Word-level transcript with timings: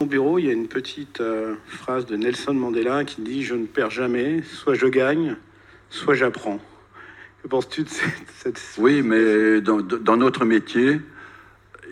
Au 0.00 0.06
bureau, 0.06 0.38
il 0.38 0.44
y 0.44 0.48
a 0.48 0.52
une 0.52 0.68
petite 0.68 1.20
euh, 1.20 1.56
phrase 1.66 2.06
de 2.06 2.14
Nelson 2.14 2.54
Mandela 2.54 3.04
qui 3.04 3.20
dit 3.20 3.42
Je 3.42 3.56
ne 3.56 3.66
perds 3.66 3.90
jamais, 3.90 4.42
soit 4.42 4.74
je 4.74 4.86
gagne, 4.86 5.34
soit 5.90 6.14
j'apprends. 6.14 6.60
Que 7.42 7.48
penses-tu 7.48 7.82
de 7.82 7.88
cette, 7.88 8.60
Oui, 8.78 9.02
mais 9.02 9.60
dans, 9.60 9.82
dans 9.82 10.16
notre 10.16 10.44
métier, 10.44 11.00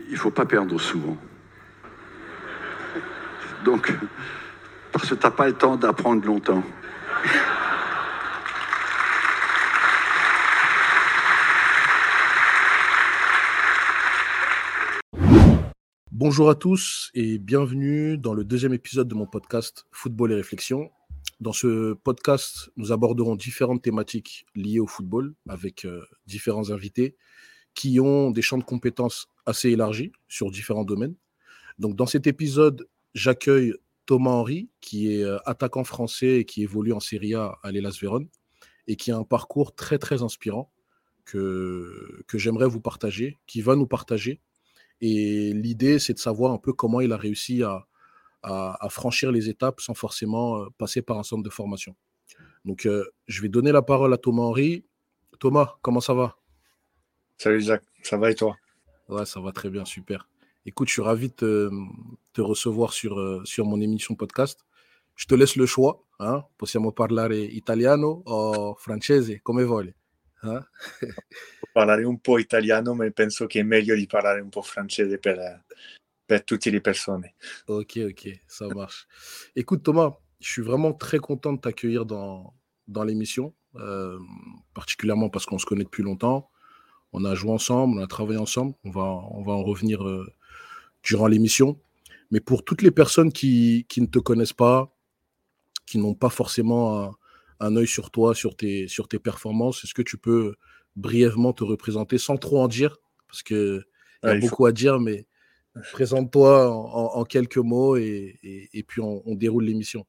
il 0.06 0.12
ne 0.12 0.16
faut 0.18 0.30
pas 0.30 0.46
perdre 0.46 0.80
souvent. 0.80 1.16
Donc, 3.64 3.92
parce 4.92 5.10
que 5.10 5.16
tu 5.16 5.24
n'as 5.24 5.32
pas 5.32 5.48
le 5.48 5.54
temps 5.54 5.74
d'apprendre 5.74 6.24
longtemps. 6.24 6.62
Bonjour 16.28 16.50
à 16.50 16.56
tous 16.56 17.12
et 17.14 17.38
bienvenue 17.38 18.18
dans 18.18 18.34
le 18.34 18.42
deuxième 18.42 18.74
épisode 18.74 19.06
de 19.06 19.14
mon 19.14 19.26
podcast 19.26 19.86
Football 19.92 20.32
et 20.32 20.34
réflexion. 20.34 20.90
Dans 21.38 21.52
ce 21.52 21.92
podcast, 21.92 22.68
nous 22.76 22.90
aborderons 22.90 23.36
différentes 23.36 23.80
thématiques 23.80 24.44
liées 24.56 24.80
au 24.80 24.88
football 24.88 25.36
avec 25.48 25.84
euh, 25.84 26.02
différents 26.26 26.72
invités 26.72 27.14
qui 27.74 28.00
ont 28.00 28.32
des 28.32 28.42
champs 28.42 28.58
de 28.58 28.64
compétences 28.64 29.28
assez 29.46 29.70
élargis 29.70 30.10
sur 30.26 30.50
différents 30.50 30.82
domaines. 30.82 31.14
Donc 31.78 31.94
dans 31.94 32.06
cet 32.06 32.26
épisode, 32.26 32.88
j'accueille 33.14 33.74
Thomas 34.04 34.32
Henry 34.32 34.68
qui 34.80 35.14
est 35.14 35.22
euh, 35.22 35.38
attaquant 35.46 35.84
français 35.84 36.40
et 36.40 36.44
qui 36.44 36.64
évolue 36.64 36.92
en 36.92 36.98
Serie 36.98 37.36
A 37.36 37.56
à 37.62 37.70
l'Elas 37.70 37.98
Vérone 38.00 38.26
et 38.88 38.96
qui 38.96 39.12
a 39.12 39.16
un 39.16 39.22
parcours 39.22 39.76
très 39.76 39.98
très 39.98 40.24
inspirant 40.24 40.72
que, 41.24 42.24
que 42.26 42.36
j'aimerais 42.36 42.66
vous 42.66 42.80
partager, 42.80 43.38
qui 43.46 43.60
va 43.60 43.76
nous 43.76 43.86
partager 43.86 44.40
et 45.00 45.52
l'idée, 45.52 45.98
c'est 45.98 46.14
de 46.14 46.18
savoir 46.18 46.52
un 46.52 46.58
peu 46.58 46.72
comment 46.72 47.00
il 47.00 47.12
a 47.12 47.16
réussi 47.16 47.62
à, 47.62 47.86
à- 48.42 48.76
à 48.84 48.88
franchir 48.88 49.30
les 49.32 49.48
étapes 49.48 49.80
sans 49.80 49.94
forcément 49.94 50.58
euh, 50.60 50.66
passer 50.78 51.02
par 51.02 51.18
un 51.18 51.22
centre 51.22 51.42
de 51.42 51.50
formation. 51.50 51.94
Donc, 52.64 52.86
euh, 52.86 53.04
je 53.26 53.42
vais 53.42 53.48
donner 53.48 53.72
la 53.72 53.82
parole 53.82 54.12
à 54.12 54.18
Thomas 54.18 54.42
Henry. 54.42 54.84
Thomas, 55.38 55.76
comment 55.82 56.00
ça 56.00 56.14
va? 56.14 56.36
Salut 57.38 57.60
Jacques, 57.60 57.84
ça 58.02 58.16
va 58.16 58.30
et 58.30 58.34
toi? 58.34 58.56
Ouais, 59.08 59.26
ça 59.26 59.40
va 59.40 59.52
très 59.52 59.70
bien, 59.70 59.84
super. 59.84 60.28
Écoute, 60.64 60.88
je 60.88 60.94
suis 60.94 61.02
ravi 61.02 61.28
de 61.28 61.34
te, 61.34 61.70
te 62.32 62.40
recevoir 62.40 62.92
sur, 62.92 63.18
euh, 63.18 63.42
sur 63.44 63.64
mon 63.66 63.80
émission 63.80 64.14
podcast. 64.16 64.64
Je 65.14 65.26
te 65.26 65.34
laisse 65.34 65.56
le 65.56 65.66
choix. 65.66 66.02
Hein? 66.18 66.44
Possiamo 66.56 66.92
parlare 66.92 67.44
italiano 67.44 68.22
o 68.26 68.74
francese, 68.78 69.40
come 69.42 69.64
vuole. 69.64 69.94
Hein? 70.42 70.64
Parlare 71.72 72.04
un 72.04 72.20
po' 72.20 72.38
italiano, 72.38 72.94
ma 72.94 73.10
penso 73.10 73.46
che 73.46 73.60
è 73.60 73.62
meglio 73.62 73.94
di 73.94 74.06
parlare 74.06 74.40
un 74.40 74.48
po' 74.48 74.62
francese 74.62 75.18
per, 75.18 75.64
per 76.24 76.44
tutte 76.44 76.70
le 76.70 76.80
persone. 76.80 77.34
Ok, 77.66 78.06
ok, 78.10 78.40
ça 78.46 78.66
marche. 78.68 79.06
Écoute 79.54 79.82
Thomas, 79.82 80.16
je 80.40 80.48
suis 80.48 80.62
vraiment 80.62 80.92
très 80.92 81.18
content 81.18 81.52
de 81.52 81.60
t'accueillir 81.60 82.04
dans, 82.04 82.54
dans 82.86 83.04
l'émission, 83.04 83.54
euh, 83.76 84.18
particulièrement 84.74 85.30
parce 85.30 85.46
qu'on 85.46 85.58
se 85.58 85.66
connaît 85.66 85.84
depuis 85.84 86.02
longtemps. 86.02 86.50
On 87.12 87.24
a 87.24 87.34
joué 87.34 87.50
ensemble, 87.50 87.98
on 87.98 88.02
a 88.02 88.06
travaillé 88.06 88.38
ensemble. 88.38 88.74
On 88.84 88.90
va, 88.90 89.02
on 89.02 89.42
va 89.42 89.52
en 89.52 89.62
revenir 89.62 90.06
euh, 90.06 90.30
durant 91.02 91.28
l'émission. 91.28 91.80
Mais 92.30 92.40
pour 92.40 92.64
toutes 92.64 92.82
les 92.82 92.90
personnes 92.90 93.32
qui, 93.32 93.86
qui 93.88 94.00
ne 94.00 94.06
te 94.06 94.18
connaissent 94.18 94.52
pas, 94.52 94.92
qui 95.86 95.98
n'ont 95.98 96.14
pas 96.14 96.30
forcément 96.30 97.04
un, 97.04 97.16
un 97.60 97.76
œil 97.76 97.86
sur 97.86 98.10
toi, 98.10 98.34
sur 98.34 98.56
tes, 98.56 98.88
sur 98.88 99.08
tes 99.08 99.18
performances, 99.18 99.84
est-ce 99.84 99.94
que 99.94 100.02
tu 100.02 100.18
peux 100.18 100.54
brièvement 100.96 101.52
te 101.52 101.64
représenter 101.64 102.18
sans 102.18 102.36
trop 102.36 102.60
en 102.62 102.68
dire? 102.68 102.96
Parce 103.28 103.42
qu'il 103.42 103.56
y 104.22 104.26
a 104.26 104.30
Ouais, 104.30 104.36
il 104.38 104.40
faut- 104.42 104.48
beaucoup 104.50 104.66
à 104.66 104.72
dire, 104.72 104.98
mais 105.00 105.26
présente-toi 105.92 106.70
en, 106.70 106.74
en- 106.74 107.14
en 107.20 107.24
quelques 107.24 107.56
mots 107.58 107.96
et, 107.96 108.38
et- 108.42 108.68
et 108.72 108.82
puis 108.82 109.00
on, 109.00 109.22
on 109.28 109.34
déroule 109.34 109.64
l'émission. 109.64 110.06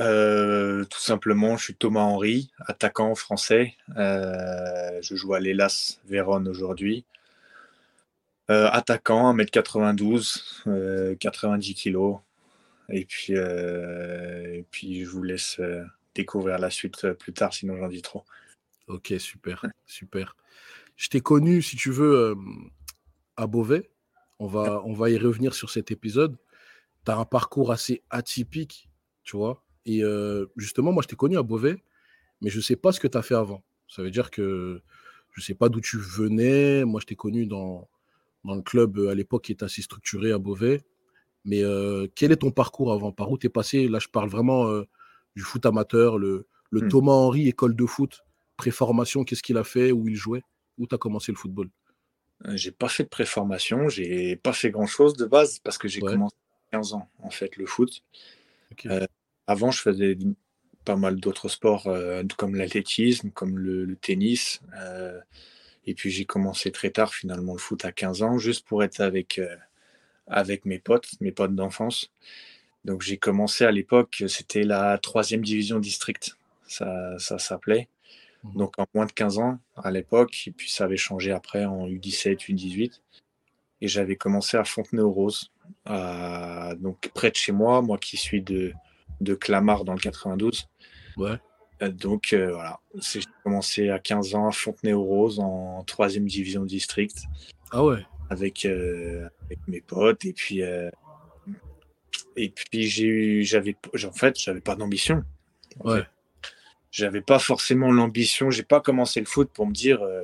Euh, 0.00 0.84
tout 0.86 0.98
simplement, 1.00 1.58
je 1.58 1.64
suis 1.64 1.74
Thomas 1.74 2.00
Henry, 2.00 2.50
attaquant 2.66 3.14
français. 3.14 3.74
Euh, 3.98 4.98
je 5.02 5.14
joue 5.14 5.34
à 5.34 5.40
l'Elas 5.40 5.98
Vérone 6.06 6.48
aujourd'hui. 6.48 7.04
Euh, 8.50 8.68
attaquant, 8.72 9.34
1m92, 9.36 10.62
euh, 10.66 11.14
90 11.16 11.74
kg. 11.74 12.18
Et 12.90 13.04
puis, 13.04 13.36
euh, 13.36 14.54
et 14.54 14.64
puis, 14.70 15.04
je 15.04 15.10
vous 15.10 15.22
laisse 15.22 15.58
euh, 15.60 15.84
découvrir 16.14 16.58
la 16.58 16.70
suite 16.70 17.04
euh, 17.04 17.14
plus 17.14 17.32
tard, 17.32 17.54
sinon 17.54 17.76
j'en 17.76 17.88
dis 17.88 18.02
trop. 18.02 18.24
Ok, 18.88 19.14
super, 19.18 19.64
super. 19.86 20.36
Je 20.96 21.08
t'ai 21.08 21.20
connu, 21.20 21.62
si 21.62 21.76
tu 21.76 21.90
veux, 21.90 22.34
à 23.36 23.46
Beauvais. 23.46 23.90
On 24.38 24.46
va, 24.46 24.82
on 24.84 24.92
va 24.92 25.10
y 25.10 25.16
revenir 25.16 25.54
sur 25.54 25.70
cet 25.70 25.90
épisode. 25.90 26.36
Tu 27.04 27.10
as 27.10 27.16
un 27.16 27.24
parcours 27.24 27.72
assez 27.72 28.02
atypique, 28.10 28.90
tu 29.22 29.36
vois. 29.36 29.64
Et 29.86 30.02
justement, 30.56 30.92
moi, 30.92 31.02
je 31.02 31.08
t'ai 31.08 31.16
connu 31.16 31.38
à 31.38 31.42
Beauvais, 31.42 31.82
mais 32.42 32.50
je 32.50 32.56
ne 32.56 32.62
sais 32.62 32.76
pas 32.76 32.92
ce 32.92 33.00
que 33.00 33.06
tu 33.06 33.16
as 33.16 33.22
fait 33.22 33.36
avant. 33.36 33.62
Ça 33.88 34.02
veut 34.02 34.10
dire 34.10 34.30
que 34.30 34.82
je 35.32 35.40
ne 35.40 35.44
sais 35.44 35.54
pas 35.54 35.68
d'où 35.68 35.80
tu 35.80 35.96
venais. 35.96 36.84
Moi, 36.84 37.00
je 37.00 37.06
t'ai 37.06 37.16
connu 37.16 37.46
dans, 37.46 37.88
dans 38.44 38.56
le 38.56 38.62
club 38.62 38.98
à 39.08 39.14
l'époque 39.14 39.44
qui 39.44 39.52
était 39.52 39.64
assez 39.64 39.82
structuré 39.82 40.32
à 40.32 40.38
Beauvais. 40.38 40.82
Mais 41.44 41.62
euh, 41.62 42.06
quel 42.14 42.32
est 42.32 42.36
ton 42.36 42.50
parcours 42.50 42.92
avant? 42.92 43.12
Par 43.12 43.30
où 43.30 43.38
tu 43.38 43.46
es 43.46 43.50
passé? 43.50 43.88
Là, 43.88 43.98
je 43.98 44.08
parle 44.08 44.28
vraiment 44.28 44.66
euh, 44.68 44.86
du 45.36 45.42
foot 45.42 45.64
amateur, 45.66 46.18
le, 46.18 46.46
le 46.70 46.82
Hmm. 46.82 46.88
Thomas 46.88 47.12
Henry, 47.12 47.48
école 47.48 47.74
de 47.74 47.86
foot, 47.86 48.20
préformation, 48.56 49.24
qu'est-ce 49.24 49.42
qu'il 49.42 49.56
a 49.56 49.64
fait, 49.64 49.90
où 49.92 50.06
il 50.08 50.16
jouait, 50.16 50.42
où 50.78 50.86
tu 50.86 50.94
as 50.94 50.98
commencé 50.98 51.32
le 51.32 51.36
football? 51.38 51.68
Euh, 52.46 52.56
J'ai 52.56 52.70
pas 52.70 52.88
fait 52.88 53.04
de 53.04 53.08
préformation, 53.08 53.88
j'ai 53.88 54.36
pas 54.36 54.52
fait 54.52 54.70
grand 54.70 54.86
chose 54.86 55.14
de 55.14 55.24
base 55.26 55.58
parce 55.58 55.78
que 55.78 55.88
j'ai 55.88 56.02
Ouais. 56.02 56.12
commencé 56.12 56.36
à 56.72 56.76
15 56.76 56.92
ans 56.94 57.08
en 57.22 57.30
fait 57.30 57.56
le 57.56 57.66
foot. 57.66 58.02
Euh, 58.86 59.06
Avant, 59.46 59.70
je 59.70 59.80
faisais 59.80 60.16
pas 60.84 60.96
mal 60.96 61.16
d'autres 61.20 61.48
sports 61.48 61.88
comme 62.38 62.54
l'athlétisme, 62.54 63.30
comme 63.30 63.58
le, 63.58 63.84
le 63.84 63.96
tennis. 63.96 64.60
et 65.86 65.94
puis 65.94 66.10
j'ai 66.10 66.24
commencé 66.24 66.70
très 66.70 66.90
tard 66.90 67.12
finalement 67.14 67.52
le 67.52 67.58
foot 67.58 67.84
à 67.84 67.92
15 67.92 68.22
ans, 68.22 68.38
juste 68.38 68.66
pour 68.66 68.84
être 68.84 69.00
avec, 69.00 69.40
avec 70.30 70.64
mes 70.64 70.78
potes, 70.78 71.08
mes 71.20 71.32
potes 71.32 71.54
d'enfance. 71.54 72.10
Donc 72.84 73.02
j'ai 73.02 73.18
commencé 73.18 73.64
à 73.64 73.70
l'époque, 73.70 74.24
c'était 74.28 74.62
la 74.62 74.96
troisième 74.98 75.42
division 75.42 75.78
district, 75.78 76.36
ça, 76.66 77.18
ça 77.18 77.38
s'appelait. 77.38 77.88
Mhm. 78.44 78.54
Donc 78.54 78.78
en 78.78 78.86
moins 78.94 79.06
de 79.06 79.12
15 79.12 79.38
ans 79.38 79.58
à 79.76 79.90
l'époque, 79.90 80.44
et 80.46 80.50
puis 80.50 80.70
ça 80.70 80.84
avait 80.84 80.96
changé 80.96 81.32
après 81.32 81.64
en 81.64 81.86
U17, 81.86 82.48
U18. 82.48 83.00
Et 83.82 83.88
j'avais 83.88 84.16
commencé 84.16 84.56
à 84.56 84.64
Fontenay-aux-Roses, 84.64 85.52
donc 85.86 87.10
près 87.14 87.30
de 87.30 87.36
chez 87.36 87.52
moi, 87.52 87.80
moi 87.80 87.96
qui 87.96 88.18
suis 88.18 88.42
de, 88.42 88.72
de 89.20 89.34
Clamart 89.34 89.84
dans 89.84 89.94
le 89.94 90.00
92. 90.00 90.68
Ouais. 91.16 91.38
Euh, 91.82 91.90
Donc 91.90 92.32
euh, 92.32 92.52
voilà, 92.52 92.80
j'ai 92.94 93.20
commencé 93.42 93.88
à 93.88 93.98
15 93.98 94.34
ans 94.34 94.48
à 94.48 94.52
Fontenay-aux-Roses 94.52 95.40
en 95.40 95.82
troisième 95.84 96.26
division 96.26 96.64
district 96.64 97.24
Ah 97.70 97.84
ouais. 97.84 98.04
Avec, 98.30 98.64
euh, 98.64 99.28
avec 99.44 99.58
mes 99.68 99.80
potes. 99.80 100.24
Et 100.24 100.32
puis, 100.32 100.62
euh, 100.62 100.90
et 102.36 102.48
puis 102.48 102.84
j'ai 102.84 103.04
eu, 103.06 103.42
j'avais, 103.44 103.76
en 104.04 104.12
fait, 104.12 104.38
j'avais 104.38 104.60
pas 104.60 104.76
d'ambition. 104.76 105.22
Ouais. 105.84 106.02
J'avais 106.90 107.20
pas 107.20 107.38
forcément 107.38 107.92
l'ambition. 107.92 108.50
J'ai 108.50 108.62
pas 108.62 108.80
commencé 108.80 109.20
le 109.20 109.26
foot 109.26 109.50
pour 109.52 109.66
me 109.66 109.72
dire 109.72 110.02
euh, 110.02 110.22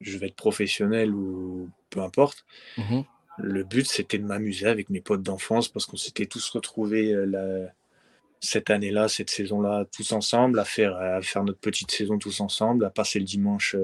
je 0.00 0.18
vais 0.18 0.26
être 0.26 0.36
professionnel 0.36 1.12
ou 1.14 1.70
peu 1.90 2.00
importe. 2.00 2.44
Mhm. 2.76 3.04
Le 3.38 3.64
but, 3.64 3.86
c'était 3.86 4.18
de 4.18 4.24
m'amuser 4.24 4.66
avec 4.66 4.88
mes 4.90 5.00
potes 5.00 5.22
d'enfance 5.22 5.68
parce 5.68 5.84
qu'on 5.86 5.96
s'était 5.96 6.26
tous 6.26 6.48
retrouvés 6.50 7.12
la- 7.26 7.72
cette 8.40 8.70
année-là, 8.70 9.08
cette 9.08 9.30
saison-là, 9.30 9.84
tous 9.94 10.12
ensemble, 10.12 10.58
à 10.58 10.64
faire, 10.64 10.94
à 10.96 11.20
faire 11.22 11.42
notre 11.42 11.58
petite 11.58 11.90
saison 11.90 12.18
tous 12.18 12.40
ensemble, 12.40 12.84
à 12.84 12.90
passer 12.90 13.18
le 13.18 13.24
dimanche 13.24 13.76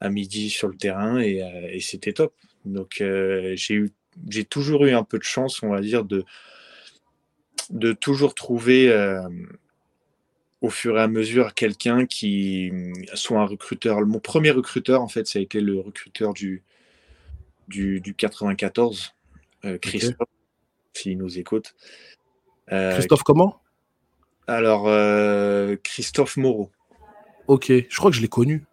à 0.00 0.08
midi 0.08 0.50
sur 0.50 0.68
le 0.68 0.76
terrain 0.76 1.20
et, 1.20 1.42
et 1.72 1.80
c'était 1.80 2.12
top. 2.12 2.32
Donc, 2.66 3.00
euh, 3.00 3.56
j'ai 3.56 4.44
toujours 4.44 4.84
eu 4.84 4.92
un 4.92 5.04
peu 5.04 5.18
de 5.18 5.24
chance, 5.24 5.62
on 5.62 5.70
va 5.70 5.80
dire, 5.80 6.04
de, 6.04 6.24
de 7.70 7.92
toujours 7.92 8.34
trouver 8.34 8.90
euh, 8.90 9.20
au 10.60 10.70
fur 10.70 10.98
et 10.98 11.02
à 11.02 11.08
mesure 11.08 11.54
quelqu'un 11.54 12.06
qui 12.06 12.72
soit 13.14 13.40
un 13.40 13.46
recruteur. 13.46 14.00
Mon 14.04 14.20
premier 14.20 14.50
recruteur, 14.50 15.00
en 15.02 15.08
fait, 15.08 15.26
ça 15.26 15.38
a 15.38 15.42
été 15.42 15.60
le 15.60 15.80
recruteur 15.80 16.34
du, 16.34 16.62
du, 17.68 18.00
du 18.00 18.14
94, 18.14 19.14
euh, 19.64 19.78
Christophe, 19.78 20.28
s'il 20.92 21.18
nous 21.18 21.38
écoute. 21.38 21.74
Euh, 22.72 22.92
Christophe, 22.92 23.22
comment? 23.22 23.60
Alors, 24.46 24.88
euh, 24.88 25.76
Christophe 25.82 26.36
Moreau. 26.36 26.70
Ok, 27.46 27.66
je 27.68 27.96
crois 27.96 28.10
que 28.10 28.16
je 28.16 28.22
l'ai 28.22 28.28
connu. 28.28 28.64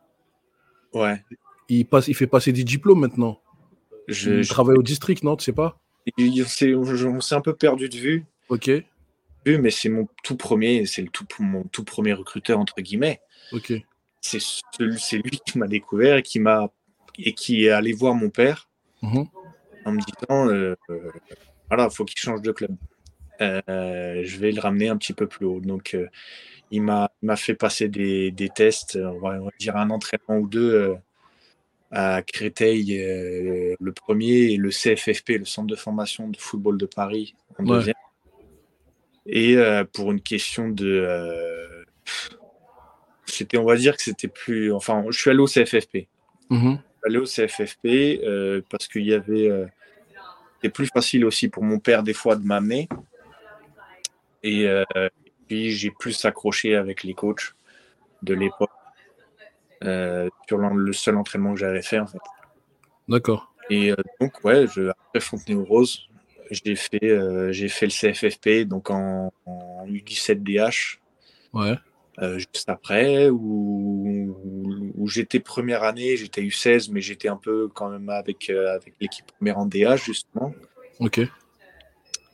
Ouais. 0.93 1.23
Il, 1.69 1.85
passe, 1.85 2.07
il 2.07 2.15
fait 2.15 2.27
passer 2.27 2.51
des 2.51 2.63
diplômes 2.63 2.99
maintenant. 2.99 3.39
Je, 4.07 4.31
il 4.31 4.43
je- 4.43 4.49
travaille 4.49 4.77
au 4.77 4.83
district, 4.83 5.23
non 5.23 5.35
Tu 5.35 5.45
sais 5.45 5.53
pas? 5.53 5.79
Il- 6.17 6.43
on 6.75 7.21
s'est 7.21 7.35
un 7.35 7.41
peu 7.41 7.55
perdu 7.55 7.87
de 7.89 7.95
vue, 7.95 8.25
Ok, 8.49 8.69
mais 9.45 9.71
c'est 9.71 9.89
mon 9.89 10.07
tout 10.23 10.35
premier, 10.35 10.85
c'est 10.85 11.01
le 11.01 11.09
tout, 11.09 11.25
mon 11.39 11.63
tout 11.63 11.83
premier 11.83 12.13
recruteur, 12.13 12.59
entre 12.59 12.75
guillemets. 12.81 13.21
ok. 13.51 13.73
C'est 14.21 15.17
lui 15.17 15.39
qui 15.45 15.57
m'a 15.57 15.67
découvert 15.67 16.17
et 16.17 16.23
qui 16.23 16.39
m'a 16.39 16.69
et 17.17 17.33
qui 17.33 17.65
est 17.65 17.69
allé 17.69 17.93
voir 17.93 18.15
mon 18.15 18.29
père 18.29 18.69
Mhm. 19.01 19.27
en 19.85 19.91
me 19.91 19.99
disant 19.99 20.47
euh, 20.49 20.75
euh, 20.89 21.11
voilà, 21.69 21.87
il 21.91 21.95
faut 21.95 22.05
qu'il 22.05 22.17
change 22.19 22.41
de 22.41 22.51
club. 22.51 22.75
je 23.39 24.37
vais 24.37 24.51
le 24.51 24.59
ramener 24.61 24.89
un 24.89 24.97
petit 24.97 25.13
peu 25.13 25.27
plus 25.27 25.45
haut. 25.45 25.59
Donc, 25.59 25.97
il 26.71 26.81
m'a 26.81 27.09
fait 27.35 27.55
passer 27.55 27.87
des, 27.87 28.31
des 28.31 28.49
tests, 28.49 28.95
on 28.97 29.19
va, 29.19 29.39
dire 29.59 29.75
un 29.75 29.89
entraînement 29.89 30.37
ou 30.37 30.47
deux 30.47 30.95
à 31.93 32.21
Créteil, 32.23 32.97
le 32.97 33.91
premier, 33.91 34.53
et 34.53 34.57
le 34.57 34.69
CFFP, 34.69 35.37
le 35.37 35.45
Centre 35.45 35.67
de 35.67 35.75
formation 35.75 36.27
de 36.27 36.37
football 36.37 36.77
de 36.77 36.85
Paris, 36.85 37.35
en 37.59 37.63
deuxième. 37.63 37.95
Et 39.25 39.55
pour 39.93 40.11
une 40.11 40.21
question 40.21 40.69
de 40.69 41.83
c'était, 43.33 43.57
on 43.57 43.65
va 43.65 43.75
dire 43.75 43.97
que 43.97 44.03
c'était 44.03 44.27
plus. 44.27 44.71
Enfin, 44.71 45.05
je 45.09 45.19
suis 45.19 45.29
allé 45.29 45.39
au 45.39 45.47
CFFP. 45.47 46.07
Mmh. 46.49 46.75
allé 47.05 47.17
au 47.17 47.23
CFFP 47.23 47.85
euh, 47.85 48.61
parce 48.69 48.87
qu'il 48.87 49.05
y 49.05 49.13
avait. 49.13 49.49
Euh, 49.49 49.65
c'était 50.55 50.71
plus 50.71 50.87
facile 50.87 51.25
aussi 51.25 51.49
pour 51.49 51.63
mon 51.63 51.79
père, 51.79 52.03
des 52.03 52.13
fois, 52.13 52.35
de 52.35 52.45
m'amener. 52.45 52.87
Et 54.43 54.67
euh, 54.67 54.83
puis, 55.47 55.71
j'ai 55.71 55.89
plus 55.89 56.23
accroché 56.25 56.75
avec 56.75 57.03
les 57.03 57.13
coachs 57.13 57.53
de 58.21 58.33
l'époque 58.33 58.71
sur 60.47 60.57
le 60.57 60.93
seul 60.93 61.17
entraînement 61.17 61.53
que 61.53 61.59
j'avais 61.59 61.81
fait, 61.81 61.99
en 61.99 62.07
fait. 62.07 62.19
D'accord. 63.07 63.53
Et 63.69 63.93
donc, 64.19 64.43
ouais, 64.43 64.65
je, 64.67 64.89
après 64.89 65.19
Fontenay-aux-Roses, 65.19 66.07
j'ai 66.51 66.75
fait, 66.75 67.51
j'ai 67.51 67.69
fait 67.69 67.85
le 67.85 67.91
CFFP 67.91 68.67
donc 68.67 68.89
en, 68.89 69.31
en 69.45 69.87
U17DH. 69.87 70.97
Ouais. 71.53 71.77
Euh, 72.19 72.37
juste 72.37 72.69
après, 72.69 73.29
où, 73.29 74.35
où, 74.95 75.07
j'étais 75.07 75.39
première 75.39 75.83
année, 75.83 76.15
j'étais 76.15 76.41
U16, 76.41 76.91
mais 76.91 77.01
j'étais 77.01 77.27
un 77.27 77.37
peu 77.37 77.67
quand 77.69 77.89
même 77.89 78.09
avec, 78.09 78.49
euh, 78.49 78.75
avec 78.75 78.93
l'équipe 78.99 79.25
première 79.37 79.57
en 79.57 79.65
DH, 79.65 80.03
justement. 80.05 80.53
Ok. 80.99 81.21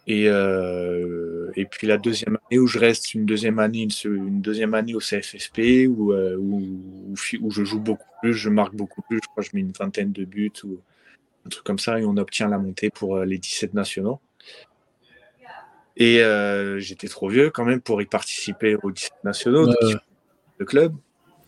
Et, 0.10 0.28
euh, 0.28 1.52
et 1.56 1.66
puis 1.66 1.86
la 1.86 2.00
deuxième 2.00 2.38
année 2.50 2.60
où 2.60 2.66
je 2.66 2.80
reste 2.80 3.14
une 3.14 3.26
deuxième 3.26 3.60
année, 3.60 3.88
une, 4.04 4.42
deuxième 4.42 4.74
année 4.74 4.96
au 4.96 5.00
CFFP 5.00 5.88
où, 5.88 6.14
où, 6.14 7.16
où, 7.42 7.52
je 7.52 7.64
joue 7.64 7.80
beaucoup 7.80 8.08
plus, 8.20 8.34
je 8.34 8.50
marque 8.50 8.74
beaucoup 8.74 9.04
plus, 9.04 9.20
je 9.24 9.30
crois 9.30 9.44
que 9.44 9.50
je 9.52 9.56
mets 9.56 9.62
une 9.62 9.72
vingtaine 9.72 10.12
de 10.12 10.26
buts 10.26 10.52
ou 10.64 10.80
un 11.46 11.50
truc 11.50 11.64
comme 11.64 11.78
ça 11.78 12.00
et 12.00 12.06
on 12.06 12.18
obtient 12.18 12.50
la 12.50 12.58
montée 12.58 12.90
pour 12.90 13.20
les 13.20 13.38
17 13.38 13.76
nationaux. 13.76 14.20
Et 15.96 16.24
euh, 16.24 16.80
j'étais 16.80 17.10
trop 17.10 17.28
vieux 17.28 17.52
quand 17.52 17.66
même 17.66 17.82
pour 17.82 18.02
y 18.02 18.06
participer 18.06 18.78
aux 18.82 18.92
17 18.92 19.12
nationaux 19.26 19.68
de 19.68 20.66
club. 20.66 20.96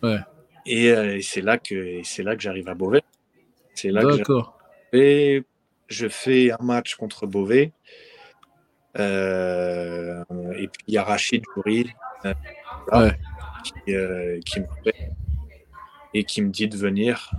Ouais. 0.04 0.20
Et, 0.66 0.92
euh, 0.92 1.18
et 1.18 1.22
c'est 1.22 1.42
là 1.42 1.58
que 1.58 2.02
c'est 2.04 2.22
là 2.22 2.36
que 2.36 2.42
j'arrive 2.44 2.68
à 2.68 2.76
Beauvais. 2.76 3.02
C'est 3.74 3.90
là 3.90 4.04
D'accord. 4.04 4.60
et 4.94 5.44
je 5.88 6.08
fais 6.08 6.52
un 6.52 6.64
match 6.64 6.96
contre 6.96 7.26
Beauvais. 7.26 7.72
Euh, 9.00 10.24
et 10.58 10.68
puis 10.68 10.84
il 10.88 10.94
y 10.94 10.98
a 10.98 11.04
Rachid 11.04 11.44
Jouri 11.56 11.90
ouais. 12.92 13.18
qui, 13.64 13.94
qui 14.46 14.60
me 14.60 14.66
et 16.14 16.24
qui 16.26 16.42
me 16.42 16.50
dit 16.50 16.68
de 16.68 16.76
venir 16.76 17.32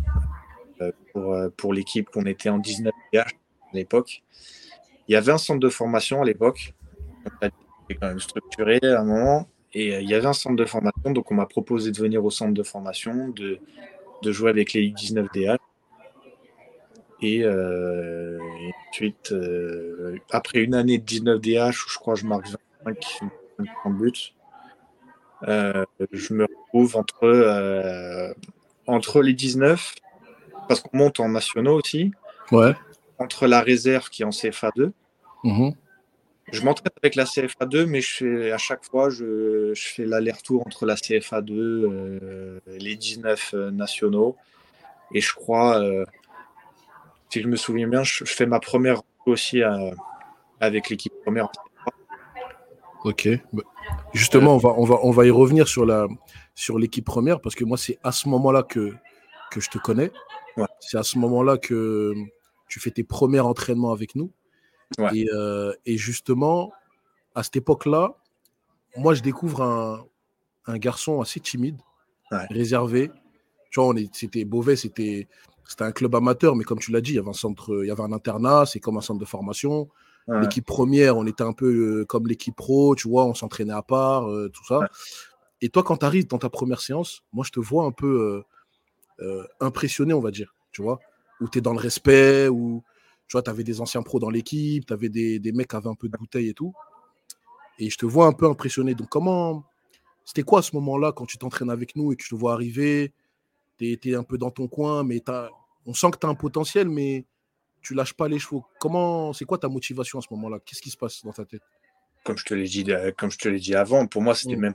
pour, 1.13 1.37
pour 1.57 1.75
l'équipe 1.75 2.09
qu'on 2.09 2.25
était 2.25 2.49
en 2.49 2.59
19 2.59 2.93
à 3.17 3.27
l'époque. 3.75 4.23
Il 5.09 5.13
y 5.13 5.17
avait 5.17 5.33
un 5.33 5.39
centre 5.39 5.61
de 5.61 5.69
formation 5.69 6.23
à 6.23 6.25
l'époque 6.25 6.75
quand 7.95 8.09
même 8.09 8.21
structuré 8.21 8.79
à 8.83 9.01
un 9.01 9.05
moment. 9.05 9.49
Et 9.75 9.95
euh, 9.95 10.01
il 10.01 10.09
y 10.09 10.15
avait 10.15 10.27
un 10.27 10.33
centre 10.33 10.57
de 10.57 10.65
formation, 10.65 11.11
donc 11.13 11.31
on 11.31 11.35
m'a 11.35 11.47
proposé 11.47 11.91
de 11.91 11.99
venir 11.99 12.25
au 12.25 12.31
centre 12.31 12.53
de 12.53 12.63
formation, 12.63 13.29
de, 13.29 13.59
de 14.23 14.33
jouer 14.33 14.51
avec 14.51 14.73
les 14.73 14.91
19 14.91 15.29
DH. 15.35 15.57
Et, 17.23 17.45
euh, 17.45 18.39
ensuite, 18.93 19.33
euh, 19.33 20.17
après 20.31 20.61
une 20.61 20.75
année 20.75 20.99
de 20.99 21.05
19 21.05 21.41
DH, 21.41 21.71
où 21.71 21.91
je 21.91 21.99
crois 21.99 22.15
que 22.15 22.21
je 22.21 22.27
marque 22.27 22.47
25, 22.85 22.97
30 23.83 23.97
buts, 23.97 24.13
je 26.13 26.35
me 26.35 26.45
retrouve 26.45 26.97
entre, 26.97 28.35
entre 28.87 29.23
les 29.23 29.33
19, 29.33 29.95
parce 30.69 30.81
qu'on 30.81 30.97
monte 30.97 31.21
en 31.21 31.29
nationaux 31.29 31.79
aussi, 31.79 32.13
ouais. 32.53 32.75
entre 33.19 33.47
la 33.47 33.61
réserve 33.61 34.09
qui 34.09 34.23
est 34.23 34.25
en 34.25 34.31
CFA 34.31 34.71
2, 34.77 34.93
je 36.53 36.63
m'entraîne 36.63 36.91
avec 37.03 37.15
la 37.15 37.25
CFA2, 37.25 37.87
mais 37.87 38.01
je 38.01 38.11
fais, 38.11 38.53
à 38.53 38.59
chaque 38.59 38.85
fois, 38.85 39.11
je, 39.11 39.73
je 39.75 39.89
fais 39.89 40.05
l'aller-retour 40.05 40.67
entre 40.67 40.87
la 40.87 40.97
CFA2, 40.97 41.51
euh, 41.51 42.61
les 42.67 42.97
19 42.97 43.55
euh, 43.55 43.71
nationaux. 43.71 44.37
Et 45.15 45.21
je 45.21 45.33
crois, 45.35 45.81
euh, 45.81 46.05
si 47.33 47.41
je 47.41 47.49
me 47.49 47.57
souviens 47.57 47.89
bien, 47.89 48.03
je, 48.03 48.25
fais 48.27 48.45
ma 48.45 48.61
première 48.61 49.01
aussi 49.25 49.63
avec 50.61 50.91
l'équipe 50.91 51.15
première. 51.25 51.49
Ok. 53.05 53.27
Bah, 53.55 53.63
justement, 54.13 54.55
on, 54.55 54.59
va, 54.59 54.75
on, 54.77 54.85
va, 54.85 54.99
on 55.03 55.11
va 55.11 55.25
y 55.25 55.31
revenir 55.31 55.67
sur, 55.67 55.87
la, 55.87 56.09
sur 56.55 56.79
l'équipe 56.79 57.07
première, 57.07 57.41
parce 57.41 57.55
que 57.55 57.65
moi, 57.65 57.79
c'est 57.79 57.99
à 58.05 58.13
ce 58.13 58.29
moment-là 58.29 58.63
que, 58.63 58.93
que 59.51 59.61
je 59.61 59.71
te 59.71 59.79
connais. 59.79 60.13
C'est 60.81 60.99
à 60.99 61.03
ce 61.03 61.19
moment-là 61.19 61.57
que 61.57 62.13
tu 62.69 62.81
fais 62.81 62.91
tes 62.91 63.03
premiers 63.03 63.41
entraînements 63.41 63.93
avec 63.93 64.15
nous. 64.15 64.31
Euh, 65.01 65.73
et, 65.87 65.97
justement, 65.97 66.71
à 67.35 67.43
cette 67.43 67.57
époque-là, 67.57 68.15
moi, 68.99 69.15
je 69.15 69.23
découvre 69.23 69.63
un, 69.63 70.05
un 70.67 70.77
garçon 70.77 71.23
assez 71.23 71.41
timide, 71.41 71.81
réservé. 72.51 73.11
Tu 73.71 73.81
vois, 73.81 73.95
c'était 74.13 74.45
Beauvais, 74.45 74.77
c'était 74.77 75.29
un 75.81 75.93
club 75.93 76.15
amateur, 76.15 76.57
mais 76.57 76.65
comme 76.65 76.79
tu 76.79 76.93
l'as 76.93 77.01
dit, 77.01 77.13
il 77.13 77.17
y 77.17 77.19
avait 77.19 77.29
un 77.29 77.35
centre, 77.35 77.83
il 77.83 77.89
y 77.89 77.91
avait 77.91 78.03
un 78.03 78.13
internat, 78.13 78.67
c'est 78.67 78.81
comme 78.81 78.97
un 78.97 79.01
centre 79.01 79.21
de 79.21 79.25
formation. 79.25 79.89
L'équipe 80.29 80.65
première, 80.65 81.17
on 81.17 81.27
était 81.27 81.43
un 81.43 81.53
peu 81.53 81.67
euh, 81.67 82.05
comme 82.05 82.29
l'équipe 82.29 82.55
pro, 82.55 82.95
tu 82.95 83.09
vois, 83.09 83.25
on 83.25 83.35
s'entraînait 83.35 83.73
à 83.73 83.83
part, 83.83 84.31
euh, 84.31 84.49
tout 84.51 84.65
ça. 84.65 84.87
Et 85.61 85.69
toi, 85.69 85.83
quand 85.83 85.97
tu 85.97 86.07
arrives 86.07 86.29
dans 86.29 86.39
ta 86.39 86.49
première 86.49 86.81
séance, 86.81 87.23
moi, 87.33 87.45
je 87.45 87.51
te 87.51 87.59
vois 87.59 87.85
un 87.85 87.93
peu 87.93 88.43
impressionné, 89.61 90.13
on 90.15 90.21
va 90.21 90.31
dire, 90.31 90.55
tu 90.73 90.83
vois, 90.83 90.99
où 91.41 91.49
tu 91.49 91.59
es 91.59 91.61
dans 91.61 91.73
le 91.73 91.79
respect, 91.79 92.49
où 92.49 92.83
tu 93.33 93.37
vois, 93.37 93.43
tu 93.43 93.51
avais 93.51 93.65
des 93.65 93.81
anciens 93.81 94.03
pros 94.03 94.19
dans 94.19 94.31
l'équipe, 94.31 94.85
tu 94.85 94.93
avais 94.93 95.09
des, 95.09 95.39
des, 95.39 95.53
mecs 95.53 95.71
qui 95.71 95.77
avaient 95.77 95.89
un 95.89 95.95
peu 95.95 96.09
de 96.09 96.17
bouteille 96.17 96.51
et 96.51 96.55
tout. 96.55 96.75
Et 97.79 97.89
je 97.89 97.97
te 97.97 98.07
vois 98.07 98.27
un 98.27 98.33
peu 98.33 98.47
impressionné. 98.47 98.95
Donc, 98.95 99.09
comment. 99.09 99.65
C'était 100.25 100.43
quoi 100.43 100.61
à 100.61 100.63
ce 100.63 100.77
moment-là 100.77 101.13
quand 101.13 101.27
tu 101.27 101.39
t'entraînes 101.39 101.71
avec 101.71 101.97
nous 101.97 102.13
et 102.13 102.17
que 102.17 102.23
je 102.23 102.29
te 102.29 102.35
vois 102.35 102.53
arriver? 102.53 103.13
Tu 103.79 103.99
es, 104.05 104.15
un 104.15 104.23
peu 104.23 104.39
dans 104.39 104.51
ton 104.51 104.69
coin, 104.69 105.03
mais 105.03 105.23
as... 105.29 105.49
on 105.87 105.95
sent 105.95 106.11
que 106.13 106.19
tu 106.19 106.27
as 106.27 106.31
un 106.31 106.35
potentiel, 106.35 106.89
mais 106.89 107.25
tu 107.81 107.95
lâches 107.95 108.15
pas 108.15 108.29
les 108.29 108.39
chevaux. 108.39 108.65
Comment, 108.79 109.33
c'est 109.33 109.45
quoi 109.45 109.59
ta 109.59 109.69
motivation 109.69 110.19
à 110.19 110.23
ce 110.23 110.29
moment-là? 110.31 110.59
Qu'est-ce 110.65 110.83
qui 110.83 110.91
se 110.91 110.97
passe 110.97 111.25
dans 111.25 111.33
ta 111.33 111.45
tête? 111.45 111.63
Comme 112.25 112.39
je 112.39 112.45
te 112.45 112.55
l'ai 112.55 112.69
dit, 112.69 112.85
euh, 112.89 113.11
comme 113.17 113.31
je 113.31 113.39
te 113.39 113.49
l'ai 113.49 113.59
dit 113.59 113.75
avant, 113.75 114.07
pour 114.07 114.23
moi 114.23 114.35
c'était 114.35 114.57
mmh. 114.57 114.61
même 114.61 114.75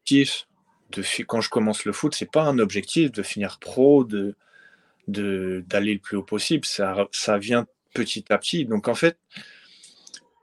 objectif 0.00 0.48
de 0.90 1.02
quand 1.24 1.40
je 1.40 1.50
commence 1.50 1.84
le 1.84 1.92
foot, 1.92 2.14
c'est 2.14 2.30
pas 2.30 2.42
un 2.42 2.58
objectif 2.58 3.12
de 3.12 3.22
finir 3.22 3.58
pro, 3.60 4.04
de 4.04 4.34
d'aller 5.06 5.94
le 5.94 6.00
plus 6.00 6.18
haut 6.18 6.22
possible. 6.22 6.66
Ça, 6.66 7.08
ça 7.12 7.38
vient 7.38 7.66
petit 7.94 8.30
à 8.30 8.36
petit. 8.36 8.66
Donc 8.66 8.88
en 8.88 8.94
fait, 8.94 9.18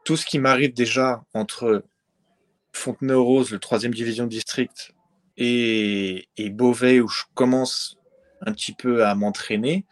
tout 0.06 0.18
ce 0.18 0.26
qui 0.26 0.40
m'arrive 0.40 0.74
déjà 0.74 1.24
entre 1.34 1.84
Fontenay-aux-Roses, 2.74 3.52
le 3.52 3.60
troisième 3.60 3.94
division 3.94 4.26
district, 4.26 4.94
et, 5.38 6.28
Beauvais, 6.52 7.00
où 7.00 7.08
je 7.08 7.24
commence 7.34 7.98
un 8.42 8.54
petit 8.54 8.74
peu 8.74 9.06
à 9.06 9.16
m'entraîner, 9.16 9.86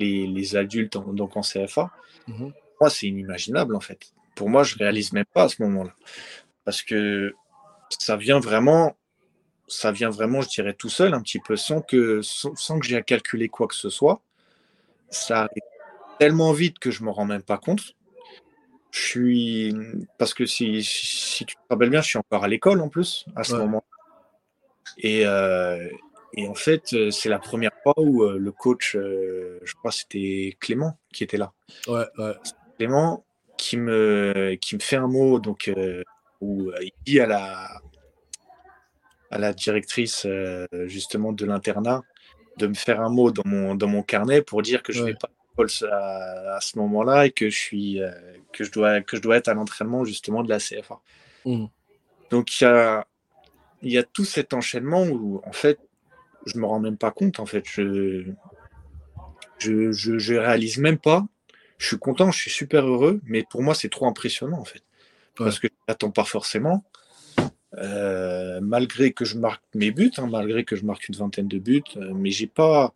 les, 0.00 0.56
adultes 0.56 0.96
donc 1.12 1.36
en 1.36 1.42
CFA, 1.42 1.90
mhm. 2.26 2.52
moi 2.80 2.90
c'est 2.90 3.06
inimaginable 3.06 3.74
en 3.74 3.80
fait. 3.80 4.12
Pour 4.38 4.48
moi, 4.48 4.62
je 4.62 4.76
réalise 4.76 5.12
même 5.12 5.24
pas 5.24 5.44
à 5.44 5.48
ce 5.48 5.60
moment-là. 5.64 5.92
Parce 6.64 6.82
que 6.82 7.34
ça 7.90 8.16
vient 8.16 8.38
vraiment, 8.38 8.96
ça 9.66 9.90
vient 9.90 10.10
vraiment, 10.10 10.42
je 10.42 10.48
dirais, 10.48 10.74
tout 10.74 10.88
seul, 10.88 11.12
un 11.12 11.20
petit 11.20 11.40
peu, 11.40 11.56
sans 11.56 11.80
que, 11.80 12.20
sans, 12.22 12.78
que 12.78 12.86
j'ai 12.86 12.96
à 12.96 13.02
calculer 13.02 13.48
quoi 13.48 13.66
que 13.66 13.74
ce 13.74 13.90
soit. 13.90 14.22
Ça 15.10 15.40
arrive 15.40 15.62
tellement 16.20 16.52
vite 16.52 16.78
que 16.78 16.92
je 16.92 17.02
me 17.02 17.10
rends 17.10 17.24
même 17.24 17.42
pas 17.42 17.58
compte. 17.58 17.96
Je 18.92 19.00
suis 19.00 19.74
parce 20.18 20.34
que 20.34 20.46
si, 20.46 20.84
si, 20.84 21.44
tu 21.44 21.56
te 21.56 21.60
rappelles 21.68 21.90
bien, 21.90 22.00
je 22.00 22.06
suis 22.06 22.18
encore 22.18 22.44
à 22.44 22.48
l'école 22.48 22.80
en 22.80 22.88
plus 22.88 23.26
à 23.34 23.42
ce 23.42 23.54
moment. 23.56 23.84
Et, 24.98 25.26
euh, 25.26 25.88
et 26.34 26.46
en 26.46 26.54
fait, 26.54 26.92
euh, 26.92 27.10
c'est 27.10 27.28
la 27.28 27.38
première 27.38 27.72
fois 27.82 27.94
où 27.96 28.22
euh, 28.22 28.38
le 28.38 28.52
coach, 28.52 28.94
je 28.94 29.74
crois 29.74 29.92
c'était 29.92 30.56
Clément 30.60 30.98
qui 31.12 31.24
était 31.24 31.36
là. 31.38 31.52
Ouais, 31.86 32.04
ouais. 32.18 32.34
Clément 32.76 33.24
qui 33.56 33.76
me 33.76 34.56
qui 34.60 34.76
me 34.76 34.80
fait 34.80 34.96
un 34.96 35.08
mot 35.08 35.40
donc 35.40 35.70
où 36.40 36.70
il 36.80 36.92
dit 37.04 37.18
à 37.18 37.26
la 37.26 37.68
à 39.30 39.38
la 39.38 39.52
directrice 39.52 40.26
justement 40.86 41.32
de 41.32 41.44
l'internat 41.44 42.02
de 42.56 42.68
me 42.68 42.74
faire 42.74 43.00
un 43.00 43.08
mot 43.08 43.32
dans 43.32 43.42
mon 43.44 43.74
dans 43.74 43.88
mon 43.88 44.02
carnet 44.02 44.42
pour 44.42 44.62
dire 44.62 44.84
que 44.84 44.92
je 44.92 45.00
ne 45.00 45.06
vais 45.06 45.14
pas 45.14 45.28
à, 45.90 46.58
ce 46.60 46.78
moment-là 46.78 47.26
et 47.26 47.30
que 47.30 47.50
je 47.50 47.56
suis 47.56 48.02
euh, 48.02 48.10
que 48.52 48.64
je 48.64 48.70
dois 48.70 49.00
que 49.00 49.16
je 49.16 49.22
dois 49.22 49.36
être 49.36 49.48
à 49.48 49.54
l'entraînement 49.54 50.04
justement 50.04 50.42
de 50.42 50.48
la 50.48 50.58
CFA. 50.58 51.00
Mmh. 51.44 51.66
Donc 52.30 52.60
il 52.60 52.64
y 52.64 52.66
a 52.66 53.06
il 53.82 53.92
y 53.92 53.98
a 53.98 54.02
tout 54.02 54.24
cet 54.24 54.54
enchaînement 54.54 55.04
où 55.04 55.40
en 55.44 55.52
fait 55.52 55.78
je 56.48 56.58
me 56.58 56.66
rends 56.66 56.80
même 56.80 56.96
pas 56.96 57.10
compte 57.10 57.40
en 57.40 57.46
fait 57.46 57.64
je 57.66 58.24
je, 59.58 59.92
je, 59.92 60.34
réalise 60.34 60.78
même 60.78 60.98
pas 60.98 61.26
je 61.78 61.86
suis 61.86 61.98
content, 61.98 62.30
je 62.30 62.38
suis 62.38 62.50
super 62.50 62.86
heureux, 62.86 63.20
mais 63.24 63.44
pour 63.48 63.62
moi, 63.62 63.74
c'est 63.74 63.88
trop 63.88 64.06
impressionnant, 64.06 64.58
en 64.58 64.64
fait. 64.64 64.82
Parce 65.36 65.60
que 65.60 65.68
je 65.68 65.72
n'attends 65.88 66.10
pas 66.10 66.24
forcément. 66.24 66.84
Euh, 67.76 68.60
malgré 68.60 69.12
que 69.12 69.24
je 69.24 69.38
marque 69.38 69.62
mes 69.74 69.92
buts, 69.92 70.10
hein, 70.16 70.26
malgré 70.26 70.64
que 70.64 70.74
je 70.74 70.84
marque 70.84 71.08
une 71.08 71.14
vingtaine 71.14 71.46
de 71.46 71.58
buts, 71.58 71.82
euh, 71.96 72.12
mais 72.14 72.30
j'ai 72.30 72.48
pas. 72.48 72.92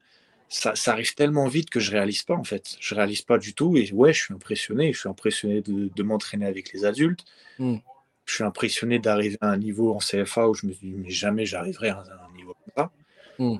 Ça, 0.49 0.75
ça, 0.75 0.93
arrive 0.93 1.15
tellement 1.15 1.47
vite 1.47 1.71
que 1.71 1.79
je 1.79 1.93
réalise 1.93 2.25
pas 2.25 2.35
en 2.35 2.45
fait. 2.45 2.77
Je 2.81 2.95
réalise 2.95 3.23
pas 3.23 3.39
du 3.39 3.55
tout 3.55 3.77
et 3.77 3.91
ouais, 3.93 4.13
je 4.13 4.25
suis 4.25 4.35
impressionné. 4.35 4.93
Je 4.93 4.99
suis 4.99 5.09
impressionné 5.09 5.63
de, 5.63 6.03
m'entraîner 6.03 6.47
avec 6.47 6.73
les 6.73 6.85
adultes. 6.85 7.25
Hmm. 7.59 7.77
Je 8.25 8.35
suis 8.35 8.45
impressionné 8.45 8.99
d'arriver 8.99 9.39
à 9.41 9.51
un 9.51 9.57
niveau 9.57 9.95
en 9.95 9.99
CFA 9.99 10.49
où 10.49 10.55
je 10.55 10.67
me 10.67 10.73
dis 10.73 10.95
mais 10.97 11.11
jamais 11.11 11.47
j'arriverai 11.47 11.91
à 11.91 12.01
un 12.01 12.32
Hmm. 13.39 13.57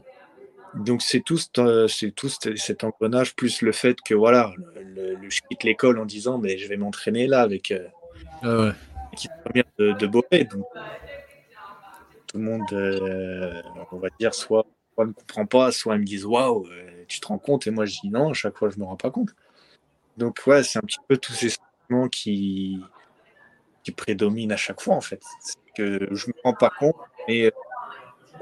Donc 0.75 1.03
c'est 1.03 1.21
tout, 1.21 1.39
c'est 1.89 2.11
tout 2.13 2.29
cet 2.29 2.85
engrenage 2.85 3.35
plus 3.35 3.61
le 3.61 3.73
fait 3.73 4.01
que 4.01 4.15
voilà, 4.15 4.53
le, 4.77 5.19
je 5.29 5.41
quitte 5.49 5.65
l'école 5.65 5.99
en 5.99 6.07
disant 6.07 6.39
mais 6.39 6.57
je 6.57 6.67
vais 6.67 6.79
m'entraîner 6.79 7.27
là 7.27 7.43
avec 7.43 7.71
euh, 7.71 7.89
ah 8.43 8.73
première 9.45 9.65
de, 9.79 9.93
de 9.93 10.07
Beauvais. 10.07 10.47
tout 10.47 12.39
le 12.39 12.45
monde, 12.45 12.73
euh, 12.73 13.61
on 13.93 13.99
va 13.99 14.09
dire, 14.19 14.33
soit, 14.35 14.65
ne 14.99 15.13
comprend 15.13 15.45
pas, 15.45 15.73
soit 15.73 15.97
ils 15.97 16.01
me 16.01 16.07
disent 16.07 16.25
waouh, 16.25 16.67
euh, 16.67 17.05
tu 17.07 17.21
te 17.21 17.27
rends 17.27 17.39
compte, 17.39 17.67
et 17.67 17.71
moi 17.71 17.85
je 17.85 18.01
dis 18.01 18.09
non, 18.09 18.31
à 18.31 18.35
chaque 18.35 18.57
fois 18.57 18.71
je 18.71 18.79
me 18.79 18.85
rends 18.85 18.97
pas 18.97 19.11
compte. 19.11 19.35
Donc 20.17 20.41
ouais, 20.47 20.63
c'est 20.63 20.79
un 20.79 20.83
petit 20.83 21.01
peu 21.07 21.19
tous 21.19 21.33
ces 21.35 21.51
sentiments 21.51 22.09
qui 22.09 22.81
qui 23.83 23.93
prédominent 23.93 24.53
à 24.53 24.57
chaque 24.57 24.81
fois 24.81 24.95
en 24.95 25.01
fait. 25.03 25.23
que 25.75 26.09
je 26.11 26.29
me 26.29 26.35
rends 26.45 26.55
pas 26.55 26.71
compte, 26.79 26.97
mais 27.29 27.51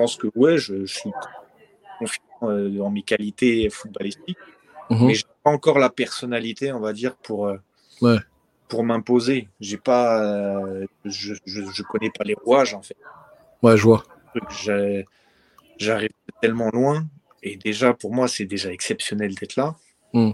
pense 0.00 0.16
que 0.16 0.28
ouais, 0.34 0.56
je, 0.56 0.86
je 0.86 0.94
suis 0.94 1.12
confiant 1.98 2.22
euh, 2.44 2.80
en 2.80 2.90
mes 2.90 3.02
qualités 3.02 3.68
footballistiques, 3.68 4.38
mhm. 4.88 5.06
mais 5.06 5.14
je 5.14 5.26
n'ai 5.26 5.32
pas 5.44 5.50
encore 5.50 5.78
la 5.78 5.90
personnalité, 5.90 6.72
on 6.72 6.80
va 6.80 6.94
dire, 6.94 7.16
pour, 7.16 7.48
euh, 7.48 8.18
pour 8.68 8.82
m'imposer. 8.82 9.48
J'ai 9.60 9.76
pas, 9.76 10.24
euh, 10.24 10.86
je, 11.04 11.34
je, 11.44 11.82
connais 11.82 12.10
pas 12.10 12.24
les 12.24 12.34
rouages, 12.34 12.72
en 12.72 12.80
fait. 12.80 12.96
Ouais, 13.62 13.76
je 13.76 13.82
vois. 13.82 14.02
J'arrive 15.76 16.10
tellement 16.40 16.70
loin, 16.70 17.06
et 17.42 17.56
déjà, 17.56 17.92
pour 17.92 18.14
moi, 18.14 18.26
c'est 18.26 18.46
déjà 18.46 18.72
exceptionnel 18.72 19.34
d'être 19.34 19.56
là, 19.56 19.76
mhm. 20.14 20.32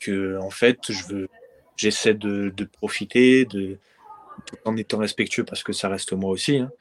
que, 0.00 0.38
en 0.40 0.50
fait, 0.50 0.78
je 0.88 1.06
veux, 1.06 1.28
j'essaie 1.76 2.14
de, 2.14 2.48
de, 2.48 2.64
profiter, 2.64 3.44
de, 3.44 3.78
tout 4.44 4.56
en 4.64 4.76
étant 4.76 4.98
respectueux, 4.98 5.44
parce 5.44 5.62
que 5.62 5.72
ça 5.72 5.88
reste 5.88 6.12
moi 6.14 6.30
aussi. 6.30 6.56
Hein. 6.58 6.72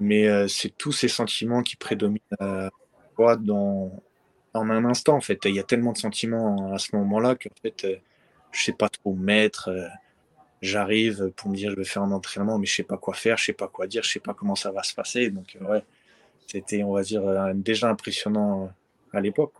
Mais 0.00 0.48
c'est 0.48 0.76
tous 0.76 0.92
ces 0.92 1.08
sentiments 1.08 1.62
qui 1.62 1.76
prédominent 1.76 2.20
dans, 3.40 3.92
en 4.54 4.70
un 4.70 4.84
instant, 4.84 5.16
en 5.16 5.20
fait. 5.20 5.40
Il 5.44 5.54
y 5.54 5.60
a 5.60 5.64
tellement 5.64 5.92
de 5.92 5.98
sentiments 5.98 6.72
à 6.72 6.78
ce 6.78 6.94
moment-là 6.96 7.34
que 7.34 7.48
fait, 7.62 7.84
euh, 7.84 7.96
je 8.52 8.64
sais 8.64 8.72
pas 8.72 8.88
trop 8.88 9.14
mettre. 9.14 9.68
Euh, 9.68 9.86
j'arrive 10.62 11.30
pour 11.36 11.50
me 11.50 11.56
dire, 11.56 11.70
je 11.70 11.76
vais 11.76 11.84
faire 11.84 12.02
un 12.02 12.12
entraînement, 12.12 12.58
mais 12.58 12.66
je 12.66 12.76
sais 12.76 12.82
pas 12.82 12.96
quoi 12.96 13.14
faire, 13.14 13.36
je 13.36 13.46
sais 13.46 13.52
pas 13.52 13.68
quoi 13.68 13.86
dire, 13.86 14.02
je 14.02 14.10
sais 14.10 14.20
pas 14.20 14.34
comment 14.34 14.54
ça 14.56 14.72
va 14.72 14.82
se 14.82 14.94
passer. 14.94 15.30
Donc, 15.30 15.56
euh, 15.60 15.64
ouais, 15.66 15.84
c'était, 16.46 16.82
on 16.82 16.92
va 16.92 17.02
dire, 17.02 17.22
déjà 17.54 17.88
impressionnant 17.90 18.70
à 19.12 19.20
l'époque. 19.20 19.54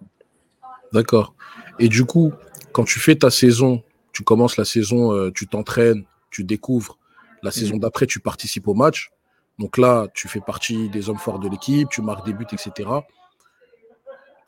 D'accord. 0.92 1.34
Et 1.78 1.88
du 1.88 2.04
coup, 2.04 2.32
quand 2.72 2.84
tu 2.84 2.98
fais 2.98 3.16
ta 3.16 3.30
saison, 3.30 3.82
tu 4.12 4.22
commences 4.24 4.56
la 4.56 4.64
saison, 4.64 5.30
tu 5.30 5.46
t'entraînes, 5.46 6.04
tu 6.30 6.44
découvres. 6.44 6.98
La 7.42 7.50
saison 7.50 7.76
mmh. 7.76 7.80
d'après, 7.80 8.06
tu 8.06 8.20
participes 8.20 8.66
au 8.66 8.74
match. 8.74 9.10
Donc 9.58 9.76
là, 9.76 10.06
tu 10.14 10.28
fais 10.28 10.40
partie 10.40 10.88
des 10.88 11.08
hommes 11.08 11.18
forts 11.18 11.40
de 11.40 11.48
l'équipe, 11.48 11.88
tu 11.88 12.00
marques 12.00 12.24
des 12.24 12.32
buts, 12.32 12.46
etc. 12.52 12.88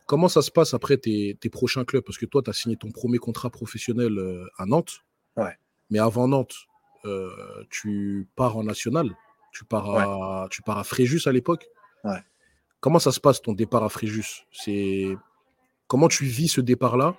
Comment 0.06 0.28
ça 0.28 0.42
se 0.42 0.50
passe 0.50 0.74
après 0.74 0.96
tes, 0.96 1.36
prochains 1.50 1.84
clubs? 1.84 2.04
Parce 2.04 2.18
que 2.18 2.26
toi, 2.26 2.42
tu 2.42 2.50
as 2.50 2.52
signé 2.52 2.76
ton 2.76 2.90
premier 2.90 3.18
contrat 3.18 3.50
professionnel 3.50 4.18
euh, 4.18 4.46
à 4.56 4.66
Nantes. 4.66 5.00
Ouais. 5.36 5.56
Mais 5.90 5.98
avant 5.98 6.28
Nantes, 6.28 6.54
euh, 7.04 7.30
tu 7.70 8.28
pars 8.36 8.56
en 8.56 8.64
national. 8.64 9.14
Tu 9.52 9.64
pars 9.64 9.90
à, 9.96 10.48
tu 10.48 10.62
pars 10.62 10.78
à 10.78 10.84
Fréjus 10.84 11.22
à 11.26 11.32
l'époque. 11.32 11.68
Ouais. 12.04 12.22
Comment 12.80 12.98
ça 12.98 13.12
se 13.12 13.20
passe 13.20 13.42
ton 13.42 13.52
départ 13.52 13.82
à 13.82 13.88
Fréjus? 13.88 14.46
C'est 14.52 15.16
comment 15.86 16.08
tu 16.08 16.24
vis 16.24 16.48
ce 16.48 16.60
départ-là? 16.60 17.16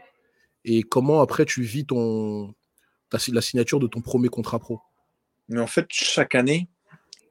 Et 0.64 0.84
comment 0.84 1.22
après 1.22 1.46
tu 1.46 1.62
vis 1.62 1.86
ton 1.86 2.54
la 3.12 3.42
signature 3.42 3.80
de 3.80 3.88
ton 3.88 4.00
premier 4.00 4.30
contrat 4.30 4.60
pro? 4.60 4.80
Mais 5.50 5.60
en 5.60 5.68
fait, 5.68 5.88
chaque 5.90 6.36
année, 6.36 6.70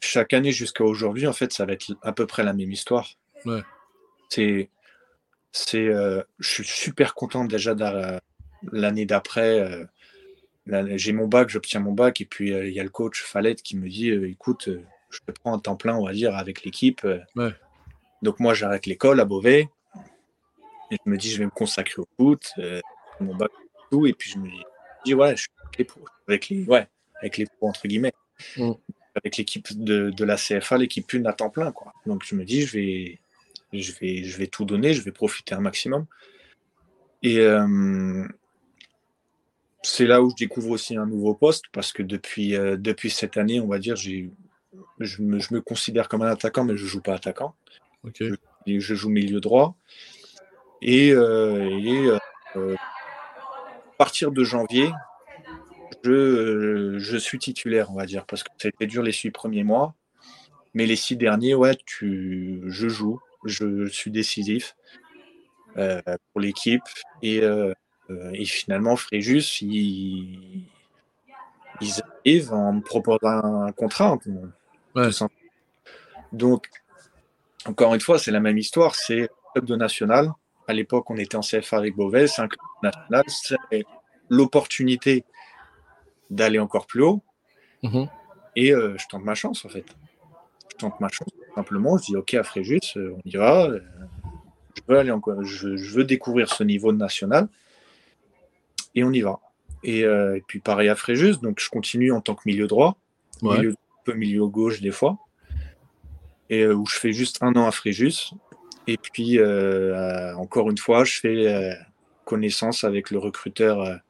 chaque 0.01 0.33
année 0.33 0.53
jusqu'à 0.53 0.85
aujourd'hui, 0.85 1.27
en 1.27 1.33
fait, 1.33 1.53
ça 1.53 1.67
va 1.67 1.75
être 1.75 1.93
à 2.03 2.13
peu 2.13 2.27
près 2.27 2.43
la 2.43 2.53
même 2.53 2.73
histoire. 2.73 3.09
Ouais. 3.45 3.63
C'est 4.29 4.71
c'est, 5.53 5.89
euh, 5.89 6.23
je 6.39 6.49
suis 6.49 6.65
super 6.65 7.15
content 7.15 7.45
déjà 7.45 7.75
l'année 8.73 9.07
d'après. 9.07 9.61
Euh, 9.61 9.85
j'ai 10.97 11.13
mon 11.13 11.27
bac, 11.27 11.49
j'obtiens 11.49 11.81
mon 11.81 11.93
bac, 11.93 12.21
et 12.21 12.25
puis 12.25 12.53
euh, 12.53 12.69
il 12.69 12.75
y 12.75 12.81
a 12.81 12.85
le 12.85 12.91
coach 12.91 13.23
Fallette 13.23 13.63
qui 13.63 13.77
me 13.77 13.89
dit 13.89 14.11
écoute, 14.11 14.69
je 15.11 15.19
te 15.21 15.33
prends 15.33 15.55
un 15.55 15.59
temps 15.59 15.77
plein, 15.77 15.97
on 15.97 16.07
va 16.07 16.13
dire, 16.13 16.37
avec 16.37 16.65
l'équipe. 16.65 17.07
Donc 18.23 18.39
moi, 18.39 18.55
j'arrête 18.55 18.87
l'école 18.87 19.21
à 19.21 19.25
Beauvais, 19.25 19.69
et 20.91 20.97
je 21.05 21.11
me 21.11 21.17
dis 21.17 21.31
je 21.31 21.39
vais 21.39 21.47
me 21.47 21.51
consacrer 21.51 22.01
au 22.03 22.09
foot, 22.17 22.53
mon 23.19 23.35
bac, 23.35 23.51
tout, 23.91 24.07
et 24.07 24.13
puis 24.13 24.31
je 24.31 24.39
me 24.39 24.49
dis, 25.05 25.15
ouais, 25.15 25.37
je 25.37 25.43
suis 25.43 25.51
avec 26.29 26.49
les 26.49 26.65
ouais, 26.65 26.87
avec 27.17 27.39
les 27.39 27.47
pros, 27.47 27.69
entre 27.69 27.89
guillemets. 27.89 28.13
Mmh. 28.57 28.73
Avec 29.15 29.37
l'équipe 29.37 29.67
de, 29.77 30.11
de, 30.11 30.25
la 30.25 30.37
CFA, 30.37 30.79
l'équipe 30.79 31.13
une 31.13 31.27
à 31.27 31.33
temps 31.33 31.51
plein. 31.51 31.73
Quoi. 31.73 31.93
Donc 32.07 32.23
je 32.25 32.35
me 32.35 32.45
dis, 32.45 32.63
je 32.63 32.73
vais, 32.77 33.19
je 33.73 33.93
vais, 34.01 34.25
je 34.25 34.39
vais 34.39 34.47
tout 34.47 34.65
donner, 34.65 34.95
je 34.95 35.03
vais 35.03 35.13
profiter 35.13 35.55
un 35.55 35.61
maximum. 35.61 36.07
Et 37.23 37.39
euh, 37.39 38.27
c'est 39.83 40.07
là 40.07 40.23
où 40.23 40.31
je 40.31 40.37
découvre 40.37 40.71
aussi 40.71 40.97
un 40.97 41.07
nouveau 41.07 41.35
poste 41.35 41.65
parce 41.73 41.93
que 41.93 42.03
depuis, 42.03 42.57
euh, 42.57 42.77
depuis 42.77 43.11
cette 43.11 43.37
année, 43.37 43.61
on 43.61 43.67
va 43.67 43.79
dire, 43.79 43.97
j'ai, 43.97 44.31
je, 45.01 45.23
me, 45.23 45.39
je 45.39 45.55
me 45.55 45.61
considère 45.61 46.09
comme 46.09 46.23
un 46.23 46.31
attaquant, 46.31 46.65
mais 46.65 46.77
je 46.77 46.85
ne 46.85 46.89
joue 46.89 47.01
pas 47.01 47.15
attaquant. 47.15 47.55
Je, 48.19 48.35
je, 48.67 48.95
joue 48.95 49.11
milieu 49.11 49.41
droit. 49.41 49.75
Et, 50.83 51.13
euh, 51.13 52.17
à 52.57 52.61
partir 53.99 54.33
de 54.33 54.45
janvier, 54.45 54.91
je, 56.03 56.97
je, 56.99 57.17
suis 57.17 57.39
titulaire, 57.39 57.91
on 57.91 57.95
va 57.95 58.07
dire, 58.07 58.27
parce 58.27 58.43
que 58.43 58.51
ça 58.59 58.69
a 58.69 58.71
été 58.71 58.87
dur 58.87 59.03
les 59.03 59.13
six 59.13 59.31
premiers 59.31 59.65
mois. 59.65 59.95
Mais 60.73 60.87
les 60.87 60.97
six 60.97 61.17
derniers, 61.17 61.55
ouais, 61.55 61.77
tu, 61.85 62.63
je 62.67 62.89
joue 62.89 63.21
je 63.45 63.87
suis 63.89 64.11
décisif 64.11 64.77
euh, 65.77 66.01
pour 66.33 66.41
l'équipe. 66.41 66.83
Et, 67.23 67.43
euh, 67.43 67.73
euh, 68.11 68.31
et, 68.33 68.45
finalement, 68.45 68.97
Fréjus, 68.97 69.63
ils, 69.63 70.65
ils, 71.81 72.03
arrivent 72.25 72.53
en 72.53 72.75
me 72.75 72.81
proposant 72.81 73.65
un 73.65 73.73
contrat. 73.73 74.19
Donc, 76.33 76.69
encore 77.67 77.95
une 77.95 78.01
fois, 78.01 78.19
c'est 78.19 78.31
la 78.31 78.41
même 78.41 78.59
histoire. 78.59 78.95
C'est 78.95 79.23
un 79.23 79.53
club 79.55 79.65
de 79.67 79.77
national. 79.77 80.33
À 80.67 80.73
l'époque, 80.73 81.11
on 81.11 81.17
était 81.17 81.37
en 81.37 81.41
CFA 81.41 81.79
avec 81.79 81.97
Beauvais. 81.97 82.27
C'est 82.27 82.43
un 82.43 82.49
club 82.49 82.61
national. 82.83 83.25
C'est 83.29 83.85
l'opportunité 84.29 85.25
d'aller 86.31 86.59
encore 86.59 86.87
plus 86.87 87.03
haut. 87.03 87.23
Mhm. 87.83 88.09
Et 88.57 88.69
je 88.71 89.09
tente 89.09 89.25
ma 89.25 89.35
chance, 89.35 89.65
en 89.65 89.69
fait. 89.69 89.85
Je 90.73 90.77
tente 90.77 90.99
ma 91.01 91.09
chance 91.09 91.29
simplement, 91.55 91.99
je 91.99 92.07
dis 92.07 92.17
ok 92.17 92.35
à 92.35 92.43
Fréjus, 92.43 92.81
euh, 92.97 93.15
on 93.17 93.21
y 93.25 93.37
va. 93.37 93.67
Euh, 93.67 93.81
je 94.75 94.83
veux 94.89 94.99
aller 94.99 95.11
encore, 95.11 95.43
je, 95.45 95.69
veux 95.69 96.05
découvrir 96.05 96.49
ce 96.49 96.65
niveau 96.65 96.93
national 96.93 97.49
et 98.95 99.05
on 99.05 99.13
y 99.13 99.21
va. 99.21 99.41
Euh, 99.87 100.37
et, 100.37 100.43
puis 100.47 100.61
pareil 100.61 100.89
à 100.89 100.97
Fréjus, 100.97 101.39
donc 101.43 101.61
je 101.61 101.69
continue 101.69 102.13
en 102.13 102.21
tant 102.21 102.35
que 102.35 102.43
milieu 102.47 102.67
droit, 102.67 102.97
milieu, 103.43 103.71
un 103.71 104.03
peu 104.05 104.15
milieu 104.15 104.47
gauche 104.47 104.81
des 104.81 104.91
fois, 104.91 105.19
et 106.49 106.67
où 106.67 106.87
je 106.87 106.97
fais 106.97 107.13
juste 107.13 107.39
un 107.43 107.53
an 107.55 107.67
à 107.67 107.73
Fréjus. 107.73 108.33
Et 108.87 108.97
puis 108.97 109.39
encore 110.37 110.71
une 110.71 110.79
fois, 110.79 111.05
je 111.05 111.21
fais 111.21 111.77
connaissance 112.25 112.85
avec 112.85 113.11
le 113.11 113.19
recruteur 113.19 114.01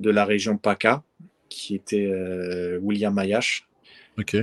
de 0.00 0.10
la 0.10 0.24
région 0.24 0.56
PACA, 0.56 1.02
qui 1.54 1.74
était 1.74 2.10
William 2.80 3.16
Ayash. 3.18 3.68
Ok 4.18 4.36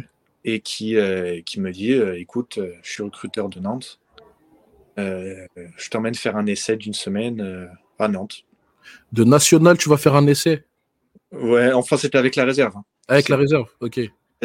et 0.43 0.59
qui, 0.59 0.95
euh, 0.95 1.41
qui 1.41 1.59
me 1.59 1.71
dit 1.71 1.93
euh, 1.93 2.19
écoute, 2.19 2.57
euh, 2.57 2.73
je 2.83 2.91
suis 2.91 3.03
recruteur 3.03 3.49
de 3.49 3.59
Nantes, 3.59 3.99
je 4.97 5.89
t'emmène 5.89 6.13
faire 6.13 6.35
un 6.37 6.45
essai 6.45 6.77
d'une 6.77 6.93
semaine 6.93 7.69
à 7.97 8.07
Nantes. 8.07 8.43
De 9.11 9.23
national, 9.23 9.75
tu 9.77 9.89
vas 9.89 9.97
faire 9.97 10.15
un 10.15 10.27
essai? 10.27 10.63
Ouais, 11.31 11.71
enfin, 11.73 11.97
c'était 11.97 12.19
avec 12.19 12.35
la 12.35 12.45
réserve. 12.45 12.77
Hein. 12.77 12.83
Avec 13.07 13.27
la 13.27 13.37
réserve, 13.37 13.67
ok. 13.79 13.99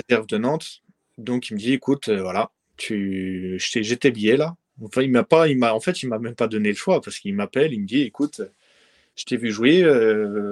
Réserve 0.08 0.26
de 0.26 0.38
Nantes. 0.38 0.82
Donc, 1.18 1.50
il 1.50 1.54
me 1.54 1.58
dit 1.58 1.75
écoute, 1.75 2.08
voilà, 2.08 2.52
tu... 2.78 3.58
j'ai 3.58 3.96
tes 3.99 4.11
billets 4.11 4.38
là. 4.38 4.56
Enfin, 4.82 5.02
il 5.02 5.11
m'a 5.11 5.25
pas, 5.25 5.46
il 5.49 5.58
m'a, 5.58 5.75
en 5.75 5.80
fait, 5.80 6.02
il 6.02 6.08
m'a 6.08 6.18
même 6.18 6.35
pas 6.35 6.49
donné 6.49 6.70
le 6.70 6.75
choix 6.75 7.02
parce 7.02 7.18
qu'il 7.18 7.35
m'appelle, 7.35 7.75
il 7.75 7.82
me 7.82 7.87
dit 7.87 8.00
écoute, 8.00 8.40
je 9.16 9.25
t'ai 9.25 9.37
vu 9.37 9.50
jouer, 9.50 9.82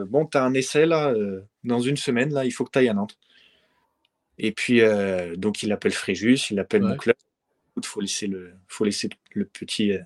bon, 0.09 0.26
tu 0.26 0.38
as 0.38 0.42
un 0.42 0.54
essai 0.54 0.87
là, 0.87 1.14
dans 1.64 1.80
une 1.80 1.97
semaine, 1.97 2.33
là, 2.33 2.44
il 2.44 2.50
faut 2.50 2.64
que 2.64 2.71
tu 2.73 2.78
ailles 2.78 2.88
à 2.88 2.94
Nantes. 2.94 3.16
Et 4.38 4.52
puis, 4.52 4.80
euh, 4.80 5.37
donc, 5.37 5.62
il 5.62 5.73
appelle 5.73 5.92
Fréjus, 5.92 6.50
il 6.50 6.59
appelle 6.59 6.83
mon 6.83 6.97
club. 6.97 7.16
Il 7.76 7.85
faut 7.85 8.00
laisser 8.00 8.26
le, 8.26 8.54
faut 8.68 8.85
laisser 8.85 9.09
le 9.33 9.44
petit, 9.44 9.92
euh, 9.92 10.00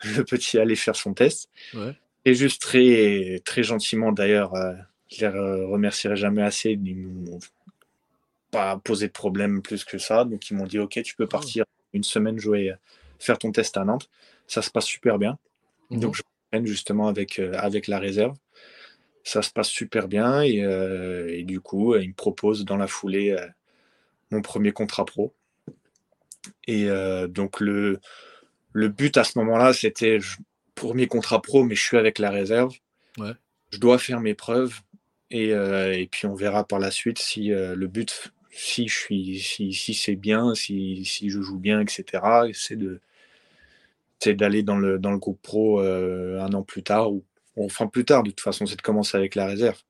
le 0.16 0.24
petit 0.24 0.58
aller 0.58 0.76
faire 0.76 0.96
son 0.96 1.14
test. 1.14 1.50
Et 2.24 2.34
juste 2.34 2.60
très, 2.60 3.40
très 3.44 3.62
gentiment 3.62 4.12
d'ailleurs, 4.12 4.54
euh, 4.54 4.74
je 5.10 5.26
les 5.26 5.28
remercierai 5.28 6.16
jamais 6.16 6.42
assez. 6.42 6.72
Ils 6.72 6.96
m'ont 6.96 7.38
pas 8.50 8.78
posé 8.78 9.06
de 9.06 9.12
problème 9.12 9.62
plus 9.62 9.84
que 9.84 9.98
ça. 9.98 10.24
Donc 10.24 10.50
ils 10.50 10.54
m'ont 10.54 10.66
dit 10.66 10.78
ok, 10.78 11.00
tu 11.02 11.14
peux 11.14 11.26
partir 11.26 11.64
une 11.94 12.02
semaine 12.02 12.38
jouer, 12.38 12.74
faire 13.18 13.38
ton 13.38 13.52
test 13.52 13.76
à 13.76 13.84
Nantes. 13.84 14.10
Ça 14.46 14.60
se 14.60 14.70
passe 14.70 14.86
super 14.86 15.18
bien. 15.18 15.38
Mhm. 15.90 16.00
Donc 16.00 16.16
je 16.16 16.22
justement 16.64 17.08
avec, 17.08 17.38
euh, 17.38 17.52
avec 17.58 17.86
la 17.86 17.98
réserve. 17.98 18.36
Ça 19.24 19.42
se 19.42 19.50
passe 19.50 19.68
super 19.68 20.08
bien 20.08 20.42
et, 20.42 20.62
euh, 20.62 21.28
et 21.28 21.44
du 21.44 21.60
coup, 21.60 21.94
ils 21.96 22.08
me 22.08 22.14
proposent 22.14 22.64
dans 22.64 22.76
la 22.76 22.86
foulée 22.86 23.32
euh, 23.32 23.46
mon 24.30 24.42
premier 24.42 24.72
contrat 24.72 25.04
pro. 25.04 25.34
Et 26.66 26.88
euh, 26.88 27.26
donc 27.26 27.60
le, 27.60 28.00
le 28.72 28.88
but 28.88 29.16
à 29.16 29.24
ce 29.24 29.38
moment-là, 29.38 29.72
c'était 29.72 30.18
premier 30.74 31.06
contrat 31.06 31.42
pro, 31.42 31.64
mais 31.64 31.74
je 31.74 31.82
suis 31.82 31.96
avec 31.96 32.18
la 32.18 32.30
réserve. 32.30 32.74
Ouais. 33.18 33.32
Je 33.70 33.78
dois 33.78 33.98
faire 33.98 34.20
mes 34.20 34.34
preuves 34.34 34.80
et, 35.30 35.52
euh, 35.52 35.92
et 35.92 36.06
puis 36.06 36.26
on 36.26 36.34
verra 36.34 36.66
par 36.66 36.78
la 36.78 36.90
suite 36.90 37.18
si 37.18 37.52
euh, 37.52 37.74
le 37.74 37.86
but, 37.86 38.32
si 38.50 38.88
je 38.88 38.96
suis, 38.96 39.40
si, 39.40 39.72
si 39.72 39.94
c'est 39.94 40.16
bien, 40.16 40.54
si, 40.54 41.04
si 41.04 41.28
je 41.28 41.40
joue 41.40 41.58
bien, 41.58 41.80
etc. 41.80 42.04
C'est 42.54 42.76
de, 42.76 43.00
c'est 44.20 44.34
d'aller 44.34 44.62
dans 44.62 44.76
le 44.76 44.98
dans 44.98 45.10
le 45.12 45.18
groupe 45.18 45.40
pro 45.42 45.80
euh, 45.80 46.40
un 46.40 46.52
an 46.52 46.62
plus 46.62 46.82
tard 46.82 47.12
ou 47.12 47.24
enfin 47.56 47.86
plus 47.86 48.04
tard 48.04 48.22
de 48.22 48.30
toute 48.30 48.40
façon, 48.40 48.66
c'est 48.66 48.76
de 48.76 48.82
commencer 48.82 49.16
avec 49.16 49.34
la 49.34 49.46
réserve. 49.46 49.80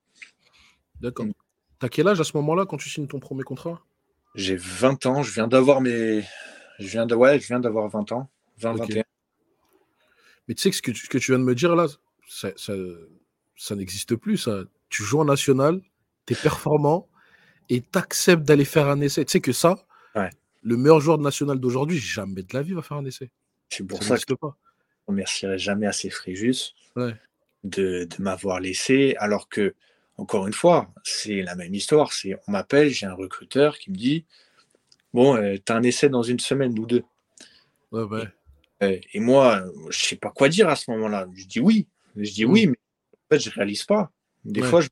D'accord. 1.00 1.26
Mm. 1.26 1.32
T'as 1.78 1.88
quel 1.88 2.08
âge 2.08 2.20
à 2.20 2.25
ce 2.25 2.37
moment-là 2.37 2.66
quand 2.66 2.76
tu 2.76 2.88
signes 2.88 3.06
ton 3.06 3.20
premier 3.20 3.44
contrat? 3.44 3.80
J'ai 4.35 4.56
20 4.56 5.06
ans, 5.06 5.23
je 5.23 5.32
viens 5.32 5.49
d'avoir 5.49 5.80
mes, 5.80 6.23
je 6.78 6.87
viens 6.88 7.06
de 7.06 7.14
ouais, 7.14 7.38
je 7.40 7.47
viens 7.47 7.61
d'avoir 7.61 7.88
20 7.88 8.12
ans, 8.12 8.30
20 8.58 8.73
Ok. 8.73 8.78
21. 8.80 9.04
Mais 10.47 10.54
tu 10.54 10.62
sais 10.62 10.70
que 10.70 10.76
ce 10.76 10.82
que 10.82 10.90
tu, 10.90 11.06
que 11.08 11.18
tu 11.18 11.32
viens 11.32 11.38
de 11.38 11.44
me 11.44 11.54
dire 11.54 11.76
là, 11.76 11.87
ça, 12.28 12.50
ça, 12.56 12.73
ça 13.56 13.75
n'existe 13.76 14.16
plus. 14.16 14.38
Ça. 14.38 14.64
Tu 14.88 15.02
joues 15.02 15.20
en 15.20 15.25
national, 15.26 15.80
tu 16.26 16.32
es 16.32 16.37
performant 16.37 17.08
et 17.68 17.80
tu 17.82 17.99
acceptes 17.99 18.42
d'aller 18.44 18.64
faire 18.64 18.88
un 18.88 19.00
essai. 19.00 19.25
Tu 19.25 19.32
sais 19.32 19.40
que 19.40 19.52
ça, 19.52 19.85
Ouais. 20.14 20.30
le 20.62 20.76
meilleur 20.76 21.00
joueur 21.00 21.18
de 21.18 21.23
national 21.23 21.58
d'aujourd'hui, 21.61 21.99
jamais 21.99 22.42
de 22.42 22.54
la 22.54 22.62
vie 22.62 22.73
va 22.73 22.82
faire 22.82 22.97
un 22.97 23.04
essai. 23.04 23.30
C'est 23.70 23.84
pour 23.87 24.02
ça 24.02 24.16
ça 24.16 24.25
que 24.25 24.34
pas. 24.34 24.56
je 24.90 25.04
remercierai 25.06 25.58
jamais 25.58 25.87
assez 25.87 26.10
Fréjus 26.10 26.75
Ouais. 26.96 27.14
de, 27.64 28.04
de 28.04 28.22
m'avoir 28.22 28.60
laissé, 28.60 29.14
alors 29.18 29.48
que, 29.48 29.75
encore 30.16 30.46
une 30.46 30.52
fois, 30.52 30.90
c'est 31.04 31.42
la 31.42 31.54
même 31.54 31.75
histoire. 31.75 32.12
C'est, 32.12 32.34
on 32.46 32.52
m'appelle, 32.52 32.90
j'ai 32.90 33.06
un 33.06 33.14
recruteur 33.14 33.78
qui 33.78 33.90
me 33.90 33.96
dit 33.96 34.25
Bon, 35.14 35.37
euh, 35.37 35.56
t'as 35.64 35.76
un 35.76 35.82
essai 35.82 36.08
dans 36.08 36.22
une 36.22 36.40
semaine 36.40 36.78
ou 36.78 36.87
deux. 36.87 37.02
Ouais, 37.92 38.02
ouais. 38.02 38.28
Et 39.12 39.20
moi, 39.20 39.60
euh, 39.60 39.72
je 39.90 39.98
sais 39.98 40.16
pas 40.16 40.30
quoi 40.30 40.48
dire 40.48 40.68
à 40.68 40.76
ce 40.76 40.90
moment-là. 40.90 41.26
Je 41.34 41.46
dis 41.46 41.60
oui. 41.60 41.87
Je 42.16 42.30
dis 42.30 42.44
Mm. 42.46 42.50
oui, 42.50 42.66
mais 42.66 42.76
en 43.14 43.34
fait, 43.34 43.40
je 43.40 43.50
réalise 43.50 43.84
pas. 43.84 44.10
Des, 44.44 44.62
fois, 44.62 44.80
je, 44.80 44.88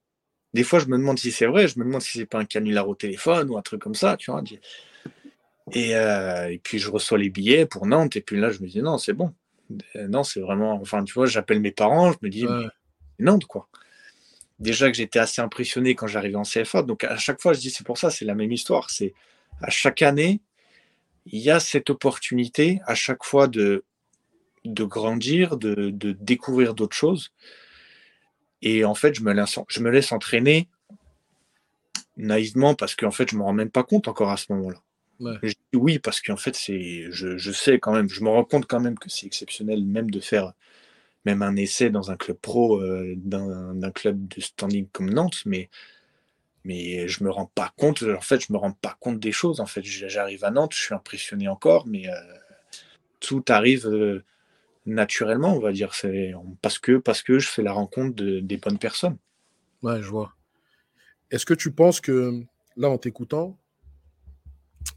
des 0.55 0.65
fois, 0.65 0.79
je 0.81 0.87
me 0.87 0.97
demande 0.99 1.19
si 1.19 1.31
c'est 1.31 1.47
vrai. 1.47 1.69
Je 1.69 1.79
me 1.79 1.85
demande 1.85 2.03
si 2.03 2.19
c'est 2.19 2.27
pas 2.27 2.39
un 2.39 2.45
canular 2.45 2.89
au 2.89 2.95
téléphone 2.95 3.51
ou 3.51 3.59
un 3.59 3.63
truc 3.63 3.81
comme 3.81 3.95
ça, 3.95 4.17
tu 4.17 4.31
vois. 4.31 4.43
Et, 5.73 5.97
euh, 5.97 6.51
et 6.53 6.59
puis, 6.59 6.79
je 6.79 6.91
reçois 6.91 7.19
les 7.19 7.31
billets 7.31 7.67
pour 7.67 7.87
Nantes. 7.87 8.17
Et 8.17 8.21
puis 8.21 8.39
là, 8.39 8.51
je 8.51 8.61
me 8.63 8.69
dis 8.69 8.83
non, 8.83 8.99
c'est 8.99 9.13
bon. 9.13 9.33
Euh, 9.97 10.07
non, 10.09 10.23
c'est 10.23 10.41
vraiment. 10.41 10.75
Enfin, 10.81 11.03
tu 11.05 11.13
vois, 11.15 11.27
j'appelle 11.27 11.61
mes 11.61 11.73
parents. 11.73 12.13
Je 12.13 12.19
me 12.23 12.29
dis 12.29 12.47
Ouais. 12.47 12.53
mais 12.65 12.67
c'est 13.19 13.25
Nantes, 13.25 13.47
quoi. 13.47 13.69
Déjà 14.59 14.91
que 14.91 14.97
j'étais 14.97 15.19
assez 15.19 15.43
impressionné 15.43 15.95
quand 15.95 16.07
j'arrivais 16.07 16.37
en 16.37 16.43
CFA. 16.45 16.83
Donc, 16.83 17.05
à 17.05 17.17
chaque 17.17 17.41
fois, 17.41 17.53
je 17.53 17.61
dis 17.61 17.71
c'est 17.71 17.85
pour 17.85 17.99
ça, 17.99 18.11
c'est 18.11 18.25
la 18.25 18.35
même 18.35 18.53
histoire. 18.53 18.91
C'est 18.91 19.13
à 19.61 19.71
chaque 19.71 20.03
année, 20.03 20.41
il 21.27 21.41
y 21.41 21.51
a 21.51 21.61
cette 21.61 21.91
opportunité 21.91 22.81
à 22.87 22.95
chaque 22.95 23.25
fois 23.25 23.49
de, 23.49 23.85
de 24.65 24.85
grandir, 24.85 25.57
de, 25.57 25.91
de 25.91 26.13
découvrir 26.13 26.75
d'autres 26.75 26.97
choses. 26.97 27.33
Et 28.63 28.85
en 28.85 28.95
fait, 28.95 29.15
je 29.15 29.23
me 29.23 29.33
laisse, 29.33 29.59
je 29.69 29.81
me 29.81 29.91
laisse 29.91 30.13
entraîner 30.13 30.69
naïvement 32.17 32.75
parce 32.75 32.95
qu'en 32.95 33.11
fait, 33.11 33.29
je 33.31 33.35
ne 33.35 33.41
me 33.41 33.45
rends 33.45 33.53
même 33.53 33.71
pas 33.71 33.83
compte 33.83 34.09
encore 34.09 34.31
à 34.31 34.37
ce 34.37 34.47
moment-là. 34.53 34.79
Ouais. 35.21 35.37
Je 35.43 35.53
dis 35.53 35.79
oui 35.79 35.99
parce 35.99 36.21
qu'en 36.21 36.37
fait, 36.37 36.55
c'est, 36.55 37.07
je, 37.11 37.37
je 37.37 37.53
sais 37.53 37.79
quand 37.79 37.93
même, 37.93 38.09
je 38.09 38.23
me 38.23 38.29
rends 38.29 38.45
compte 38.45 38.67
quand 38.67 38.81
même 38.81 38.99
que 38.99 39.09
c'est 39.09 39.27
exceptionnel 39.27 39.85
même 39.85 40.11
de 40.11 40.21
faire 40.21 40.53
même 41.25 41.43
un 41.43 41.57
essai 41.57 41.91
dans 41.91 42.11
un 42.11 42.17
club 42.17 42.37
pro, 42.37 42.81
euh, 42.81 43.15
d'un, 43.17 43.91
club 43.91 44.29
de 44.29 44.41
standing 44.41 44.87
comme 44.93 45.11
Nantes, 45.11 45.43
mais 45.47 45.69
mais 46.65 47.07
je 47.07 47.23
me 47.23 47.31
rends 47.31 47.51
pas 47.55 47.73
compte 47.77 48.03
en 48.03 48.21
fait 48.21 48.41
je 48.41 48.53
me 48.53 48.59
rends 48.59 48.73
pas 48.73 48.97
compte 48.99 49.21
des 49.21 49.31
choses 49.31 49.61
en 49.61 49.67
fait 49.67 49.85
j'arrive 49.85 50.45
à 50.45 50.51
Nantes 50.51 50.75
je 50.75 50.83
suis 50.83 50.95
impressionné 50.95 51.47
encore 51.47 51.87
mais 51.87 52.09
euh, 52.09 52.15
tout 53.21 53.45
arrive 53.49 53.87
euh, 53.87 54.25
naturellement 54.85 55.55
on 55.55 55.61
va 55.61 55.71
dire 55.71 55.95
c'est 55.95 56.35
parce 56.63 56.81
que 56.81 56.97
parce 56.99 57.23
que 57.23 57.39
je 57.39 57.49
fais 57.49 57.63
la 57.63 57.73
rencontre 57.73 58.17
de, 58.17 58.41
des 58.41 58.57
bonnes 58.57 58.79
personnes 58.79 59.17
Ouais, 59.83 60.03
je 60.03 60.09
vois. 60.09 60.35
Est-ce 61.31 61.47
que 61.47 61.55
tu 61.55 61.71
penses 61.71 62.01
que, 62.01 62.43
là, 62.77 62.89
en 62.89 62.99
t'écoutant, 62.99 63.59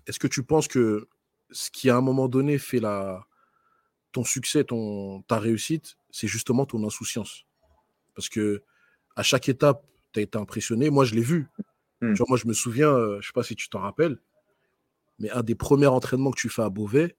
est-ce 0.05 0.19
que 0.19 0.27
tu 0.27 0.43
penses 0.43 0.67
que 0.67 1.07
ce 1.51 1.71
qui, 1.71 1.89
à 1.89 1.95
un 1.95 2.01
moment 2.01 2.27
donné, 2.27 2.57
fait 2.57 2.79
la... 2.79 3.25
ton 4.11 4.23
succès, 4.23 4.63
ton... 4.63 5.21
ta 5.23 5.39
réussite, 5.39 5.97
c'est 6.11 6.27
justement 6.27 6.65
ton 6.65 6.85
insouciance? 6.85 7.45
Parce 8.15 8.29
que 8.29 8.63
à 9.15 9.23
chaque 9.23 9.49
étape, 9.49 9.85
tu 10.13 10.19
as 10.19 10.23
été 10.23 10.37
impressionné. 10.37 10.89
Moi, 10.89 11.05
je 11.05 11.15
l'ai 11.15 11.21
vu. 11.21 11.47
Mm. 12.01 12.13
Tu 12.13 12.17
vois, 12.17 12.25
moi, 12.29 12.37
je 12.37 12.47
me 12.47 12.53
souviens, 12.53 12.89
euh, 12.89 13.19
je 13.21 13.27
sais 13.27 13.33
pas 13.33 13.43
si 13.43 13.55
tu 13.55 13.69
t'en 13.69 13.79
rappelles, 13.79 14.19
mais 15.19 15.29
un 15.31 15.43
des 15.43 15.55
premiers 15.55 15.87
entraînements 15.87 16.31
que 16.31 16.39
tu 16.39 16.49
fais 16.49 16.61
à 16.61 16.69
Beauvais, 16.69 17.15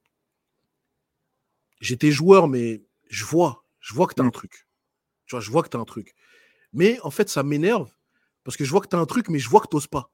j'étais 1.80 2.10
joueur, 2.10 2.48
mais 2.48 2.82
je 3.08 3.24
vois, 3.24 3.64
je 3.80 3.94
vois 3.94 4.06
que 4.06 4.14
tu 4.14 4.22
as 4.22 4.24
un 4.24 4.30
truc. 4.30 4.66
Tu 5.26 5.34
vois, 5.34 5.40
je 5.40 5.50
vois 5.50 5.62
que 5.62 5.68
tu 5.68 5.76
as 5.76 5.80
un 5.80 5.84
truc. 5.84 6.14
Mais 6.72 6.98
en 7.00 7.10
fait, 7.10 7.28
ça 7.28 7.42
m'énerve 7.42 7.90
parce 8.44 8.56
que 8.56 8.64
je 8.64 8.70
vois 8.70 8.80
que 8.80 8.88
tu 8.88 8.96
as 8.96 8.98
un 8.98 9.06
truc, 9.06 9.28
mais 9.28 9.38
je 9.38 9.48
vois 9.48 9.60
que 9.60 9.68
tu 9.68 9.76
n'oses 9.76 9.86
pas. 9.86 10.10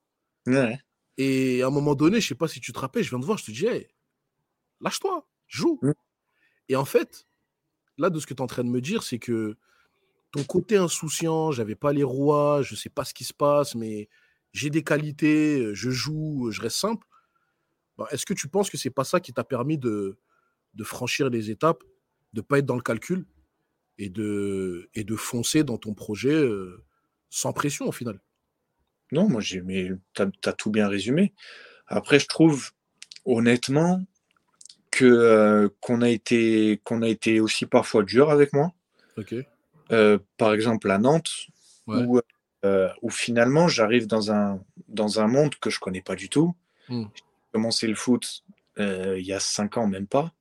ouais. 0.46 0.78
Et 1.18 1.62
à 1.62 1.68
un 1.68 1.70
moment 1.70 1.94
donné, 1.94 2.20
je 2.20 2.28
sais 2.28 2.34
pas 2.34 2.48
si 2.48 2.60
tu 2.60 2.72
te 2.72 2.78
rappelles, 2.78 3.02
je 3.02 3.10
viens 3.10 3.18
de 3.18 3.24
voir, 3.24 3.38
je 3.38 3.44
te 3.44 3.50
dis, 3.50 3.66
hey, 3.66 3.88
lâche-toi, 4.80 5.26
joue. 5.46 5.78
Mm. 5.82 5.92
Et 6.68 6.76
en 6.76 6.84
fait, 6.84 7.26
là, 7.98 8.10
de 8.10 8.18
ce 8.20 8.26
que 8.26 8.34
tu 8.34 8.38
es 8.38 8.42
en 8.42 8.46
train 8.46 8.64
de 8.64 8.68
me 8.70 8.80
dire, 8.80 9.02
c'est 9.02 9.18
que 9.18 9.56
ton 10.32 10.44
côté 10.44 10.76
insouciant, 10.76 11.52
j'avais 11.52 11.76
pas 11.76 11.92
les 11.92 12.02
rois, 12.02 12.62
je 12.62 12.74
sais 12.74 12.90
pas 12.90 13.04
ce 13.04 13.14
qui 13.14 13.24
se 13.24 13.32
passe, 13.32 13.74
mais 13.74 14.08
j'ai 14.52 14.70
des 14.70 14.82
qualités, 14.82 15.74
je 15.74 15.90
joue, 15.90 16.50
je 16.50 16.60
reste 16.60 16.76
simple. 16.76 17.06
Ben, 17.96 18.06
Est-ce 18.10 18.26
que 18.26 18.34
tu 18.34 18.48
penses 18.48 18.70
que 18.70 18.76
c'est 18.76 18.90
pas 18.90 19.04
ça 19.04 19.20
qui 19.20 19.32
t'a 19.32 19.44
permis 19.44 19.78
de, 19.78 20.18
de 20.74 20.84
franchir 20.84 21.30
les 21.30 21.50
étapes, 21.50 21.82
de 22.32 22.40
pas 22.40 22.58
être 22.58 22.66
dans 22.66 22.76
le 22.76 22.82
calcul 22.82 23.26
et 23.98 24.10
de, 24.10 24.90
et 24.94 25.04
de 25.04 25.16
foncer 25.16 25.64
dans 25.64 25.78
ton 25.78 25.94
projet 25.94 26.34
euh, 26.34 26.84
sans 27.30 27.52
pression 27.52 27.86
au 27.88 27.92
final? 27.92 28.20
Non 29.12 29.28
moi 29.28 29.40
j'ai 29.40 29.60
mais 29.60 29.90
t'as 30.14 30.26
as 30.44 30.52
tout 30.52 30.70
bien 30.70 30.88
résumé 30.88 31.32
après 31.86 32.18
je 32.18 32.26
trouve 32.26 32.70
honnêtement 33.24 34.02
que 34.90 35.04
euh, 35.04 35.68
qu'on 35.80 36.02
a 36.02 36.08
été 36.08 36.80
qu'on 36.84 37.02
a 37.02 37.08
été 37.08 37.40
aussi 37.40 37.66
parfois 37.66 38.02
dur 38.02 38.30
avec 38.30 38.52
moi 38.52 38.72
Ok. 39.16 39.34
Euh, 39.92 40.18
par 40.36 40.52
exemple 40.52 40.90
à 40.90 40.98
Nantes 40.98 41.32
Ouais. 41.86 42.02
où, 42.02 42.20
euh, 42.64 42.88
où 43.00 43.10
finalement 43.10 43.68
j'arrive 43.68 44.08
dans 44.08 44.32
un, 44.32 44.60
dans 44.88 45.20
un 45.20 45.28
monde 45.28 45.54
que 45.54 45.70
je 45.70 45.78
connais 45.78 46.02
pas 46.02 46.16
du 46.16 46.28
tout. 46.28 46.56
Mm. 46.88 47.04
J'ai 47.14 47.22
commencé 47.52 47.86
le 47.86 47.94
foot 47.94 48.42
euh, 48.80 49.16
il 49.20 49.24
y 49.24 49.32
a 49.32 49.38
cinq 49.38 49.76
ans, 49.76 49.86
même 49.86 50.08
pas, 50.08 50.32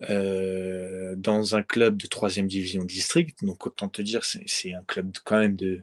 dans 0.00 1.54
un 1.54 1.62
club 1.62 1.98
de 1.98 2.06
troisième 2.06 2.46
division 2.46 2.82
district. 2.82 3.44
Donc 3.44 3.66
autant 3.66 3.90
te 3.90 4.00
dire, 4.00 4.24
c'est 4.24 4.72
un 4.72 4.82
club 4.84 5.12
quand 5.22 5.38
même 5.38 5.54
de, 5.54 5.82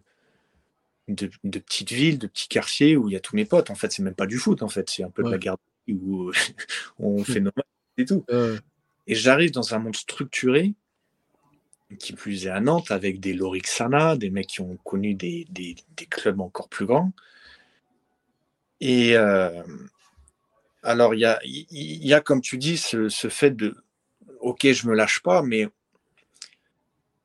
de, 1.12 1.30
de 1.44 1.60
petites 1.60 1.92
villes, 1.92 2.18
de 2.20 2.28
petits 2.28 2.48
quartiers 2.48 2.96
où 2.98 3.10
il 3.10 3.14
y 3.14 3.16
a 3.16 3.20
tous 3.20 3.36
mes 3.36 3.46
potes. 3.46 3.70
En 3.70 3.76
fait, 3.76 3.92
c'est 3.92 4.04
même 4.04 4.16
pas 4.16 4.26
du 4.28 4.38
foot, 4.38 4.62
en 4.64 4.68
fait, 4.70 4.90
c'est 4.90 5.04
un 5.04 5.10
peu 5.10 5.24
de 5.24 5.28
la 5.32 5.38
garde 5.40 5.60
où 5.88 6.32
on 7.00 7.24
fait 7.24 7.40
nos 7.40 7.52
et 7.98 8.06
tout. 8.06 8.24
Euh, 8.30 8.58
Et 9.08 9.16
j'arrive 9.16 9.52
dans 9.52 9.74
un 9.76 9.80
monde 9.80 9.96
structuré, 9.96 10.74
qui 12.00 12.14
plus 12.14 12.46
est 12.46 12.50
à 12.50 12.62
Nantes, 12.62 12.92
avec 12.92 13.20
des 13.20 13.34
Lorixana, 13.34 14.16
des 14.16 14.30
mecs 14.30 14.48
qui 14.48 14.62
ont 14.62 14.78
connu 14.78 15.14
des, 15.14 15.46
des- 15.50 15.76
des 15.98 16.06
clubs 16.06 16.40
encore 16.40 16.70
plus 16.70 16.86
grands. 16.86 17.12
Et 18.80 19.16
euh, 19.18 19.62
alors, 20.84 21.14
il 21.14 21.20
y 21.20 21.26
a, 21.26 21.40
y 21.44 22.14
a, 22.14 22.22
comme 22.22 22.42
tu 22.42 22.58
dis, 22.58 22.78
ce, 22.78 23.10
ce 23.10 23.28
fait 23.28 23.52
de, 23.52 23.76
ok, 24.40 24.72
je 24.72 24.88
me 24.88 24.96
lâche 24.96 25.22
pas, 25.22 25.42
mais 25.44 25.68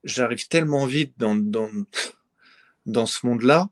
j'arrive 0.05 0.49
tellement 0.49 0.87
vite 0.87 1.15
dans, 1.17 1.35
dans, 1.37 1.71
dans 2.87 3.07
ce 3.07 3.27
monde-là 3.27 3.69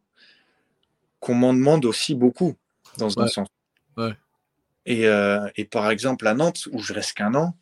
qu'on 1.24 1.34
m'en 1.34 1.54
demande 1.54 1.86
aussi 1.86 2.14
beaucoup, 2.14 2.54
dans 2.98 3.18
un 3.18 3.22
Ouais. 3.22 3.28
sens. 3.28 3.48
Ouais. 3.96 4.14
Et, 4.84 5.08
euh, 5.08 5.48
et 5.56 5.64
par 5.64 5.90
exemple, 5.90 6.26
à 6.26 6.34
Nantes, 6.34 6.68
où 6.70 6.80
je 6.80 6.92
reste 6.92 7.14
qu'un 7.14 7.34
an, 7.34 7.56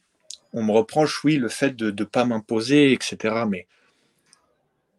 on 0.53 0.65
me 0.65 0.73
reproche, 0.73 1.23
oui, 1.23 1.37
le 1.37 1.49
fait 1.49 1.71
de 1.77 1.93
ne 1.93 2.05
pas 2.05 2.25
m'imposer, 2.25 2.93
etc. 2.93 3.45
Mais 3.49 3.69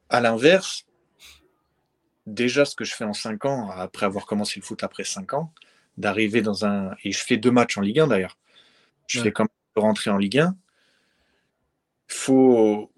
à 0.08 0.22
l'inverse, 0.22 0.86
déjà 2.26 2.64
ce 2.64 2.74
que 2.78 2.86
je 2.86 2.96
fais 2.96 3.04
en 3.04 3.12
5 3.14 3.44
ans, 3.44 3.70
après 3.70 4.06
avoir 4.06 4.26
commencé 4.26 4.62
le 4.62 4.66
foot 4.66 4.82
après 4.82 5.04
5 5.04 5.34
ans, 5.34 5.52
d'arriver 5.98 6.42
dans 6.42 6.66
un... 6.66 6.96
Et 7.04 7.12
je 7.12 7.20
fais 7.20 7.36
deux 7.36 7.52
matchs 7.52 7.78
en 7.78 7.82
Ligue 7.82 8.00
1 8.00 8.08
d'ailleurs. 8.08 8.38
Je 9.08 9.20
Ouais. 9.20 9.26
fais 9.26 9.32
quand 9.34 9.44
même 9.44 9.84
rentrer 9.84 10.10
en 10.10 10.18
Ligue 10.18 10.40
1. 10.40 10.56
Faut, 12.08 12.94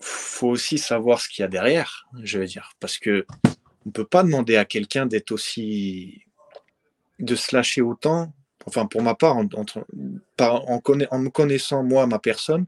faut 0.00 0.48
aussi 0.48 0.78
savoir 0.78 1.20
ce 1.20 1.28
qu'il 1.28 1.42
y 1.42 1.44
a 1.44 1.48
derrière, 1.48 2.08
je 2.22 2.40
veux 2.40 2.46
dire, 2.46 2.72
parce 2.80 2.98
que 2.98 3.24
on 3.86 3.90
peut 3.90 4.04
pas 4.04 4.22
demander 4.22 4.56
à 4.56 4.64
quelqu'un 4.64 5.06
d'être 5.06 5.32
aussi 5.32 6.22
de 7.18 7.34
se 7.34 7.54
lâcher 7.54 7.80
autant. 7.80 8.32
Enfin, 8.66 8.86
pour 8.86 9.00
ma 9.00 9.14
part, 9.14 9.36
en, 9.36 9.48
en, 9.48 11.18
me 11.18 11.28
connaissant 11.28 11.84
moi, 11.84 12.06
ma 12.06 12.18
personne, 12.18 12.66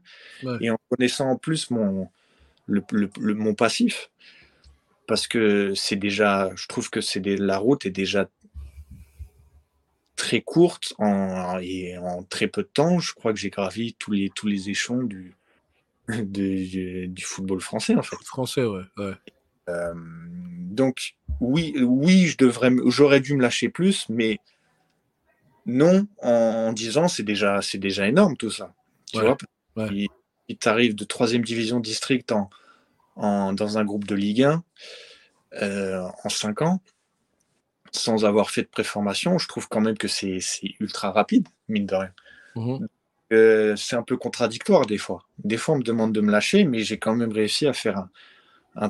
et 0.61 0.71
en 0.71 0.77
connaissant 0.89 1.29
en 1.29 1.35
plus 1.35 1.71
mon, 1.71 2.07
le, 2.67 2.81
mon 3.33 3.53
passif, 3.53 4.09
parce 5.07 5.27
que 5.27 5.73
c'est 5.75 5.97
déjà, 5.97 6.51
je 6.55 6.67
trouve 6.67 6.89
que 6.89 7.01
c'est 7.01 7.19
la 7.19 7.57
route 7.57 7.85
est 7.85 7.91
déjà 7.91 8.29
très 10.15 10.41
courte 10.41 10.93
en, 10.99 11.59
et 11.59 11.97
en 11.97 12.23
très 12.23 12.47
peu 12.47 12.63
de 12.63 12.69
temps. 12.69 12.99
Je 12.99 13.13
crois 13.13 13.33
que 13.33 13.39
j'ai 13.39 13.49
gravi 13.49 13.93
tous 13.95 14.11
les, 14.11 14.29
tous 14.29 14.47
les 14.47 14.69
échelons 14.69 15.03
du, 15.03 15.35
du, 16.07 17.23
football 17.23 17.59
français, 17.59 17.95
en 17.95 18.03
fait. 18.03 18.15
Français, 18.23 18.63
ouais. 18.63 18.83
Euh, 19.67 19.93
donc, 20.69 21.15
oui, 21.39 21.75
oui 21.81 22.27
je 22.27 22.37
devrais, 22.37 22.71
j'aurais 22.87 23.19
dû 23.19 23.35
me 23.35 23.41
lâcher 23.41 23.69
plus, 23.69 24.07
mais 24.09 24.39
non, 25.65 26.07
en, 26.21 26.73
disant 26.73 27.07
c'est 27.07 27.23
déjà, 27.23 27.61
c'est 27.61 27.77
déjà 27.77 28.07
énorme 28.07 28.37
tout 28.37 28.51
ça. 28.51 28.73
Tu 29.11 29.19
vois, 29.19 29.37
il, 30.47 30.57
t'arrive 30.57 30.95
de 30.95 31.03
troisième 31.03 31.43
division 31.43 31.79
district 31.79 32.31
en, 32.31 32.49
en, 33.15 33.53
dans 33.53 33.77
un 33.77 33.85
groupe 33.85 34.05
de 34.05 34.15
Ligue 34.15 34.43
1 34.43 34.63
euh, 35.61 36.01
en 36.23 36.29
cinq 36.29 36.61
ans 36.61 36.81
sans 37.91 38.25
avoir 38.25 38.51
fait 38.51 38.63
de 38.63 38.67
préformation, 38.67 39.37
je 39.37 39.47
trouve 39.47 39.67
quand 39.67 39.81
même 39.81 39.97
que 39.97 40.07
c'est 40.07 40.39
ultra 40.79 41.11
rapide, 41.11 41.47
mine 41.67 41.85
de 41.85 41.95
rien. 41.95 42.13
Mhm. 42.55 42.87
Euh, 43.31 43.75
c'est 43.75 43.95
un 43.95 44.03
peu 44.03 44.17
contradictoire 44.17 44.85
des 44.85 44.97
fois. 44.97 45.23
Des 45.43 45.57
fois, 45.57 45.75
on 45.75 45.77
me 45.79 45.83
demande 45.83 46.13
de 46.13 46.21
me 46.21 46.31
lâcher, 46.31 46.63
mais 46.63 46.79
j'ai 46.79 46.97
quand 46.97 47.15
même 47.15 47.31
réussi 47.31 47.67
à 47.67 47.73
faire 47.73 47.97
un, 47.97 48.09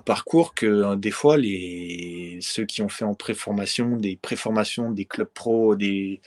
parcours 0.05 0.53
que 0.53 0.65
euh, 0.65 0.95
des 0.95 1.11
fois, 1.11 1.37
les, 1.37 2.39
ceux 2.41 2.65
qui 2.65 2.81
ont 2.81 2.89
fait 2.89 3.05
en 3.05 3.15
préformation, 3.15 3.95
des 3.95 4.17
préformations, 4.17 4.91
des 4.91 5.05
clubs 5.05 5.27
pro, 5.27 5.75
des, 5.75 6.21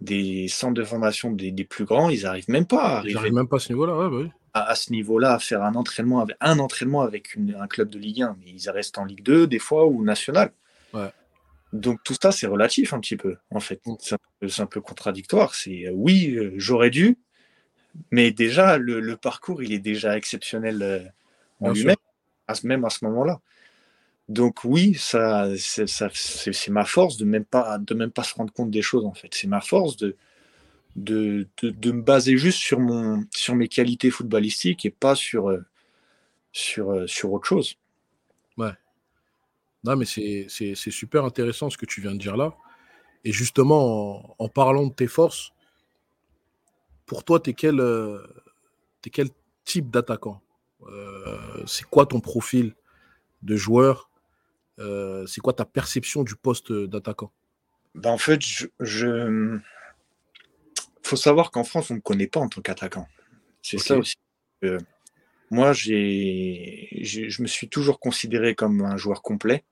des 0.00 0.48
centres 0.48 0.74
de 0.74 0.84
formation 0.84 1.30
des, 1.30 1.52
plus 1.64 1.84
grands, 1.84 2.10
ils 2.10 2.22
n'arrivent 2.22 2.50
même 2.50 2.66
pas 2.66 2.82
à 2.82 2.96
arriver. 2.98 3.30
même 3.30 3.48
pas 3.48 3.56
à 3.56 3.60
ce 3.60 3.72
niveau-là, 3.72 4.08
bah 4.08 4.30
À, 4.54 4.74
ce 4.74 4.92
niveau-là, 4.92 5.34
à 5.34 5.38
faire 5.38 5.62
un 5.62 5.74
entraînement 5.74 6.20
avec, 6.20 6.36
un 6.40 6.58
entraînement 6.58 7.02
avec 7.02 7.36
un 7.58 7.66
club 7.66 7.88
de 7.90 7.98
Ligue 7.98 8.22
1. 8.22 8.36
Mais 8.40 8.50
ils 8.50 8.70
restent 8.70 8.98
en 8.98 9.04
Ligue 9.04 9.22
2, 9.22 9.46
des 9.46 9.58
fois, 9.58 9.86
ou 9.86 10.04
national. 10.04 10.52
Ouais. 10.94 11.10
Donc 11.72 12.00
tout 12.04 12.14
ça, 12.20 12.32
c'est 12.32 12.46
relatif 12.46 12.92
un 12.92 13.00
petit 13.00 13.16
peu, 13.16 13.36
en 13.50 13.60
fait. 13.60 13.80
Mm. 13.86 13.94
C'est 14.48 14.62
un, 14.62 14.66
peu 14.66 14.80
contradictoire. 14.80 15.54
C'est 15.54 15.86
euh, 15.86 15.92
oui, 15.94 16.34
euh, 16.36 16.52
j'aurais 16.56 16.90
dû, 16.90 17.18
mais 18.10 18.30
déjà, 18.30 18.78
le, 18.78 19.16
parcours, 19.16 19.62
il 19.62 19.72
est 19.72 19.78
déjà 19.78 20.16
exceptionnel 20.16 20.82
euh, 20.82 21.00
en 21.60 21.72
lui-même, 21.72 21.96
même 22.64 22.84
à 22.84 22.90
ce 22.90 23.04
moment-là. 23.04 23.40
Donc 24.28 24.64
oui, 24.64 24.94
ça, 24.94 25.48
c'est 25.56 26.68
ma 26.70 26.84
force 26.84 27.16
de 27.16 27.24
même 27.24 27.44
pas 27.44 27.78
de 27.78 27.94
même 27.94 28.10
pas 28.10 28.22
se 28.22 28.34
rendre 28.34 28.52
compte 28.52 28.70
des 28.70 28.82
choses 28.82 29.04
en 29.04 29.14
fait. 29.14 29.28
C'est 29.32 29.48
ma 29.48 29.60
force 29.60 29.96
de 29.96 30.16
de, 30.96 31.48
de, 31.62 31.92
me 31.92 32.02
baser 32.02 32.36
juste 32.36 32.58
sur 32.58 32.78
mon 32.78 33.24
sur 33.30 33.54
mes 33.54 33.68
qualités 33.68 34.10
footballistiques 34.10 34.84
et 34.84 34.90
pas 34.90 35.14
sur 35.14 35.58
sur 36.52 37.08
sur 37.08 37.32
autre 37.32 37.46
chose. 37.46 37.76
Ouais. 38.56 38.72
Non, 39.84 39.96
mais 39.96 40.04
c'est 40.04 40.46
super 40.74 41.24
intéressant 41.24 41.70
ce 41.70 41.76
que 41.76 41.86
tu 41.86 42.00
viens 42.00 42.12
de 42.12 42.18
dire 42.18 42.36
là. 42.36 42.54
Et 43.24 43.32
justement, 43.32 44.34
en, 44.38 44.48
parlant 44.48 44.86
de 44.86 44.92
tes 44.92 45.06
forces, 45.06 45.52
pour 47.06 47.24
toi, 47.24 47.40
tu 47.40 47.50
es, 47.50 47.54
quel, 47.54 47.80
euh, 47.80 48.18
quel 49.12 49.28
type 49.64 49.90
d'attaquant? 49.90 50.40
euh, 50.40 50.51
C'est 51.66 51.84
quoi 51.84 52.06
ton 52.06 52.20
profil 52.20 52.74
de 53.42 53.56
joueur? 53.56 54.10
Euh, 54.78 55.26
C'est 55.26 55.40
quoi 55.40 55.52
ta 55.52 55.64
perception 55.64 56.22
du 56.22 56.36
poste 56.36 56.72
d'attaquant? 56.72 57.30
Ben 57.94 58.10
En 58.10 58.18
fait, 58.18 58.40
je, 58.40 58.66
je... 58.80 59.58
faut 61.02 61.16
savoir 61.16 61.50
qu'en 61.50 61.64
France, 61.64 61.90
on 61.90 61.94
ne 61.94 61.98
me 61.98 62.02
connaît 62.02 62.26
pas 62.26 62.40
en 62.40 62.48
tant 62.48 62.60
qu'attaquant. 62.60 63.06
C'est 63.62 63.78
ça 63.78 63.96
aussi. 63.96 64.16
moi, 65.50 65.72
je 65.72 67.42
me 67.42 67.46
suis 67.46 67.68
toujours 67.68 68.00
considéré 68.00 68.54
comme 68.54 68.82
un 68.82 68.96
joueur 68.96 69.22
complet. 69.22 69.64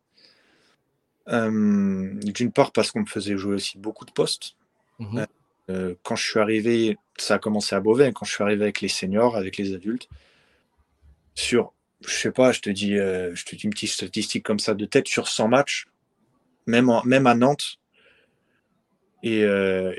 Euh, 1.28 2.10
d'une 2.24 2.50
part 2.50 2.72
parce 2.72 2.90
qu'on 2.90 3.00
me 3.00 3.06
faisait 3.06 3.36
jouer 3.36 3.54
aussi 3.54 3.78
beaucoup 3.78 4.04
de 4.04 4.10
postes. 4.10 4.56
Mhm. 4.98 5.18
Euh, 5.18 5.26
euh, 5.70 5.94
quand 6.02 6.16
je 6.16 6.28
suis 6.28 6.40
arrivé, 6.40 6.98
ça 7.16 7.34
a 7.34 7.38
commencé 7.38 7.74
à 7.76 7.80
Beauvais, 7.80 8.12
quand 8.12 8.24
je 8.24 8.32
suis 8.32 8.42
arrivé 8.42 8.64
avec 8.64 8.80
les 8.80 8.88
seniors, 8.88 9.36
avec 9.36 9.56
les 9.56 9.74
adultes, 9.74 10.08
sur, 11.34 11.72
je 12.06 12.14
sais 12.14 12.32
pas, 12.32 12.52
je 12.52 12.60
te 12.60 12.70
dis, 12.70 12.94
je 12.96 13.44
te 13.44 13.56
dis 13.56 13.64
une 13.64 13.70
petite 13.70 13.90
statistique 13.90 14.44
comme 14.44 14.58
ça 14.58 14.74
de 14.74 14.84
tête, 14.84 15.08
sur 15.08 15.28
100 15.28 15.48
matchs, 15.48 15.86
même, 16.66 16.90
même 17.04 17.26
à 17.26 17.34
Nantes, 17.34 17.78
et, 19.22 19.44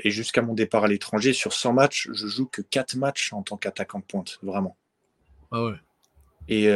jusqu'à 0.04 0.42
mon 0.42 0.54
départ 0.54 0.84
à 0.84 0.88
l'étranger, 0.88 1.32
sur 1.32 1.52
100 1.52 1.72
matchs, 1.72 2.08
je 2.12 2.26
joue 2.26 2.46
que 2.46 2.62
4 2.62 2.96
matchs 2.96 3.32
en 3.32 3.42
tant 3.42 3.56
qu'attaquant 3.56 4.00
de 4.00 4.04
pointe, 4.04 4.38
vraiment. 4.42 4.76
Ah 5.50 5.64
ouais. 5.64 5.74
Et 6.48 6.68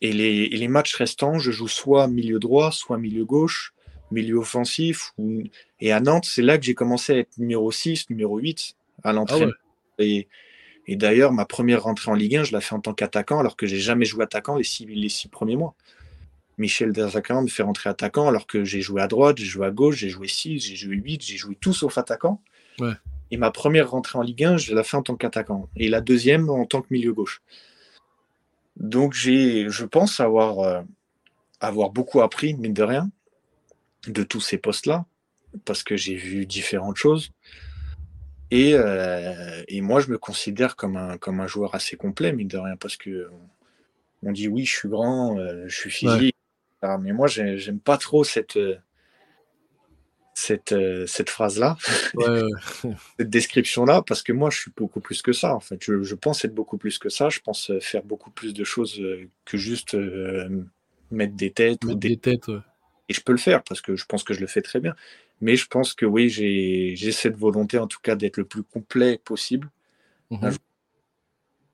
et 0.00 0.12
les, 0.12 0.68
matchs 0.68 0.94
restants, 0.96 1.38
je 1.38 1.50
joue 1.50 1.66
soit 1.66 2.08
milieu 2.08 2.38
droit, 2.38 2.72
soit 2.72 2.98
milieu 2.98 3.24
gauche, 3.24 3.72
milieu 4.10 4.36
offensif. 4.36 5.14
Et 5.80 5.92
à 5.92 6.00
Nantes, 6.00 6.26
c'est 6.26 6.42
là 6.42 6.58
que 6.58 6.64
j'ai 6.64 6.74
commencé 6.74 7.14
à 7.14 7.18
être 7.18 7.38
numéro 7.38 7.72
6, 7.72 8.10
numéro 8.10 8.38
8 8.38 8.76
à 9.02 9.14
l'entrée. 9.14 9.46
Ah 9.48 10.02
et, 10.02 10.28
d'ailleurs, 10.88 11.32
ma 11.32 11.46
première 11.46 11.84
rentrée 11.84 12.10
en 12.10 12.14
Ligue 12.14 12.36
1, 12.36 12.44
je 12.44 12.52
l'ai 12.54 12.60
fait 12.60 12.74
en 12.74 12.80
tant 12.80 12.92
qu'attaquant, 12.92 13.38
alors 13.38 13.56
que 13.56 13.66
j'ai 13.66 13.80
jamais 13.80 14.04
joué 14.04 14.24
attaquant 14.24 14.56
les 14.56 14.64
six, 14.64 14.84
les 14.86 15.08
six 15.08 15.28
premiers 15.28 15.56
mois. 15.56 15.74
Michel 16.58 16.92
Desaccant 16.92 17.42
me 17.42 17.48
fait 17.48 17.62
rentrer 17.62 17.90
attaquant, 17.90 18.28
alors 18.28 18.46
que 18.46 18.64
j'ai 18.64 18.80
joué 18.80 19.02
à 19.02 19.08
droite, 19.08 19.38
j'ai 19.38 19.44
joué 19.44 19.66
à 19.66 19.70
gauche, 19.70 19.96
j'ai 19.96 20.08
joué 20.08 20.28
6, 20.28 20.60
j'ai 20.60 20.76
joué 20.76 20.96
8, 20.96 21.22
j'ai 21.22 21.36
joué 21.36 21.56
tout 21.56 21.72
sauf 21.72 21.98
attaquant. 21.98 22.40
Et 23.30 23.36
ma 23.36 23.50
première 23.50 23.90
rentrée 23.90 24.18
en 24.18 24.22
Ligue 24.22 24.44
1, 24.44 24.56
je 24.58 24.74
l'ai 24.74 24.84
fait 24.84 24.96
en 24.96 25.02
tant 25.02 25.16
qu'attaquant. 25.16 25.68
Et 25.76 25.88
la 25.88 26.00
deuxième 26.00 26.50
en 26.50 26.66
tant 26.66 26.82
que 26.82 26.88
milieu 26.90 27.12
gauche. 27.12 27.42
Donc, 28.76 29.14
j'ai, 29.14 29.68
je 29.70 29.84
pense 29.84 30.20
avoir, 30.20 30.60
euh, 30.60 30.82
avoir 31.60 31.90
beaucoup 31.90 32.20
appris, 32.20 32.54
mine 32.54 32.74
de 32.74 32.82
rien, 32.82 33.10
de 34.06 34.22
tous 34.22 34.40
ces 34.40 34.58
postes-là, 34.58 35.06
parce 35.64 35.82
que 35.82 35.96
j'ai 35.96 36.14
vu 36.14 36.46
différentes 36.46 36.96
choses. 36.96 37.32
Et, 38.50 38.74
euh, 38.74 39.62
et, 39.68 39.80
moi, 39.80 40.00
je 40.00 40.10
me 40.10 40.18
considère 40.18 40.76
comme 40.76 40.96
un, 40.96 41.18
comme 41.18 41.40
un 41.40 41.46
joueur 41.46 41.74
assez 41.74 41.96
complet, 41.96 42.32
mine 42.32 42.48
de 42.48 42.58
rien, 42.58 42.76
parce 42.76 42.96
que 42.96 43.28
on 44.22 44.32
dit 44.32 44.48
oui, 44.48 44.64
je 44.64 44.76
suis 44.76 44.88
grand, 44.88 45.38
euh, 45.38 45.64
je 45.66 45.76
suis 45.76 45.90
physique, 45.90 46.36
mais 46.82 47.12
moi, 47.12 47.26
j'aime 47.26 47.80
pas 47.80 47.96
trop 47.96 48.24
cette, 48.24 48.58
cette, 50.34 50.72
euh, 50.72 51.06
cette 51.06 51.30
phrase-là, 51.30 51.76
cette 53.18 53.30
description-là, 53.30 54.02
parce 54.06 54.22
que 54.22 54.32
moi, 54.32 54.50
je 54.50 54.58
suis 54.58 54.72
beaucoup 54.76 55.00
plus 55.00 55.22
que 55.22 55.32
ça, 55.32 55.54
en 55.54 55.60
fait. 55.60 55.82
Je, 55.82 56.14
pense 56.14 56.44
être 56.44 56.54
beaucoup 56.54 56.78
plus 56.78 56.98
que 56.98 57.08
ça. 57.08 57.30
Je 57.30 57.40
pense 57.40 57.72
faire 57.80 58.02
beaucoup 58.02 58.30
plus 58.30 58.52
de 58.52 58.64
choses 58.64 59.02
que 59.44 59.56
juste 59.56 59.96
mettre 61.10 61.34
des 61.34 61.50
têtes. 61.50 61.84
Mettre 61.84 61.98
des... 61.98 62.16
têtes, 62.18 62.48
Et 63.08 63.14
je 63.14 63.20
peux 63.20 63.32
le 63.32 63.38
faire, 63.38 63.62
parce 63.62 63.80
que 63.80 63.96
je 63.96 64.04
pense 64.04 64.22
que 64.22 64.34
je 64.34 64.40
le 64.40 64.46
fais 64.46 64.62
très 64.62 64.80
bien. 64.80 64.94
Mais 65.44 65.56
je 65.56 65.66
pense 65.66 65.92
que 65.94 66.06
oui, 66.06 66.28
j'ai 66.30 67.12
cette 67.12 67.36
volonté, 67.36 67.78
en 67.78 67.86
tout 67.86 68.00
cas, 68.02 68.16
d'être 68.16 68.38
le 68.38 68.44
plus 68.44 68.62
complet 68.62 69.20
possible. 69.24 69.70
Mhm. 70.30 70.56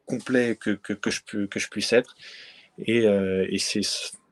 Complet 0.06 0.56
que, 0.56 0.70
que, 0.70 0.92
que, 0.92 1.10
je 1.10 1.20
peux, 1.24 1.46
que 1.46 1.60
je 1.60 1.68
puisse 1.68 1.92
être. 1.92 2.14
Et, 2.78 3.04
et 3.04 3.58
c'est 3.58 3.82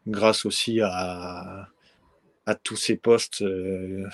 grâce 0.06 0.44
aussi 0.44 0.80
à 0.82 1.68
à 2.48 2.54
tous 2.54 2.76
ces 2.76 2.96
postes 2.96 3.42
euh, 3.42 4.08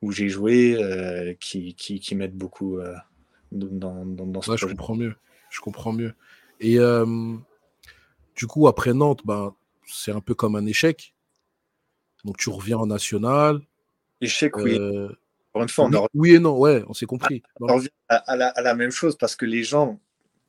où 0.00 0.10
j'ai 0.10 0.30
joué 0.30 0.82
euh, 0.82 1.34
qui, 1.38 1.74
qui, 1.74 2.00
qui 2.00 2.14
m'aident 2.14 2.34
beaucoup 2.34 2.78
euh, 2.78 2.94
dans, 3.52 4.06
dans, 4.06 4.26
dans, 4.26 4.40
ce 4.40 4.56
Je 4.56 4.64
comprends 4.64 4.96
mieux. 4.96 5.14
Je 5.50 5.60
comprends 5.60 5.92
mieux. 5.92 6.14
Et 6.60 6.78
du 8.36 8.46
coup, 8.46 8.68
après 8.68 8.94
Nantes, 8.94 9.20
ben, 9.24 9.54
c'est 9.86 10.12
un 10.12 10.20
peu 10.20 10.34
comme 10.34 10.56
un 10.56 10.64
échec. 10.64 11.14
Donc 12.24 12.38
tu 12.38 12.48
reviens 12.48 12.78
en 12.78 12.86
national. 12.86 13.60
Échec, 14.20 14.56
oui. 14.56 14.78
Pour 15.52 15.62
une 15.62 15.68
fois, 15.68 15.88
oui, 15.88 15.98
oui, 16.14 16.34
et 16.34 16.38
non, 16.38 16.56
ouais, 16.56 16.84
on 16.86 16.92
s'est 16.92 17.06
compris. 17.06 17.42
On 17.60 17.74
revient 17.74 17.88
à, 18.08 18.36
la, 18.36 18.48
à, 18.48 18.62
la, 18.62 18.74
même 18.74 18.92
chose 18.92 19.16
parce 19.16 19.34
que 19.34 19.44
les 19.44 19.64
gens 19.64 19.98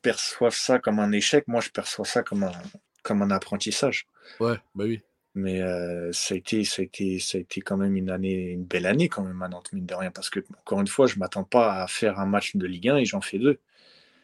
perçoivent 0.00 0.54
ça 0.54 0.78
comme 0.78 1.00
un 1.00 1.10
échec. 1.10 1.48
Moi, 1.48 1.60
je 1.60 1.70
perçois 1.70 2.04
ça 2.04 2.22
comme 2.22 2.44
un, 2.44 2.52
comme 3.02 3.20
un 3.22 3.30
apprentissage. 3.30 4.06
Ouais, 4.38 4.56
bah 4.74 4.84
oui. 4.84 5.00
Mais 5.34 5.60
ça, 6.12 6.34
a 6.34 6.36
été, 6.36 6.62
ça, 6.64 6.82
a 6.82 6.84
été, 6.84 7.18
ça 7.18 7.38
a 7.38 7.40
été 7.40 7.62
quand 7.62 7.76
même 7.76 7.96
une 7.96 8.10
année, 8.10 8.50
une 8.50 8.64
belle 8.64 8.86
année 8.86 9.08
quand 9.08 9.24
même 9.24 9.40
à 9.42 9.48
Nantes, 9.48 9.72
mine 9.72 9.86
de 9.86 9.94
rien, 9.94 10.10
parce 10.10 10.28
que 10.28 10.40
encore 10.60 10.80
une 10.80 10.86
fois, 10.86 11.06
je 11.06 11.14
ne 11.14 11.20
m'attends 11.20 11.44
pas 11.44 11.82
à 11.82 11.86
faire 11.86 12.20
un 12.20 12.26
match 12.26 12.54
de 12.54 12.66
Ligue 12.66 12.88
1 12.88 12.96
et 12.98 13.04
j'en 13.04 13.22
fais 13.22 13.38
deux. 13.38 13.58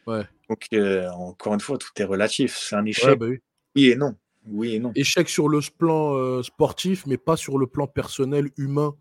Ouais. 0.05 0.23
Donc 0.49 0.67
encore 1.13 1.55
une 1.55 1.59
fois, 1.59 1.77
tout 1.77 1.89
est 1.97 2.03
relatif. 2.03 2.55
C'est 2.57 2.75
un 2.75 2.85
échec. 2.85 3.17
Bah 3.17 3.25
oui. 3.27 3.39
et 3.75 3.95
non. 3.95 4.15
Oui 4.47 4.75
et 4.75 4.79
non. 4.79 4.91
Échec 4.95 5.27
sur 5.29 5.49
le 5.49 5.59
plan 5.77 6.41
sportif, 6.43 7.05
mais 7.05 7.17
pas 7.17 7.35
sur 7.35 7.57
le 7.57 7.67
plan 7.67 7.87
personnel, 7.87 8.49
humain, 8.57 8.95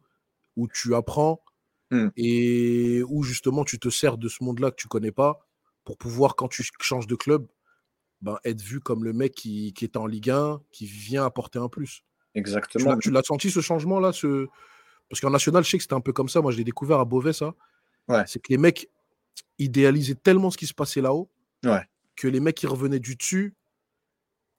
où 0.58 0.68
tu 0.68 0.94
apprends 0.94 1.42
mmh. 1.90 2.08
et 2.16 3.02
où 3.08 3.22
justement 3.22 3.64
tu 3.64 3.78
te 3.78 3.88
sers 3.88 4.18
de 4.18 4.28
ce 4.28 4.42
monde-là 4.42 4.70
que 4.72 4.76
tu 4.76 4.88
connais 4.88 5.12
pas 5.12 5.40
pour 5.84 5.96
pouvoir, 5.96 6.36
quand 6.36 6.48
tu 6.48 6.62
changes 6.80 7.06
de 7.06 7.14
club, 7.14 7.46
ben, 8.20 8.36
être 8.44 8.60
vu 8.60 8.80
comme 8.80 9.04
le 9.04 9.14
mec 9.14 9.32
qui, 9.32 9.72
qui 9.72 9.84
est 9.84 9.96
en 9.96 10.06
Ligue 10.06 10.28
1, 10.28 10.60
qui 10.70 10.84
vient 10.84 11.24
apporter 11.24 11.58
un 11.58 11.68
plus. 11.68 12.02
Exactement. 12.34 12.98
tu 12.98 13.10
l'as 13.10 13.22
senti 13.22 13.50
ce 13.50 13.60
changement-là 13.60 14.12
ce... 14.12 14.48
Parce 15.08 15.20
qu'en 15.22 15.30
national, 15.30 15.64
je 15.64 15.70
sais 15.70 15.78
que 15.78 15.82
c'était 15.82 15.94
un 15.94 16.02
peu 16.02 16.12
comme 16.12 16.28
ça. 16.28 16.42
Moi, 16.42 16.52
je 16.52 16.58
l'ai 16.58 16.64
découvert 16.64 17.00
à 17.00 17.06
Beauvais, 17.06 17.32
ça. 17.32 17.54
Ouais. 18.08 18.24
C'est 18.26 18.38
que 18.38 18.48
les 18.50 18.58
mecs 18.58 18.90
idéalisaient 19.58 20.14
tellement 20.14 20.50
ce 20.50 20.58
qui 20.58 20.66
se 20.66 20.74
passait 20.74 21.00
là-haut 21.00 21.30
Ouais. 21.64 21.82
que 22.16 22.28
les 22.28 22.40
mecs 22.40 22.56
qui 22.56 22.66
revenaient 22.66 23.00
du 23.00 23.16
dessus 23.16 23.54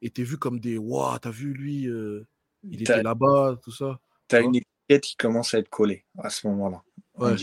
étaient 0.01 0.23
vus 0.23 0.37
comme 0.37 0.59
des 0.59 0.79
Waouh, 0.79 1.19
t'as 1.19 1.29
vu 1.29 1.53
lui, 1.53 1.87
euh, 1.87 2.25
il 2.63 2.81
était 2.81 3.03
là-bas, 3.03 3.59
tout 3.63 3.71
ça. 3.71 3.99
T'as 4.27 4.41
une 4.41 4.59
qui 4.97 5.15
commence 5.15 5.53
à 5.53 5.59
être 5.59 5.69
collée 5.69 6.03
à 6.17 6.29
ce 6.31 6.47
moment-là. 6.47 6.81
Ouais. 7.17 7.35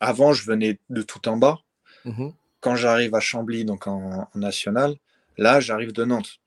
Avant, 0.00 0.32
je 0.32 0.44
venais 0.44 0.78
de 0.90 1.00
tout 1.02 1.26
en 1.28 1.36
bas. 1.36 1.60
Mhm. 2.04 2.34
Quand 2.60 2.76
j'arrive 2.76 3.14
à 3.14 3.20
Chambly, 3.20 3.64
donc 3.64 3.86
en, 3.86 4.28
en 4.34 4.38
national, 4.38 4.96
là, 5.38 5.60
j'arrive 5.60 5.92
de 5.92 6.04
Nantes. 6.04 6.40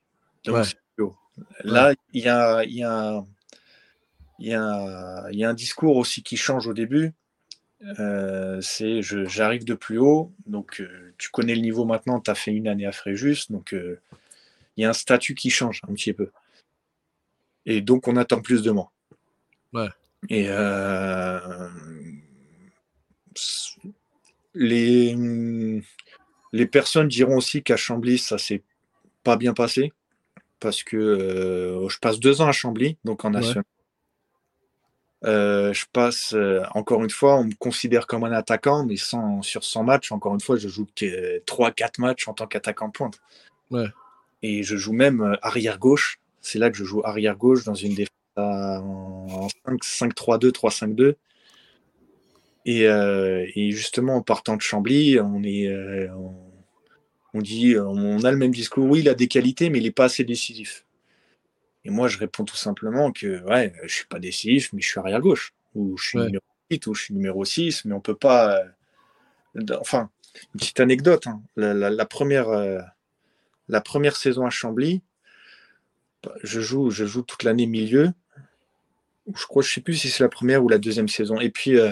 Donc, 0.43 0.55
Ouais. 0.57 0.63
c'est 0.63 0.77
plus 0.95 1.05
haut. 1.05 1.15
Là, 1.63 1.93
il 2.13 2.23
y 2.23 2.29
a, 2.29 2.63
y, 2.65 2.83
a, 2.83 3.23
y, 4.39 4.53
a, 4.53 5.25
y 5.31 5.43
a 5.43 5.49
un 5.49 5.53
discours 5.53 5.97
aussi 5.97 6.21
qui 6.21 6.37
change 6.37 6.67
au 6.67 6.73
début. 6.73 7.13
Euh, 7.99 8.61
c'est 8.61 9.01
j'arrive 9.01 9.65
de 9.65 9.73
plus 9.73 9.97
haut, 9.99 10.31
donc 10.47 10.79
euh, 10.79 11.13
tu 11.17 11.29
connais 11.29 11.53
le 11.55 11.61
niveau 11.61 11.85
maintenant, 11.85 12.19
tu 12.21 12.31
as 12.31 12.35
fait 12.35 12.51
une 12.51 12.67
année 12.69 12.85
à 12.85 12.91
Fréjus, 12.93 13.51
donc 13.51 13.73
euh, 13.73 13.99
il 14.75 14.83
y 14.83 14.85
a 14.85 14.89
un 14.89 14.93
statut 14.93 15.35
qui 15.35 15.49
change 15.49 15.81
un 15.87 15.93
petit 15.93 16.13
peu. 16.13 16.31
Et 17.65 17.81
donc 17.81 18.07
on 18.07 18.15
attend 18.15 18.41
plus 18.41 18.63
de 18.63 18.71
moi. 18.71 18.91
Ouais. 19.75 19.89
Et 20.29 20.45
euh, 20.49 21.69
les, 24.53 25.81
les 26.53 26.65
personnes 26.65 27.07
diront 27.07 27.37
aussi 27.37 27.61
qu'à 27.63 27.75
Chambly, 27.77 28.17
ça 28.17 28.37
s'est 28.37 28.63
pas 29.23 29.37
bien 29.37 29.53
passé 29.53 29.91
parce 30.59 30.83
que 30.83 30.97
euh, 30.97 31.89
je 31.89 31.99
passe 31.99 32.19
deux 32.19 32.41
ans 32.41 32.47
à 32.47 32.51
Chambly, 32.51 32.97
donc 33.03 33.25
en 33.25 33.29
Ouais. 33.33 33.41
national. 33.41 33.63
Euh, 35.25 35.73
je 35.73 35.85
passe, 35.91 36.35
encore 36.75 37.03
une 37.03 37.09
fois, 37.09 37.37
on 37.37 37.45
me 37.45 37.53
considère 37.55 38.05
comme 38.05 38.23
un 38.25 38.31
attaquant, 38.31 38.85
mais 38.85 38.95
sans, 38.97 39.41
sur 39.41 39.63
100 39.63 39.83
matchs, 39.83 40.11
encore 40.11 40.33
une 40.35 40.39
fois, 40.41 40.55
je 40.55 40.67
joue 40.67 40.87
que 40.95 41.39
3-4 41.45 41.99
matchs 41.99 42.27
en 42.27 42.33
tant 42.33 42.45
qu'attaquant 42.47 42.87
de 42.87 42.91
pointe. 42.93 43.19
Ouais. 43.71 43.87
Et 44.43 44.61
je 44.63 44.75
joue 44.77 44.93
même 44.93 45.21
euh, 45.21 45.35
arrière 45.41 45.79
gauche. 45.79 46.19
C'est 46.41 46.59
là 46.59 46.69
que 46.69 46.77
je 46.77 46.83
joue 46.83 47.01
arrière 47.03 47.35
gauche 47.37 47.63
dans 47.63 47.73
une 47.73 47.95
défense 47.95 48.11
à- 48.35 48.79
en 48.81 49.14
5-3-2, 49.81 50.51
3-5-2. 50.51 51.15
Et, 52.65 52.87
euh, 52.87 53.45
et 53.55 53.71
justement, 53.71 54.15
en 54.15 54.21
partant 54.21 54.55
de 54.55 54.61
Chambly, 54.61 55.19
on 55.19 55.43
est, 55.43 55.67
euh, 55.67 56.07
on, 57.33 57.41
dit, 57.41 57.75
on 57.77 58.23
a 58.23 58.31
le 58.31 58.37
même 58.37 58.51
discours. 58.53 58.85
Oui, 58.89 58.99
il 59.01 59.09
a 59.09 59.13
des 59.13 59.27
qualités, 59.27 59.69
mais 59.69 59.77
il 59.79 59.83
n'est 59.83 59.91
pas 59.91 60.05
assez 60.05 60.23
décisif. 60.23 60.85
Et 61.83 61.91
moi, 61.91 62.07
je 62.07 62.17
réponds 62.17 62.45
tout 62.45 62.55
simplement 62.55 63.11
que 63.11 63.43
ouais, 63.43 63.73
je 63.83 63.93
suis 63.93 64.07
pas 64.07 64.17
décisif, 64.19 64.73
mais 64.73 64.81
je 64.81 64.87
suis 64.87 64.99
arrière 64.99 65.21
gauche, 65.21 65.53
ou 65.75 65.95
je 65.97 66.07
suis 66.07 66.17
Ouais. 66.17 66.25
numéro 66.25 66.43
8, 66.71 66.87
ou 66.87 66.95
je 66.95 67.03
suis 67.03 67.13
numéro 67.13 67.45
6, 67.45 67.85
mais 67.85 67.93
on 67.93 68.01
peut 68.01 68.15
pas. 68.15 68.57
euh, 68.57 68.65
Enfin, 69.79 70.09
une 70.53 70.59
petite 70.59 70.79
anecdote. 70.79 71.27
hein. 71.27 71.41
La, 71.55 71.73
la- 71.73 71.89
la 71.91 72.05
première, 72.05 72.49
euh, 72.49 72.79
la 73.69 73.79
première 73.81 74.15
saison 74.17 74.45
à 74.45 74.49
Chambly, 74.49 75.01
je 76.43 76.59
joue, 76.59 76.89
je 76.89 77.05
joue 77.05 77.21
toute 77.21 77.43
l'année 77.43 77.67
milieu. 77.67 78.11
Je 79.33 79.45
crois, 79.45 79.63
je 79.63 79.73
sais 79.73 79.81
plus 79.81 79.95
si 79.95 80.09
c'est 80.09 80.23
la 80.23 80.29
première 80.29 80.63
ou 80.63 80.69
la 80.69 80.77
deuxième 80.77 81.07
saison. 81.07 81.39
Et 81.39 81.49
puis 81.49 81.77
euh, 81.77 81.91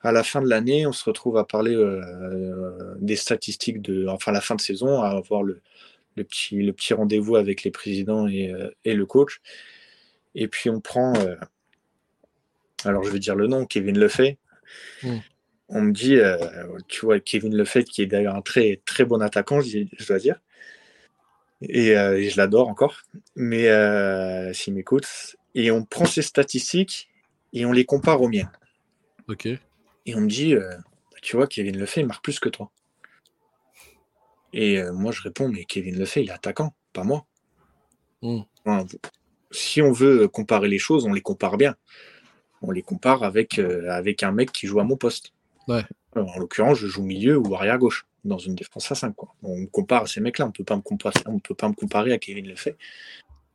à 0.00 0.10
la 0.10 0.24
fin 0.24 0.42
de 0.42 0.48
l'année, 0.48 0.86
on 0.86 0.92
se 0.92 1.04
retrouve 1.04 1.36
à 1.36 1.44
parler 1.44 1.74
euh, 1.74 2.94
des 2.98 3.16
statistiques 3.16 3.80
de, 3.80 4.06
enfin 4.08 4.32
la 4.32 4.40
fin 4.40 4.56
de 4.56 4.60
saison, 4.60 5.00
à 5.00 5.10
avoir 5.10 5.42
le, 5.42 5.60
le 6.16 6.24
petit, 6.24 6.60
le 6.62 6.72
petit 6.72 6.92
rendez-vous 6.92 7.36
avec 7.36 7.62
les 7.62 7.70
présidents 7.70 8.26
et, 8.26 8.50
euh, 8.50 8.70
et 8.84 8.94
le 8.94 9.06
coach. 9.06 9.40
Et 10.34 10.48
puis 10.48 10.70
on 10.70 10.80
prend, 10.80 11.12
alors 12.84 13.04
je 13.04 13.10
vais 13.10 13.18
dire 13.18 13.36
le 13.36 13.46
nom, 13.46 13.66
Kevin. 13.66 14.08
Mm. 15.02 15.18
On 15.68 15.82
me 15.82 15.92
dit, 15.92 16.18
tu 16.88 17.04
vois, 17.04 17.20
Kevin 17.20 17.54
Lefay, 17.54 17.84
qui 17.84 18.02
est 18.02 18.06
d'ailleurs 18.06 18.34
un 18.34 18.40
très, 18.40 18.80
très 18.86 19.04
bon 19.04 19.20
attaquant, 19.20 19.60
je, 19.60 19.84
dois 20.06 20.18
dire. 20.18 20.40
Et, 21.60 21.88
et 21.88 22.30
je 22.30 22.36
l'adore 22.38 22.68
encore. 22.68 23.02
Mais 23.36 23.68
s'il 24.54 24.72
m'écoute. 24.72 25.36
Et 25.54 25.70
on 25.70 25.84
prend 25.84 26.06
ces 26.06 26.22
statistiques 26.22 27.08
et 27.52 27.66
on 27.66 27.72
les 27.72 27.84
compare 27.84 28.20
aux 28.22 28.28
miennes. 28.28 28.50
Ok. 29.28 29.46
Et 29.46 30.14
on 30.14 30.20
me 30.20 30.28
dit, 30.28 30.54
euh, 30.54 30.74
tu 31.22 31.36
vois, 31.36 31.46
Kevin 31.46 31.78
Lefay, 31.78 32.00
il 32.00 32.06
marque 32.06 32.24
plus 32.24 32.40
que 32.40 32.48
toi. 32.48 32.70
Et 34.52 34.78
euh, 34.78 34.92
moi, 34.92 35.12
je 35.12 35.22
réponds, 35.22 35.48
mais 35.48 35.64
Kevin 35.64 35.98
Lefay, 35.98 36.24
il 36.24 36.28
est 36.28 36.32
attaquant, 36.32 36.74
pas 36.92 37.04
moi. 37.04 37.26
Mm. 38.22 38.40
Enfin, 38.64 38.86
si 39.50 39.82
on 39.82 39.92
veut 39.92 40.28
comparer 40.28 40.68
les 40.68 40.78
choses, 40.78 41.04
on 41.04 41.12
les 41.12 41.20
compare 41.20 41.56
bien. 41.56 41.76
On 42.62 42.70
les 42.70 42.82
compare 42.82 43.22
avec, 43.22 43.58
euh, 43.58 43.90
avec 43.90 44.22
un 44.22 44.32
mec 44.32 44.52
qui 44.52 44.66
joue 44.66 44.80
à 44.80 44.84
mon 44.84 44.96
poste. 44.96 45.32
Ouais. 45.68 45.84
Alors, 46.14 46.36
en 46.36 46.38
l'occurrence, 46.38 46.78
je 46.78 46.86
joue 46.86 47.02
milieu 47.02 47.38
ou 47.38 47.54
arrière 47.54 47.78
gauche 47.78 48.06
dans 48.24 48.38
une 48.38 48.54
défense 48.54 48.90
à 48.90 48.94
5. 48.94 49.14
Quoi. 49.14 49.34
On 49.42 49.56
me 49.58 49.66
compare 49.66 50.02
à 50.02 50.06
ces 50.06 50.20
mecs-là. 50.20 50.46
On 50.46 50.48
ne 50.48 50.52
peut 50.52 50.64
pas 50.64 50.76
me 50.76 50.82
comparer, 50.82 51.20
on 51.26 51.38
peut 51.38 51.54
pas 51.54 51.68
me 51.68 51.74
comparer 51.74 52.12
à 52.12 52.18
Kevin 52.18 52.48
Lefay, 52.48 52.76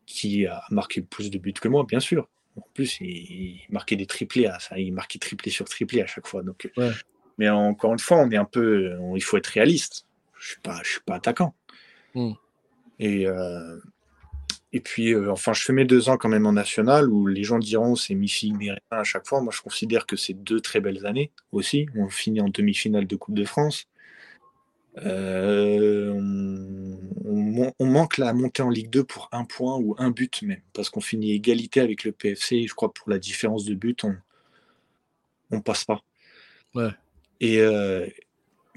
qui 0.07 0.47
a 0.47 0.63
marqué 0.71 1.01
plus 1.01 1.29
de 1.29 1.37
buts 1.37 1.53
que 1.53 1.67
moi, 1.67 1.85
bien 1.87 1.99
sûr. 1.99 2.27
En 2.55 2.65
plus, 2.73 2.99
il, 3.01 3.61
marquait 3.69 3.95
des 3.95 4.07
triplés, 4.07 4.47
à, 4.47 4.57
ça, 4.57 4.79
il 4.79 4.91
marquait 4.91 5.19
triplé 5.19 5.51
sur 5.51 5.65
triplé 5.65 6.01
à 6.01 6.07
chaque 6.07 6.25
fois. 6.25 6.41
Donc, 6.41 6.71
Ouais. 6.75 6.89
Mais 7.37 7.49
encore 7.49 7.93
une 7.93 7.99
fois, 7.99 8.17
on 8.17 8.31
est 8.31 8.37
un 8.37 8.45
peu, 8.45 8.97
on- 8.99 9.15
il 9.15 9.21
faut 9.21 9.37
être 9.37 9.45
réaliste. 9.45 10.07
Je 10.39 10.49
suis 10.49 10.61
pas, 10.61 10.81
je 10.83 10.89
suis 10.89 11.01
pas 11.01 11.15
attaquant. 11.15 11.53
Mm. 12.15 12.31
Et 12.99 13.27
euh, 13.27 13.77
et 14.73 14.79
puis, 14.79 15.13
euh, 15.13 15.31
enfin, 15.31 15.53
je 15.53 15.63
fais 15.63 15.73
mes 15.73 15.85
deux 15.85 16.09
ans 16.09 16.17
quand 16.17 16.29
même 16.29 16.45
en 16.45 16.53
national 16.53 17.09
où 17.09 17.25
les 17.27 17.43
gens 17.43 17.57
diront 17.59 17.95
c'est 17.95 18.15
mi-figue, 18.15 18.55
mi-raisin 18.55 18.81
à 18.91 19.03
chaque 19.03 19.25
fois. 19.25 19.41
Moi, 19.41 19.53
je 19.55 19.61
considère 19.61 20.05
que 20.05 20.15
c'est 20.15 20.33
deux 20.33 20.59
très 20.59 20.81
belles 20.81 21.05
années 21.05 21.31
aussi. 21.51 21.87
On 21.95 22.09
finit 22.09 22.41
en 22.41 22.49
demi-finale 22.49 23.07
de 23.07 23.15
Coupe 23.15 23.35
de 23.35 23.45
France. 23.45 23.87
Euh, 25.05 26.11
on, 26.11 26.97
on 27.25 27.41
man- 27.43 27.73
on 27.79 27.85
manque 27.85 28.17
la 28.17 28.33
montée 28.33 28.63
en 28.63 28.69
Ligue 28.69 28.89
2 28.89 29.03
pour 29.03 29.29
un 29.31 29.45
point 29.45 29.77
ou 29.77 29.95
un 29.99 30.09
but 30.09 30.41
même, 30.41 30.61
parce 30.73 30.89
qu'on 30.89 31.01
finit 31.01 31.31
égalité 31.33 31.81
avec 31.81 32.03
le 32.03 32.11
PFC. 32.11 32.67
Je 32.67 32.73
crois 32.73 32.93
pour 32.93 33.09
la 33.09 33.19
différence 33.19 33.65
de 33.65 33.75
but, 33.75 34.03
on 34.03 34.15
on 35.51 35.61
passe 35.61 35.85
pas. 35.85 36.01
Ouais. 36.75 36.89
Et, 37.39 37.61
euh, 37.61 38.05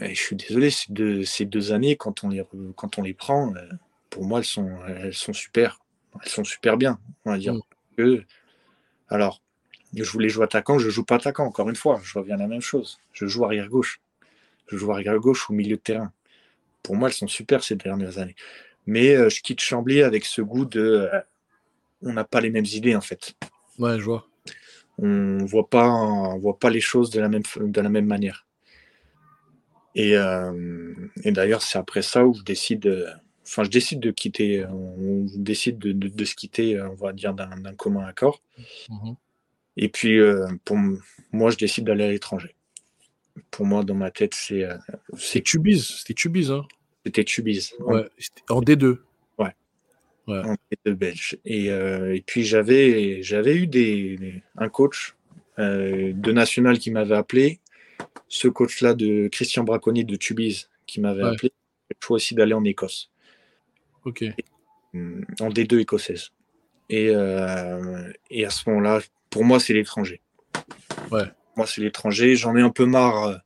et 0.01 0.15
je 0.15 0.21
suis 0.21 0.37
désolé, 0.37 0.71
ces 0.71 0.93
deux, 0.93 1.25
ces 1.25 1.45
deux 1.45 1.73
années, 1.73 1.97
quand 1.97 2.23
on 2.23 2.29
les, 2.29 2.43
re- 2.43 2.73
quand 2.77 2.99
on 2.99 3.03
les 3.03 3.15
prend, 3.15 3.55
euh, 3.57 3.69
pour 4.09 4.25
moi, 4.25 4.39
elles 4.39 4.45
sont, 4.45 4.71
elles 4.87 5.15
sont 5.15 5.33
super. 5.33 5.81
Elles 6.23 6.29
sont 6.29 6.45
super 6.45 6.77
bien, 6.77 6.99
on 7.25 7.33
va 7.33 7.39
dire. 7.39 7.55
Mm. 7.55 7.61
Que, 7.97 8.25
alors, 9.09 9.43
je 9.95 10.05
voulais 10.05 10.29
jouer 10.29 10.45
attaquant, 10.45 10.79
je 10.79 10.91
joue 10.91 11.05
pas 11.05 11.17
attaquant, 11.17 11.45
encore 11.45 11.69
une 11.69 11.77
fois, 11.77 12.01
je 12.05 12.19
reviens 12.19 12.37
à 12.37 12.39
la 12.39 12.47
même 12.47 12.61
chose. 12.61 12.99
Je 13.13 13.27
joue 13.27 13.45
arrière 13.45 13.69
gauche. 13.69 14.01
Je 14.71 14.77
joue 14.77 14.93
arrière 14.93 15.19
gauche 15.19 15.51
ou 15.51 15.53
milieu 15.53 15.77
de 15.77 15.83
terrain. 15.83 16.13
Pour 16.83 16.97
moi, 16.97 17.09
elles 17.09 17.15
sont 17.15 17.27
super 17.29 17.63
ces 17.65 17.75
dernières 17.77 18.19
années. 18.19 18.37
Mais 18.87 19.15
euh, 19.17 19.29
je 19.29 19.43
quitte 19.43 19.61
Chambly 19.61 20.03
avec 20.03 20.25
ce 20.25 20.41
goût 20.43 20.65
de. 20.65 21.09
euh, 21.13 21.21
on 22.03 22.13
n'a 22.13 22.25
pas 22.25 22.41
les 22.41 22.51
mêmes 22.51 22.65
idées, 22.65 22.95
en 22.97 23.01
fait. 23.01 23.35
Ouais, 23.79 23.99
je 23.99 24.05
vois. 24.05 24.27
On 24.99 25.45
voit 25.45 25.69
pas, 25.69 25.89
on 25.89 26.39
voit 26.39 26.59
pas 26.59 26.71
les 26.71 26.81
choses 26.81 27.11
de 27.11 27.21
la 27.21 27.29
même, 27.29 27.43
de 27.61 27.81
la 27.81 27.89
même 27.89 28.07
manière. 28.07 28.47
Et, 29.95 30.17
euh, 30.17 30.95
et 31.25 31.33
d'ailleurs, 31.33 31.63
c'est 31.63 31.79
après 31.79 32.03
ça 32.03 32.25
où 32.25 32.35
je 32.35 32.43
décide, 32.43 33.13
enfin, 33.43 33.65
je 33.65 33.71
décide 33.71 34.01
de 34.01 34.11
quitter, 34.13 34.65
on 34.67 35.27
décide 35.35 35.79
de, 35.79 35.93
de- 35.93 36.09
de 36.09 36.25
se 36.25 36.35
quitter, 36.35 36.81
on 36.81 36.95
va 36.95 37.13
dire, 37.13 37.35
d'un 37.35 37.75
commun 37.77 38.07
accord. 38.07 38.41
Mhm. 38.89 39.17
Et 39.77 39.89
puis, 39.89 40.19
pour 40.65 40.77
moi, 41.33 41.51
je 41.51 41.57
décide 41.57 41.85
d'aller 41.85 42.05
à 42.05 42.11
l'étranger. 42.11 42.55
Pour 43.51 43.67
moi, 43.67 43.85
dans 43.85 43.95
ma 43.95 44.11
tête, 44.11 44.35
c'est 44.35 44.65
euh, 44.65 44.77
C'est 45.17 45.41
Tubize. 45.43 45.87
C'était 45.87 46.15
Tubize, 46.15 46.51
hein. 46.51 46.67
c'était 47.05 47.25
Tubize, 47.25 47.73
Ouais. 47.81 48.07
En 48.49 48.61
D2. 48.63 48.99
en 50.29 50.55
de 50.87 50.93
belge. 50.93 51.37
Et, 51.45 51.71
euh, 51.71 52.15
et 52.15 52.21
puis, 52.21 52.45
j'avais 52.45 53.21
j'avais 53.23 53.57
eu 53.57 53.67
des, 53.67 54.17
des- 54.17 54.43
un 54.57 54.69
coach 54.69 55.17
euh, 55.59 56.13
de 56.15 56.31
national 56.33 56.79
qui 56.79 56.91
m'avait 56.93 57.17
appelé, 57.17 57.59
ce 58.29 58.47
coach-là 58.49 58.95
de 58.95 59.27
Christian 59.29 59.65
Braconnier 59.65 60.05
de 60.05 60.15
Tubize 60.17 60.71
qui 60.87 61.01
m'avait 61.01 61.25
Ouais. 61.25 61.31
appelé. 61.31 61.53
Il 61.91 61.97
faut 62.01 62.15
aussi 62.15 62.35
d'aller 62.37 62.55
en 62.55 62.63
Écosse. 62.65 63.11
Ok. 64.05 64.25
hum, 64.95 65.25
en 65.41 65.49
D2 65.51 65.81
écossaise. 65.81 66.31
Et, 66.89 67.07
et 68.31 68.45
à 68.45 68.51
ce 68.51 68.69
moment-là, 68.71 69.01
pour 69.31 69.45
moi, 69.45 69.59
c'est 69.61 69.73
l'étranger. 69.75 70.21
Ouais. 71.11 71.25
Moi, 71.61 71.67
c'est 71.67 71.83
l'étranger. 71.83 72.37
J'en 72.37 72.57
ai 72.57 72.63
un 72.63 72.71
peu 72.71 72.87
marre 72.87 73.23
euh, 73.25 73.37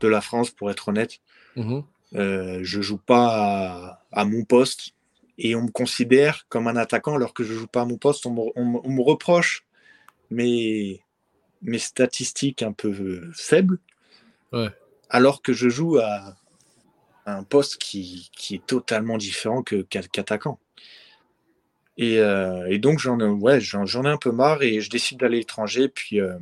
de 0.00 0.08
la 0.08 0.20
France, 0.20 0.50
pour 0.50 0.68
être 0.68 0.88
honnête. 0.88 1.20
Mhm. 1.54 1.84
Euh, 2.16 2.58
je 2.62 2.80
joue 2.82 2.98
pas 2.98 3.28
à, 3.28 4.04
à 4.10 4.24
mon 4.24 4.42
poste 4.42 4.94
et 5.38 5.54
on 5.54 5.62
me 5.62 5.70
considère 5.70 6.46
comme 6.48 6.66
un 6.66 6.74
attaquant 6.74 7.14
alors 7.14 7.34
que 7.34 7.44
je 7.44 7.54
joue 7.54 7.68
pas 7.68 7.82
à 7.82 7.84
mon 7.84 7.98
poste. 7.98 8.26
On 8.26 8.32
me, 8.32 8.42
on 8.56 8.64
me- 8.64 8.80
on 8.82 8.90
me 8.90 9.00
reproche 9.00 9.64
mes, 10.32 11.00
mes 11.62 11.78
statistiques 11.78 12.64
un 12.64 12.72
peu 12.72 13.30
faibles 13.32 13.78
Ouais. 14.52 14.70
alors 15.08 15.40
que 15.40 15.52
je 15.52 15.68
joue 15.68 15.98
à, 15.98 16.34
un 17.26 17.44
poste 17.44 17.76
qui, 17.76 18.28
qui 18.36 18.56
est 18.56 18.66
totalement 18.66 19.18
différent 19.18 19.62
que 19.62 19.82
qu'attaquant. 19.82 20.58
Et, 21.96 22.18
euh, 22.18 22.66
et, 22.68 22.78
donc 22.78 22.98
j'en 22.98 23.20
ouais, 23.20 23.60
j'en 23.60 24.04
ai 24.04 24.08
un 24.08 24.16
peu 24.16 24.32
marre 24.32 24.62
et 24.62 24.80
je 24.80 24.90
décide 24.90 25.20
d'aller 25.20 25.36
à 25.36 25.40
l'étranger. 25.40 25.88
Puis 25.88 26.20
euh, 26.20 26.38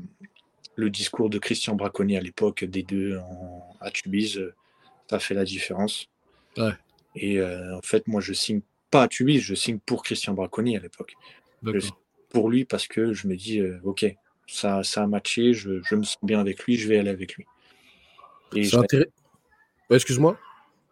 le 0.77 0.91
discours 0.91 1.31
de 1.31 1.39
Christian 1.39 1.75
Braconnier 1.75 2.19
à 2.19 2.21
l'époque 2.21 2.65
des 2.65 2.83
deux 2.83 3.19
en, 3.19 3.77
à 3.81 3.91
Tubize, 3.91 4.39
euh, 4.39 4.55
ça 5.11 5.19
fait 5.19 5.35
la 5.35 5.45
différence. 5.45 6.09
Ouais. 6.57 6.73
Et 7.15 7.43
en 7.43 7.81
fait, 7.83 8.07
moi, 8.09 8.21
je 8.21 8.35
signe 8.35 8.61
pas 8.91 9.05
à 9.05 9.09
Tubize, 9.09 9.41
je 9.41 9.55
signe 9.55 9.79
pour 9.79 10.03
Christian 10.03 10.35
Braconnier 10.35 10.77
à 10.77 10.81
l'époque. 10.81 11.15
Pour 12.29 12.51
lui 12.51 12.67
parce 12.67 12.87
que 12.87 13.15
je 13.15 13.27
me 13.27 13.37
dis, 13.37 13.63
ok, 13.85 14.05
ça, 14.47 14.83
ça 14.83 15.05
a 15.05 15.07
matché, 15.07 15.55
je, 15.55 15.81
je, 15.83 15.95
me 15.95 16.03
sens 16.03 16.19
bien 16.23 16.41
avec 16.41 16.65
lui, 16.65 16.77
je 16.77 16.89
vais 16.89 16.99
aller 16.99 17.11
avec 17.11 17.37
lui. 17.37 17.47
Intéressant. 18.53 18.83
Excuse-moi. 19.91 20.39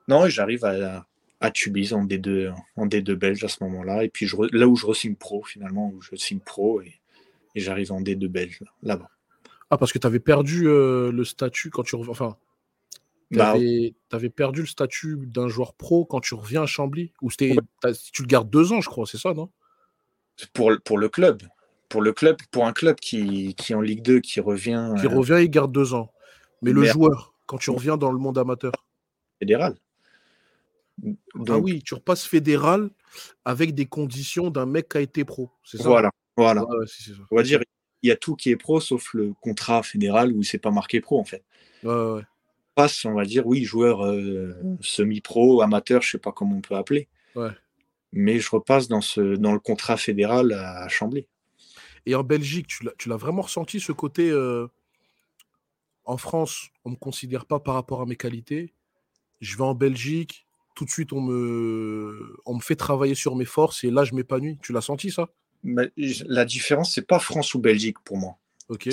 Non, 0.08 0.26
j'arrive 0.28 0.64
à, 0.64 1.06
à 1.40 1.50
Tubize 1.50 1.92
en 1.92 2.04
D2, 2.04 2.54
en 2.76 2.86
D2 2.86 3.14
belge 3.14 3.44
à 3.44 3.48
ce 3.48 3.62
moment-là. 3.64 4.04
Et 4.04 4.08
puis 4.08 4.26
je, 4.26 4.36
là 4.52 4.66
où 4.66 4.76
je 4.76 4.86
re-signe 4.86 5.14
pro, 5.14 5.42
finalement, 5.42 5.90
où 5.90 6.00
je 6.00 6.16
signe 6.16 6.40
pro 6.40 6.80
et, 6.80 6.94
et 7.54 7.60
j'arrive 7.60 7.92
en 7.92 8.00
D2 8.00 8.26
belge 8.28 8.60
là-bas. 8.82 9.10
Ah, 9.74 9.76
parce 9.76 9.92
que 9.92 9.98
tu 9.98 10.06
avais 10.06 10.20
perdu 10.20 10.68
euh, 10.68 11.10
le 11.10 11.24
statut 11.24 11.68
quand 11.70 11.82
tu 11.82 11.96
reviens. 11.96 12.12
Enfin, 12.12 12.36
tu 13.32 13.40
avais, 13.40 13.92
bah, 14.08 14.20
perdu 14.36 14.60
le 14.60 14.68
statut 14.68 15.18
d'un 15.26 15.48
joueur 15.48 15.74
pro 15.74 16.04
quand 16.04 16.20
tu 16.20 16.34
reviens 16.34 16.62
à 16.62 16.66
Chambly 16.66 17.12
Ou 17.22 17.30
c'était, 17.30 17.56
tu 18.12 18.22
le 18.22 18.28
gardes 18.28 18.48
deux 18.48 18.72
ans, 18.72 18.80
je 18.80 18.88
crois, 18.88 19.04
c'est 19.04 19.18
ça, 19.18 19.34
non? 19.34 19.50
Pour, 20.52 20.70
pour 20.84 20.96
le 20.96 21.08
club. 21.08 21.42
Pour 21.88 22.02
le 22.02 22.12
club, 22.12 22.36
pour 22.52 22.66
un 22.66 22.72
club 22.72 23.00
qui, 23.00 23.56
qui 23.56 23.72
est 23.72 23.74
en 23.74 23.80
Ligue 23.80 24.02
2, 24.02 24.20
qui 24.20 24.38
revient. 24.38 24.94
Qui 25.00 25.06
euh, 25.06 25.08
revient, 25.08 25.38
il 25.40 25.50
garde 25.50 25.72
deux 25.72 25.92
ans. 25.92 26.12
Mais 26.62 26.70
le 26.70 26.84
joueur, 26.84 27.34
quand 27.46 27.58
tu 27.58 27.70
reviens 27.70 27.96
dans 27.96 28.12
le 28.12 28.18
monde 28.18 28.38
amateur 28.38 28.70
Fédéral. 29.40 29.74
Ah 31.48 31.58
oui, 31.58 31.82
tu 31.84 31.94
repasses 31.94 32.24
fédéral 32.24 32.90
avec 33.44 33.74
des 33.74 33.86
conditions 33.86 34.50
d'un 34.50 34.66
mec 34.66 34.88
qui 34.90 34.98
a 34.98 35.00
été 35.00 35.24
pro. 35.24 35.50
C'est 35.64 35.78
ça? 35.78 35.88
Voilà, 35.88 36.12
voilà. 36.36 36.64
On 37.32 37.36
va 37.36 37.42
dire, 37.42 37.58
il 38.04 38.08
y 38.08 38.10
a 38.10 38.16
tout 38.16 38.36
qui 38.36 38.50
est 38.50 38.56
pro 38.56 38.80
sauf 38.80 39.14
le 39.14 39.32
contrat 39.40 39.82
fédéral 39.82 40.32
où 40.32 40.42
c'est 40.42 40.58
pas 40.58 40.70
marqué 40.70 41.00
pro 41.00 41.18
en 41.18 41.24
fait. 41.24 41.42
Ouais, 41.82 42.20
Passe, 42.74 43.04
on 43.04 43.14
va 43.14 43.24
dire, 43.24 43.46
oui, 43.46 43.64
joueur 43.64 44.04
euh, 44.04 44.52
semi-pro, 44.80 45.62
amateur, 45.62 46.02
je 46.02 46.10
sais 46.10 46.18
pas 46.18 46.32
comment 46.32 46.56
on 46.56 46.60
peut 46.60 46.74
appeler. 46.74 47.08
Ouais. 47.36 47.50
Mais 48.12 48.40
je 48.40 48.50
repasse 48.50 48.88
dans, 48.88 49.00
ce, 49.00 49.36
dans 49.36 49.52
le 49.52 49.60
contrat 49.60 49.96
fédéral 49.96 50.52
à 50.52 50.88
Chambly. 50.88 51.26
Et 52.04 52.14
en 52.14 52.24
Belgique, 52.24 52.66
tu 52.98 53.08
l'as 53.08 53.16
vraiment 53.16 53.42
ressenti 53.42 53.80
ce 53.80 53.92
côté. 53.92 54.28
Euh, 54.28 54.66
en 56.04 56.16
France, 56.16 56.68
on 56.84 56.90
ne 56.90 56.94
me 56.94 56.98
considère 56.98 57.46
pas 57.46 57.60
par 57.60 57.74
rapport 57.74 58.00
à 58.02 58.06
mes 58.06 58.16
qualités. 58.16 58.74
Je 59.40 59.56
vais 59.56 59.64
en 59.64 59.74
Belgique, 59.74 60.46
tout 60.74 60.84
de 60.84 60.90
suite, 60.90 61.12
on 61.12 61.22
me, 61.22 62.36
on 62.44 62.56
me 62.56 62.60
fait 62.60 62.76
travailler 62.76 63.14
sur 63.14 63.36
mes 63.36 63.44
forces 63.44 63.84
et 63.84 63.90
là, 63.90 64.04
je 64.04 64.14
m'épanouis. 64.14 64.58
Tu 64.62 64.72
l'as 64.72 64.80
senti, 64.80 65.12
ça? 65.12 65.28
La 65.64 66.44
différence, 66.44 66.94
c'est 66.94 67.06
pas 67.06 67.18
France 67.18 67.54
ou 67.54 67.58
Belgique 67.58 67.98
pour 68.04 68.16
moi. 68.18 68.38
Ok. 68.68 68.88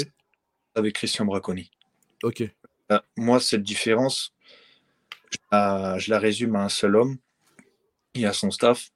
Avec 0.76 0.96
Christian 0.96 1.26
Braconi. 1.26 1.70
Ok. 2.24 2.44
Euh, 2.92 3.00
moi, 3.18 3.40
cette 3.40 3.64
différence, 3.64 4.34
je 5.52 6.10
la, 6.10 6.20
résume 6.20 6.56
à 6.56 6.64
un 6.64 6.70
seul 6.70 6.96
homme 6.96 7.18
et 8.14 8.26
à 8.26 8.34
son 8.34 8.52
staff 8.52 8.92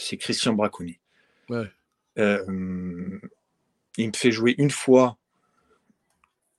c'est 0.00 0.16
Christian 0.16 0.54
Braconi. 0.54 0.98
Ouais. 1.48 1.70
Euh, 2.18 3.20
il 3.96 4.08
me 4.08 4.12
fait 4.14 4.32
jouer 4.32 4.54
une 4.58 4.70
fois 4.70 5.18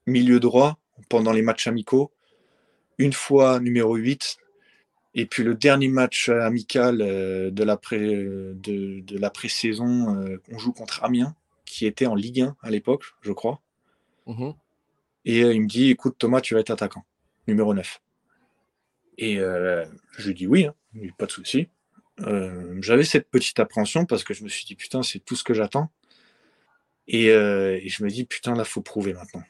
milieu 0.06 0.40
droit 0.40 0.78
pendant 1.10 1.32
les 1.32 1.42
matchs 1.42 1.68
amicaux, 1.68 2.12
une 2.98 3.14
fois 3.14 3.60
numéro 3.60 3.96
8 3.96 4.38
et 5.14 5.26
puis 5.26 5.44
le 5.44 5.56
dernier 5.56 5.90
match 5.90 6.30
amical 6.30 7.02
euh, 7.02 7.52
de 7.52 7.64
la 7.64 7.76
de, 7.76 9.18
la 9.18 9.30
pré-saison, 9.30 10.16
euh, 10.16 10.42
on 10.52 10.58
joue 10.58 10.72
contre 10.72 11.04
Amiens, 11.04 11.36
qui 11.66 11.86
était 11.86 12.06
en 12.06 12.16
Ligue 12.16 12.42
1 12.42 12.56
à 12.62 12.70
l'époque, 12.70 13.06
je 13.22 13.32
crois. 13.32 13.62
Mmh 14.28 14.52
et 15.24 15.44
euh, 15.44 15.54
il 15.54 15.62
me 15.62 15.68
dit, 15.68 15.92
écoute 15.92 16.16
Thomas, 16.18 16.42
tu 16.42 16.56
vas 16.56 16.62
être 16.62 16.72
attaquant, 16.72 17.06
numéro 17.48 17.76
9. 17.76 18.02
Et 19.20 19.36
je 19.36 20.28
lui 20.28 20.34
dis 20.34 20.48
oui, 20.48 20.66
hein, 20.66 20.74
pas 21.20 21.28
de 21.28 21.32
souci. 21.32 21.68
J'avais 22.18 23.04
cette 23.04 23.30
petite 23.30 23.60
appréhension 23.60 24.08
parce 24.08 24.24
que 24.24 24.34
je 24.34 24.44
me 24.44 24.50
suis 24.50 24.66
dit, 24.66 24.74
putain, 24.74 25.04
c'est 25.04 25.20
tout 25.20 25.36
ce 25.36 25.44
que 25.44 25.54
j'attends. 25.54 25.92
Et, 27.08 27.28
je 27.28 28.04
me 28.04 28.10
dis, 28.10 28.26
putain, 28.26 28.56
là, 28.56 28.64
faut 28.64 28.82
prouver 28.82 29.14
maintenant 29.14 29.44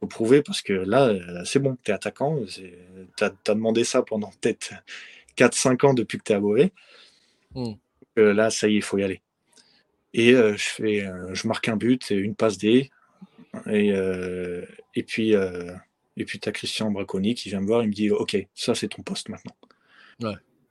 faut 0.00 0.06
prouver 0.06 0.42
parce 0.42 0.62
que 0.62 0.72
là, 0.72 1.08
euh, 1.08 1.44
c'est 1.44 1.58
bon, 1.58 1.76
tu 1.82 1.90
es 1.90 1.94
attaquant. 1.94 2.40
Tu 2.46 3.24
as, 3.24 3.54
demandé 3.54 3.84
ça 3.84 4.02
pendant 4.02 4.30
peut-être 4.40 4.74
4-5 5.36 5.86
ans 5.86 5.94
depuis 5.94 6.18
que 6.18 6.24
tu 6.24 6.32
es 6.32 6.36
à 6.36 6.40
Beauvais. 6.40 6.72
Euh, 7.56 8.32
là, 8.32 8.50
ça 8.50 8.68
y 8.68 8.74
est, 8.74 8.76
il 8.76 8.82
faut 8.82 8.98
y 8.98 9.02
aller. 9.02 9.20
Et 10.14 10.32
euh, 10.34 10.56
je, 10.56 10.64
fais, 10.64 11.10
je 11.32 11.46
marque 11.48 11.68
un 11.68 11.76
but, 11.76 12.10
une 12.10 12.34
passe 12.34 12.58
D. 12.58 12.90
Et, 13.66 13.88
et 14.94 15.02
puis, 15.02 15.32
et 15.32 16.24
puis 16.24 16.38
tu 16.38 16.48
as 16.48 16.52
Christian 16.52 16.90
Braconi 16.90 17.34
qui 17.34 17.48
vient 17.48 17.60
me 17.60 17.66
voir. 17.66 17.82
Il 17.82 17.88
me 17.88 17.92
dit 17.92 18.10
Ok, 18.10 18.36
ça, 18.54 18.74
c'est 18.74 18.88
ton 18.88 19.02
poste 19.02 19.28
maintenant. 19.28 19.56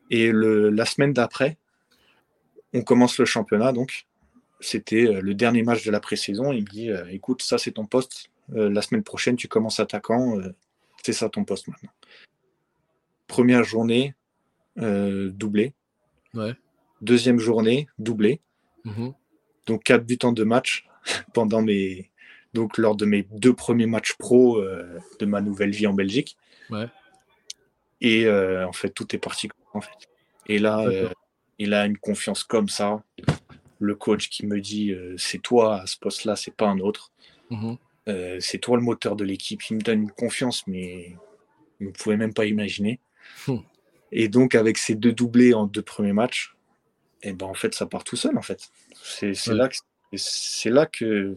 Et 0.10 0.32
le, 0.32 0.70
la 0.70 0.86
semaine 0.86 1.12
d'après, 1.12 1.58
on 2.74 2.82
commence 2.82 3.18
le 3.18 3.26
championnat. 3.26 3.74
Donc, 3.74 4.06
c'était 4.62 5.22
le 5.22 5.34
dernier 5.34 5.63
match 5.63 5.86
de 5.86 5.92
la 5.92 6.00
pré-saison. 6.00 6.54
Il 6.54 6.62
me 6.62 6.68
dit 6.68 6.90
Écoute, 7.12 7.42
ça, 7.42 7.58
c'est 7.58 7.72
ton 7.72 7.86
poste 7.86 8.30
euh, 8.30 8.37
la 8.50 8.82
semaine 8.82 9.04
prochaine, 9.04 9.36
tu 9.36 9.48
commences 9.48 9.80
attaquant. 9.80 10.40
Euh, 10.40 10.54
c'est 11.04 11.14
ça 11.14 11.30
ton 11.30 11.44
poste 11.44 11.68
maintenant. 11.68 11.92
Première 13.28 13.64
journée, 13.64 14.16
euh, 14.80 15.30
doublé. 15.30 15.74
Deuxième 17.02 17.40
journée, 17.40 17.88
doublé. 18.00 18.42
Mhm. 18.86 19.14
Donc 19.66 19.84
quatre 19.84 20.06
buts 20.06 20.20
en 20.24 20.32
deux 20.32 20.46
matchs 20.46 20.88
pendant 21.34 21.62
mes 21.62 22.12
donc 22.54 22.78
lors 22.78 22.96
de 22.96 23.06
mes 23.06 23.24
deux 23.32 23.54
premiers 23.54 23.86
matchs 23.86 24.14
pro 24.14 24.62
de 24.62 25.26
ma 25.26 25.42
nouvelle 25.42 25.72
vie 25.72 25.86
en 25.88 25.94
Belgique. 25.94 26.38
Et 28.02 28.30
en 28.30 28.74
fait 28.74 28.90
tout 28.90 29.16
est 29.16 29.20
parti 29.20 29.50
en 29.74 29.82
fait. 29.82 30.08
Et 30.48 30.58
là 30.58 30.86
il 31.60 31.74
a 31.74 31.86
une 31.86 31.98
confiance 31.98 32.44
comme 32.44 32.70
ça. 32.70 33.04
Le 33.80 33.96
coach 33.96 34.30
qui 34.30 34.46
me 34.46 34.60
dit 34.60 34.96
c'est 35.18 35.42
toi 35.42 35.82
à 35.82 35.88
ce 35.88 35.98
poste-là, 35.98 36.36
c'est 36.36 36.56
pas 36.56 36.68
un 36.68 36.80
autre. 36.80 37.12
Mhm. 37.50 37.78
Euh, 38.08 38.38
c'est 38.39 38.60
toi 38.60 38.78
le 38.78 38.84
moteur 38.84 39.15
de 39.15 39.24
l'équipe. 39.24 39.62
Il 39.70 39.78
me 39.78 39.82
donne 39.82 40.04
une 40.04 40.12
confiance, 40.12 40.65
mais 40.67 41.15
vous 41.80 41.88
ne 41.88 41.91
pouvez 41.91 42.17
même 42.17 42.34
pas 42.34 42.46
imaginer. 42.46 43.00
Hmm. 43.48 43.58
Et 44.12 44.30
donc, 44.30 44.56
avec 44.56 44.78
ces 44.78 44.96
deux 44.96 45.12
doublés 45.12 45.54
en 45.54 45.65
deux 45.65 45.82
premiers 45.82 46.13
matchs, 46.13 46.56
et 47.24 47.30
eh 47.30 47.34
ben, 47.34 47.48
en 47.48 47.54
fait, 47.54 47.74
ça 47.74 47.88
part 47.88 48.04
tout 48.04 48.15
seul, 48.15 48.38
en 48.38 48.41
fait. 48.41 48.70
C'est 48.93 49.34
là, 49.48 49.67
que, 49.67 50.70
là, 50.70 50.86
que, 50.86 51.36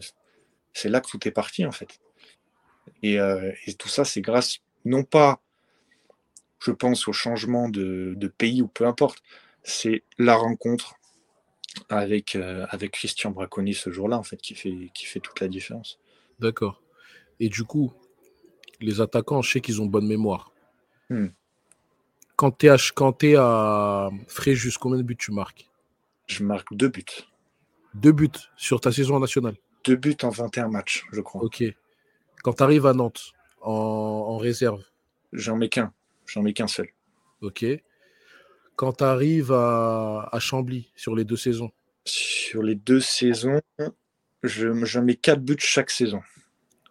là 0.85 1.01
que 1.01 1.09
tout 1.09 1.27
est 1.27 1.31
parti, 1.31 1.65
en 1.65 1.71
fait. 1.71 1.99
Euh, 3.03 3.51
et, 3.65 3.73
tout 3.73 3.89
ça, 3.89 4.05
c'est 4.05 4.21
grâce, 4.21 4.59
non 4.85 5.03
pas, 5.03 5.41
je 6.59 6.71
pense, 6.71 7.07
au 7.07 7.13
changement 7.13 7.67
de, 7.67 8.33
pays 8.37 8.61
ou 8.61 8.67
peu 8.67 8.85
importe, 8.85 9.23
c'est 9.63 10.03
la 10.19 10.35
rencontre 10.35 10.95
avec, 11.89 12.35
euh, 12.35 12.65
avec 12.69 12.91
Christian 12.91 13.31
Braconi 13.31 13.73
ce 13.73 13.91
jour-là, 13.91 14.17
en 14.17 14.23
fait, 14.23 14.37
qui 14.37 14.53
fait, 14.53 14.91
qui 14.93 15.05
fait 15.05 15.19
toute 15.19 15.39
la 15.39 15.47
différence. 15.47 15.99
D'accord. 16.41 16.81
Et 17.39 17.49
du 17.49 17.63
coup, 17.63 17.93
les 18.79 18.99
attaquants, 18.99 19.41
je 19.41 19.51
sais 19.51 19.61
qu'ils 19.61 19.81
ont 19.81 19.85
bonne 19.85 20.07
mémoire. 20.07 20.51
Hmm. 21.09 21.27
Quand 22.35 22.51
tu 22.51 22.65
es, 22.65 22.69
à, 22.69 22.77
quand 22.95 23.23
es 23.23 23.35
à 23.35 24.09
Fréjus, 24.27 24.77
combien 24.79 24.97
de 24.97 25.03
buts 25.03 25.15
tu 25.17 25.31
marques? 25.31 25.69
Je 26.27 26.43
marque 26.43 26.73
deux 26.73 26.89
buts. 26.89 27.05
Deux 27.93 28.11
buts 28.11 28.29
sur 28.55 28.81
ta 28.81 28.91
saison 28.91 29.19
nationale? 29.19 29.55
Deux 29.85 29.95
buts 29.95 30.17
en 30.23 30.29
21 30.29 30.69
matchs, 30.69 31.05
je 31.11 31.21
crois. 31.21 31.43
Ok. 31.43 31.63
Quand 32.43 32.53
tu 32.53 32.63
arrives 32.63 32.87
à 32.87 32.93
Nantes, 32.93 33.33
en, 33.61 34.37
réserve? 34.37 34.83
J'en 35.33 35.55
mets 35.55 35.69
qu'un. 35.69 35.93
J'en 36.25 36.41
mets 36.41 36.53
qu'un 36.53 36.67
seul. 36.67 36.87
Ok. 37.41 37.65
Quand 38.75 38.93
tu 38.93 39.03
arrives 39.03 39.51
à, 39.51 40.29
à 40.31 40.39
Chambly, 40.39 40.91
sur 40.95 41.15
les 41.15 41.25
deux 41.25 41.35
saisons? 41.35 41.71
Sur 42.05 42.63
les 42.63 42.75
deux 42.75 43.01
saisons, 43.01 43.61
je, 44.43 44.99
mets 44.99 45.15
4 45.15 45.41
buts 45.41 45.55
chaque 45.59 45.91
saison. 45.91 46.21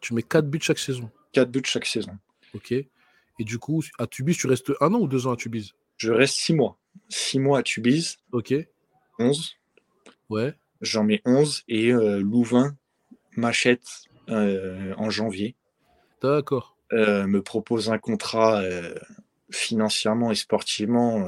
Tu 0.01 0.15
mets 0.15 0.23
4 0.23 0.49
buts 0.49 0.61
chaque 0.63 0.79
saison 0.79 1.11
4 1.33 1.51
buts 1.51 1.63
chaque 1.65 1.87
saison. 1.87 2.19
Ok. 2.55 2.73
Et 2.73 3.45
du 3.45 3.59
coup, 3.59 3.83
à 3.99 4.07
Tubize, 4.07 4.37
tu 4.37 4.47
restes 4.47 4.73
un 4.81 4.93
an 4.95 4.99
ou 5.01 5.09
deux 5.09 5.27
ans 5.27 5.33
à 5.33 5.37
Tubize 5.37 5.73
Je 5.97 6.13
reste 6.13 6.35
6 6.37 6.55
mois. 6.55 6.79
6 7.09 7.39
mois 7.39 7.59
à 7.59 7.63
Tubize. 7.63 8.17
Ok. 8.33 8.55
11. 9.19 9.57
Ouais. 10.29 10.55
J'en 10.81 11.05
mets 11.05 11.23
11 11.25 11.65
et 11.69 11.93
euh, 11.93 12.21
Louvain 12.21 12.77
m'achète 13.37 13.87
euh, 14.29 14.95
en 14.97 15.11
janvier. 15.11 15.57
D'accord. 16.23 16.77
Euh, 16.93 17.27
me 17.27 17.43
propose 17.43 17.91
un 17.91 17.99
contrat 17.99 18.63
financièrement 19.51 20.31
et 20.31 20.35
sportivement. 20.35 21.27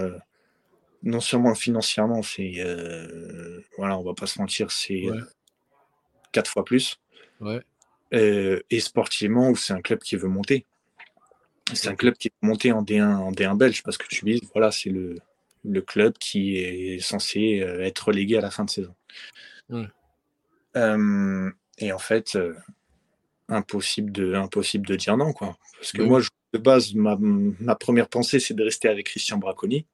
non 1.02 1.20
seulement 1.20 1.54
financièrement, 1.54 2.22
c'est. 2.22 2.64
voilà, 3.76 3.98
on 3.98 4.02
va 4.02 4.14
pas 4.14 4.26
se 4.26 4.38
mentir, 4.38 4.70
c'est 4.70 5.04
quatre 6.32 6.50
fois 6.50 6.64
plus. 6.64 6.98
Ouais. 7.40 7.60
et 8.12 8.80
sportivement, 8.80 9.50
où 9.50 9.56
c'est 9.56 9.72
un 9.72 9.80
club 9.80 9.98
qui 10.00 10.16
veut 10.16 10.28
monter. 10.28 10.64
C'est 11.74 11.88
un 11.88 11.94
club 11.94 12.14
qui 12.14 12.28
est 12.28 12.32
monté 12.42 12.72
en 12.72 12.82
D1, 12.82 13.14
en 13.16 13.32
D1 13.32 13.56
belge 13.56 13.82
parce 13.82 13.96
que 13.96 14.06
tu 14.06 14.24
dis, 14.24 14.42
voilà, 14.52 14.70
c'est 14.70 14.90
le, 14.90 15.16
le 15.64 15.80
club 15.80 16.14
qui 16.18 16.56
est 16.58 17.00
censé 17.00 17.60
euh, 17.60 17.84
être 17.84 18.08
relégué 18.08 18.36
à 18.36 18.40
la 18.40 18.50
fin 18.50 18.64
de 18.64 18.70
saison. 18.70 18.94
Euh, 20.76 21.50
et 21.78 21.92
en 21.92 21.98
fait, 21.98 22.36
euh, 22.36 22.54
impossible, 23.48 24.12
de, 24.12 24.34
impossible 24.34 24.86
de 24.86 24.96
dire 24.96 25.16
non. 25.16 25.32
Quoi. 25.32 25.56
Parce 25.78 25.92
que 25.92 26.02
moi, 26.02 26.20
de 26.52 26.58
base, 26.58 26.94
ma, 26.94 27.16
ma 27.18 27.74
première 27.74 28.08
pensée, 28.08 28.40
c'est 28.40 28.54
de 28.54 28.64
rester 28.64 28.88
avec 28.88 29.06
Christian 29.06 29.38
Braconi. 29.38 29.86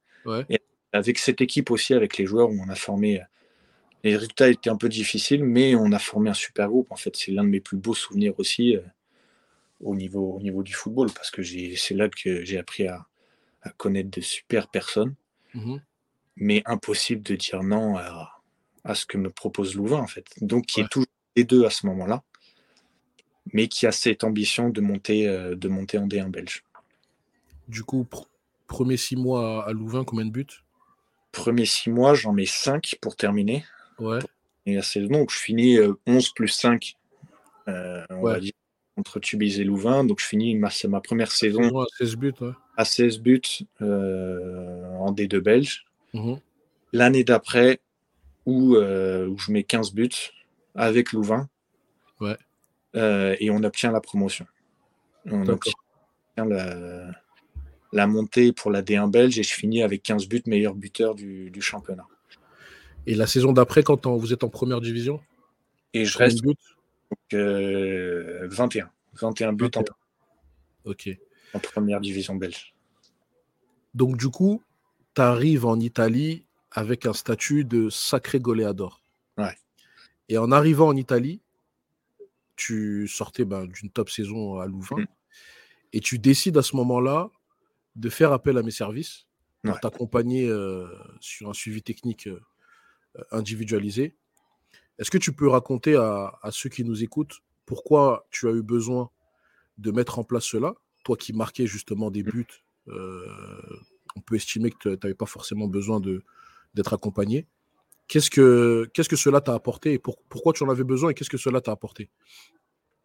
Et 0.50 0.60
avec 0.92 1.18
cette 1.18 1.40
équipe 1.40 1.70
aussi, 1.70 1.94
avec 1.94 2.18
les 2.18 2.26
joueurs 2.26 2.50
où 2.50 2.60
on 2.60 2.68
a 2.68 2.74
formé. 2.74 3.22
Les 4.04 4.14
résultats 4.16 4.48
étaient 4.48 4.70
un 4.70 4.76
peu 4.76 4.88
difficiles, 4.88 5.44
mais 5.44 5.74
on 5.74 5.92
a 5.92 5.98
formé 5.98 6.30
un 6.30 6.34
super 6.34 6.68
groupe. 6.68 6.90
En 6.90 6.96
fait, 6.96 7.16
c'est 7.16 7.32
l'un 7.32 7.44
de 7.44 7.48
mes 7.48 7.60
plus 7.60 7.76
beaux 7.76 7.94
souvenirs 7.94 8.34
aussi 8.38 8.76
au, 9.80 9.94
niveau, 9.94 10.34
au 10.34 10.40
niveau 10.40 10.62
du 10.62 10.72
football, 10.72 11.10
parce 11.12 11.30
que 11.30 11.42
c'est 11.42 11.94
là 11.94 12.08
que 12.08 12.44
j'ai 12.44 12.58
appris 12.58 12.86
à, 12.86 13.06
à, 13.62 13.70
connaître 13.70 14.10
de 14.10 14.20
super 14.20 14.68
personnes. 14.68 15.14
Mmh 15.54 15.78
mais 16.38 16.62
impossible 16.66 17.22
de 17.22 17.36
dire 17.36 17.62
non 17.62 17.96
à, 17.96 18.40
à, 18.84 18.94
ce 18.94 19.06
que 19.06 19.18
me 19.18 19.30
propose 19.30 19.74
Louvain, 19.74 19.98
en 19.98 20.06
fait. 20.06 20.26
Donc, 20.40 20.66
qui 20.66 20.80
est 20.80 20.88
toujours 20.88 21.08
les 21.36 21.44
deux 21.44 21.64
à 21.64 21.70
ce 21.70 21.86
moment-là, 21.86 22.22
mais 23.52 23.68
qui 23.68 23.86
a 23.86 23.92
cette 23.92 24.24
ambition 24.24 24.70
de 24.70 24.80
monter, 24.80 25.28
euh, 25.28 25.56
de 25.56 25.68
monter 25.68 25.98
en 25.98 26.06
D1 26.06 26.30
belge. 26.30 26.64
Du 27.66 27.82
coup, 27.82 28.04
pr 28.04 28.24
premier 28.66 28.98
six 28.98 29.16
mois 29.16 29.66
à 29.66 29.72
Louvain, 29.72 30.04
combien 30.04 30.26
de 30.26 30.30
buts? 30.30 30.46
Premier 31.32 31.64
six 31.64 31.88
mois, 31.88 32.12
j'en 32.12 32.34
mets 32.34 32.44
5 32.44 32.96
pour 33.00 33.16
terminer. 33.16 33.64
Ouais. 33.98 34.18
Et 34.66 34.74
la 34.74 34.82
saison, 34.82 35.08
donc 35.08 35.30
je 35.30 35.38
finis 35.38 35.78
11 36.06 36.30
plus 36.30 36.48
5, 36.48 36.94
euh, 37.68 38.04
on 38.10 38.22
va 38.22 38.40
dire, 38.40 38.52
entre 38.98 39.20
Tubize 39.20 39.60
et 39.60 39.64
Louvain. 39.64 40.04
Donc 40.04 40.20
je 40.20 40.26
finis 40.26 40.54
ma, 40.56 40.68
ma 40.88 41.00
première 41.00 41.30
saison 41.30 41.80
à 41.80 41.86
16 41.98 42.16
buts, 42.16 42.34
à 42.76 42.84
16 42.84 43.20
buts 43.20 43.40
euh, 43.80 44.96
en 44.96 45.12
D2 45.12 45.38
belge. 45.38 45.84
Mmh 46.14 46.34
L'année 46.94 47.22
d'après, 47.22 47.80
où, 48.46 48.74
euh, 48.76 49.26
où, 49.26 49.36
je 49.36 49.52
mets 49.52 49.62
15 49.62 49.92
buts 49.92 50.08
avec 50.74 51.12
Louvain. 51.12 51.50
Ouais. 52.18 52.36
Euh, 52.96 53.36
et 53.40 53.50
on 53.50 53.62
obtient 53.62 53.92
la 53.92 54.00
promotion. 54.00 54.46
On 55.26 55.46
obtient 55.46 55.74
la, 56.38 57.10
la, 57.92 58.06
montée 58.06 58.54
pour 58.54 58.70
la 58.70 58.80
D1 58.80 59.10
belge 59.10 59.38
et 59.38 59.42
je 59.42 59.52
finis 59.52 59.82
avec 59.82 60.02
15 60.02 60.28
buts, 60.28 60.42
meilleur 60.46 60.74
buteur 60.74 61.14
du, 61.14 61.50
du 61.50 61.60
championnat. 61.60 62.06
Et 63.08 63.14
la 63.14 63.26
saison 63.26 63.54
d'après, 63.54 63.82
quand 63.82 64.04
on, 64.04 64.18
vous 64.18 64.34
êtes 64.34 64.44
en 64.44 64.50
première 64.50 64.82
division? 64.82 65.22
Et 65.94 66.04
je 66.04 66.18
reste 66.18 66.42
buts? 66.42 66.54
Donc, 67.10 67.40
21. 68.52 68.90
21 69.14 69.52
buts 69.54 69.70
En, 69.76 69.84
ok. 70.84 71.08
en 71.54 71.58
première 71.58 72.00
division 72.02 72.36
belge. 72.36 72.74
Donc, 73.94 74.18
du 74.18 74.28
coup, 74.28 74.62
tu 75.14 75.22
arrives 75.22 75.64
en 75.64 75.80
Italie 75.80 76.44
avec 76.70 77.06
un 77.06 77.14
statut 77.14 77.64
de 77.64 77.88
sacré 77.88 78.40
goléador. 78.40 79.02
Ouais. 79.38 79.56
Et 80.28 80.36
en 80.36 80.52
arrivant 80.52 80.88
en 80.88 80.96
Italie, 80.96 81.40
tu 82.56 83.08
sortais 83.08 83.46
ben, 83.46 83.64
d'une 83.64 83.88
top 83.88 84.10
saison 84.10 84.60
à 84.60 84.66
Louvain. 84.66 85.00
Mm. 85.00 85.06
Et 85.94 86.00
tu 86.00 86.18
décides 86.18 86.58
à 86.58 86.62
ce 86.62 86.76
moment-là 86.76 87.30
de 87.96 88.10
faire 88.10 88.32
appel 88.32 88.58
à 88.58 88.62
mes 88.62 88.70
services 88.70 89.24
pour 89.62 89.72
ouais. 89.72 89.80
t'accompagner 89.80 90.46
euh, 90.46 90.86
sur 91.20 91.48
un 91.48 91.54
suivi 91.54 91.80
technique 91.82 92.26
euh, 92.26 92.38
individualisé. 93.30 94.14
Est-ce 94.98 95.10
que 95.10 95.18
tu 95.18 95.32
peux 95.32 95.48
raconter 95.48 95.94
à, 95.96 96.38
à, 96.42 96.50
ceux 96.50 96.68
qui 96.68 96.84
nous 96.84 97.02
écoutent 97.02 97.42
pourquoi 97.68 98.26
tu 98.30 98.48
as 98.48 98.52
eu 98.52 98.62
besoin 98.62 99.10
de 99.76 99.90
mettre 99.90 100.18
en 100.18 100.24
place 100.24 100.44
cela, 100.44 100.74
toi 101.04 101.16
qui 101.16 101.34
marquais 101.34 101.66
justement 101.66 102.10
des 102.10 102.22
buts, 102.22 102.46
euh, 102.88 103.26
on 104.16 104.20
peut 104.20 104.36
estimer 104.36 104.70
que 104.70 104.76
tu 104.78 104.88
n'avais 104.88 105.14
pas 105.14 105.26
forcément 105.26 105.68
besoin 105.68 106.00
d'être 106.00 106.94
accompagné. 106.94 107.46
Qu'est-ce 108.08 108.30
que, 108.30 108.90
qu'est-ce 108.94 109.08
que 109.08 109.16
cela 109.16 109.42
t'a 109.42 109.52
apporté 109.52 109.92
et 109.92 109.98
pour, 109.98 110.22
pourquoi 110.30 110.54
tu 110.54 110.62
en 110.62 110.70
avais 110.70 110.82
besoin 110.82 111.10
et 111.10 111.14
qu'est-ce 111.14 111.30
que 111.30 111.36
cela 111.36 111.60
t'a 111.60 111.72
apporté? 111.72 112.08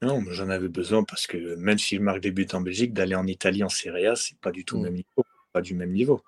Non, 0.02 0.24
j'en 0.32 0.50
avais 0.50 0.70
besoin 0.70 1.04
parce 1.04 1.28
que 1.28 1.56
même 1.56 1.78
si 1.78 1.98
je 1.98 2.02
marque 2.02 2.22
des 2.22 2.32
buts 2.32 2.48
en 2.54 2.62
Belgique, 2.62 2.94
d'aller 2.94 3.16
en 3.16 3.28
Italie 3.28 3.64
en 3.64 3.70
Serie 3.70 4.08
A, 4.08 4.16
c'est 4.16 4.38
pas 4.38 4.52
du 4.52 4.64
tout 4.66 4.78
mmh. 4.78 4.84
le 4.84 4.84
même 4.86 4.96
niveau, 4.96 5.26
pas 5.52 5.62
du 5.62 5.76
même 5.76 5.92
niveau. 5.92 6.24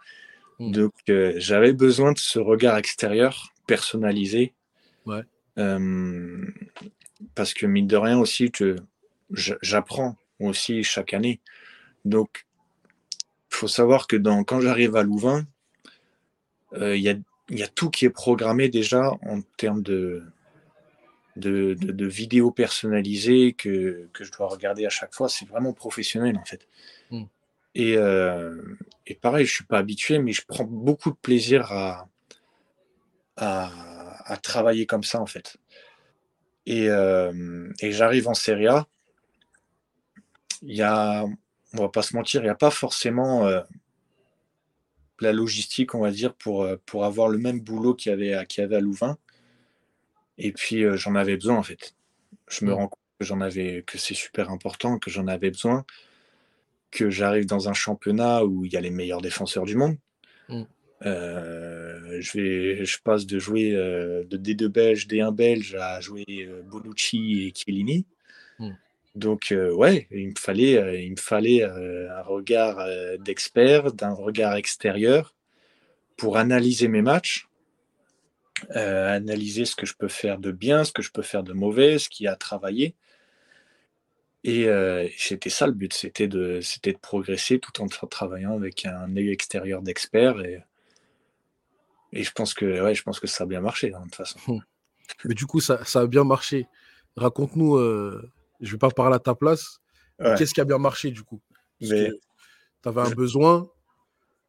Mmh. 0.59 0.71
Donc 0.71 0.93
euh, 1.09 1.33
j'avais 1.37 1.71
besoin 1.71 2.11
de 2.11 2.19
ce 2.19 2.39
regard 2.39 2.77
extérieur 2.77 3.53
personnalisé. 3.65 4.53
Ouais. 5.05 5.21
Euh, 5.57 6.45
parce 7.33 7.53
que 7.53 7.65
mine 7.65 7.87
de 7.87 7.95
rien 7.95 8.19
aussi, 8.19 8.51
j'apprends 9.61 10.17
aussi 10.39 10.83
chaque 10.83 11.13
année. 11.13 11.39
Donc, 12.03 12.45
il 13.51 13.55
faut 13.55 13.67
savoir 13.67 14.07
que 14.07 14.15
dans, 14.15 14.43
quand 14.43 14.59
j'arrive 14.59 14.95
à 14.95 15.03
Louvain, 15.03 15.45
il 16.73 16.83
euh, 16.83 16.97
y, 16.97 17.09
a, 17.09 17.15
y, 17.49 17.63
a, 17.63 17.67
tout 17.67 17.89
qui 17.89 18.05
est 18.05 18.09
programmé 18.09 18.67
déjà 18.67 19.11
en 19.21 19.41
termes 19.57 19.81
de, 19.81 20.23
de, 21.37 21.73
de, 21.73 21.91
de 21.91 22.05
vidéos 22.05 22.51
personnalisées 22.51 23.53
que, 23.53 24.09
que, 24.11 24.23
je 24.25 24.31
dois 24.31 24.47
regarder 24.47 24.85
à 24.85 24.89
chaque 24.89 25.13
fois. 25.13 25.29
C'est 25.29 25.47
vraiment 25.47 25.71
professionnel 25.71 26.37
en 26.37 26.43
fait. 26.43 26.67
Mm. 27.11 27.23
Et, 27.75 27.97
euh, 27.97 28.61
et, 29.07 29.15
pareil, 29.15 29.45
je 29.45 29.51
ne 29.51 29.55
suis 29.55 29.65
pas 29.65 29.77
habitué, 29.77 30.19
mais 30.19 30.33
je 30.33 30.43
prends 30.45 30.63
beaucoup 30.63 31.11
de 31.11 31.17
plaisir 31.21 31.71
à, 31.71 32.07
à, 33.37 33.71
à 34.25 34.37
travailler 34.37 34.85
comme 34.85 35.03
ça 35.03 35.21
en 35.21 35.25
fait. 35.25 35.57
Et, 36.65 36.89
euh, 36.89 37.71
et 37.79 37.91
j'arrive 37.91 38.27
en 38.27 38.33
Serie 38.33 38.67
A. 38.67 38.87
Il 40.61 40.75
y 40.75 40.81
a, 40.81 41.25
on 41.73 41.77
va 41.77 41.89
pas 41.89 42.01
se 42.01 42.15
mentir, 42.15 42.41
il 42.41 42.45
n'y 42.45 42.49
a 42.49 42.55
pas 42.55 42.71
forcément 42.71 43.45
euh, 43.45 43.61
la 45.19 45.31
logistique, 45.31 45.93
on 45.93 46.01
va 46.01 46.11
dire, 46.11 46.33
pour, 46.33 46.63
euh, 46.63 46.77
pour 46.85 47.05
avoir 47.05 47.29
le 47.29 47.37
même 47.37 47.59
boulot 47.59 47.93
qu'il 47.93 48.09
y 48.09 48.13
avait, 48.13 48.45
qu'il 48.47 48.61
y 48.61 48.65
avait 48.65 48.77
à 48.77 48.81
Louvain. 48.81 49.17
Et 50.37 50.51
puis 50.51 50.83
euh, 50.83 50.97
j'en 50.97 51.15
avais 51.15 51.35
besoin 51.35 51.57
en 51.57 51.63
fait. 51.63 51.95
Je 52.49 52.65
me 52.65 52.73
rends 52.73 52.87
compte 52.87 52.99
que 53.19 53.25
j'en 53.25 53.41
avais, 53.41 53.83
que 53.85 53.97
c'est 53.97 54.13
super 54.13 54.49
important, 54.49 54.99
que 54.99 55.09
j'en 55.09 55.27
avais 55.27 55.49
besoin, 55.51 55.85
que 56.91 57.09
j'arrive 57.09 57.45
dans 57.45 57.69
un 57.69 57.73
championnat 57.73 58.43
où 58.43 58.65
il 58.65 58.73
y 58.73 58.77
a 58.77 58.81
les 58.81 58.91
meilleurs 58.91 59.21
défenseurs 59.21 59.65
du 59.65 59.75
monde. 59.75 59.97
Mm. 60.49 60.63
Euh, 61.03 62.21
je, 62.21 62.39
vais, 62.39 62.85
je 62.85 63.01
passe 63.01 63.25
de 63.25 63.37
jouer 63.37 63.73
euh, 63.73 64.23
de 64.23 64.37
D2 64.37 64.67
belge, 64.67 65.07
D1 65.07 65.33
belge 65.33 65.75
à 65.75 65.99
jouer 65.99 66.25
euh, 66.29 66.61
Bonucci 66.63 67.43
et 67.43 67.53
Chiellini. 67.53 68.05
Mm. 68.59 68.71
Donc, 69.15 69.51
euh, 69.51 69.73
ouais, 69.73 70.07
il 70.11 70.29
me 70.29 70.35
fallait, 70.37 70.77
euh, 70.77 70.99
il 70.99 71.11
me 71.11 71.17
fallait 71.17 71.63
un 71.63 72.21
regard 72.21 72.85
d'expert, 73.19 73.93
d'un 73.93 74.13
regard 74.13 74.55
extérieur 74.55 75.33
pour 76.17 76.37
analyser 76.37 76.87
mes 76.87 77.01
matchs, 77.01 77.47
analyser 78.69 79.65
ce 79.65 79.75
que 79.75 79.85
je 79.85 79.95
peux 79.95 80.07
faire 80.07 80.37
de 80.37 80.51
bien, 80.51 80.83
ce 80.83 80.91
que 80.91 81.01
je 81.01 81.11
peux 81.11 81.21
faire 81.21 81.43
de 81.43 81.53
mauvais, 81.53 81.97
ce 81.97 82.09
qui 82.09 82.27
a 82.27 82.35
travaillé. 82.35 82.95
Et 84.43 84.67
c'était 85.17 85.49
ça 85.49 85.65
le 85.67 85.73
but, 85.73 85.93
c'était 85.93 86.27
de, 86.27 86.61
progresser 87.01 87.59
tout 87.59 87.81
en 87.81 87.87
travaillant 87.87 88.53
avec 88.53 88.85
un 88.85 89.15
œil 89.15 89.31
extérieur 89.31 89.81
d'expert. 89.81 90.41
Et, 90.41 90.61
et 92.15 92.23
je 92.23 92.31
pense 92.31 92.53
que, 92.53 92.81
ouais, 92.81 92.95
je 92.95 93.03
pense 93.03 93.19
que 93.19 93.27
ça 93.27 93.43
a 93.43 93.47
bien 93.47 93.61
marché, 93.61 93.93
hein, 93.93 93.99
de 93.99 94.05
toute 94.05 94.15
façon. 94.15 94.39
Hum. 94.47 94.61
Mais 95.25 95.35
du 95.35 95.45
coup, 95.45 95.59
ça, 95.59 95.85
ça 95.85 95.99
a 96.01 96.07
bien 96.07 96.23
marché. 96.23 96.67
Raconte-nous, 97.15 97.75
euh, 97.75 98.31
je 98.59 98.67
ne 98.67 98.71
vais 98.71 98.77
pas 98.77 98.89
parler 98.89 99.15
à 99.15 99.19
ta 99.19 99.35
place, 99.35 99.79
ouais. 100.19 100.35
qu'est-ce 100.37 100.53
qui 100.53 100.61
a 100.61 100.65
bien 100.65 100.79
marché 100.79 101.11
du 101.11 101.23
coup? 101.23 101.41
Mais... 101.81 102.09
Tu 102.81 102.89
avais 102.89 103.01
un 103.01 103.09
besoin. 103.11 103.67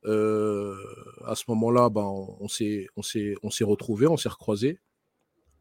Euh, 0.04 0.76
à 1.24 1.34
ce 1.34 1.44
moment-là, 1.48 1.88
ben, 1.88 2.02
on 2.02 2.48
s'est 2.48 2.86
retrouvés, 3.62 4.06
on 4.06 4.18
s'est 4.18 4.28
recroisés. 4.28 4.78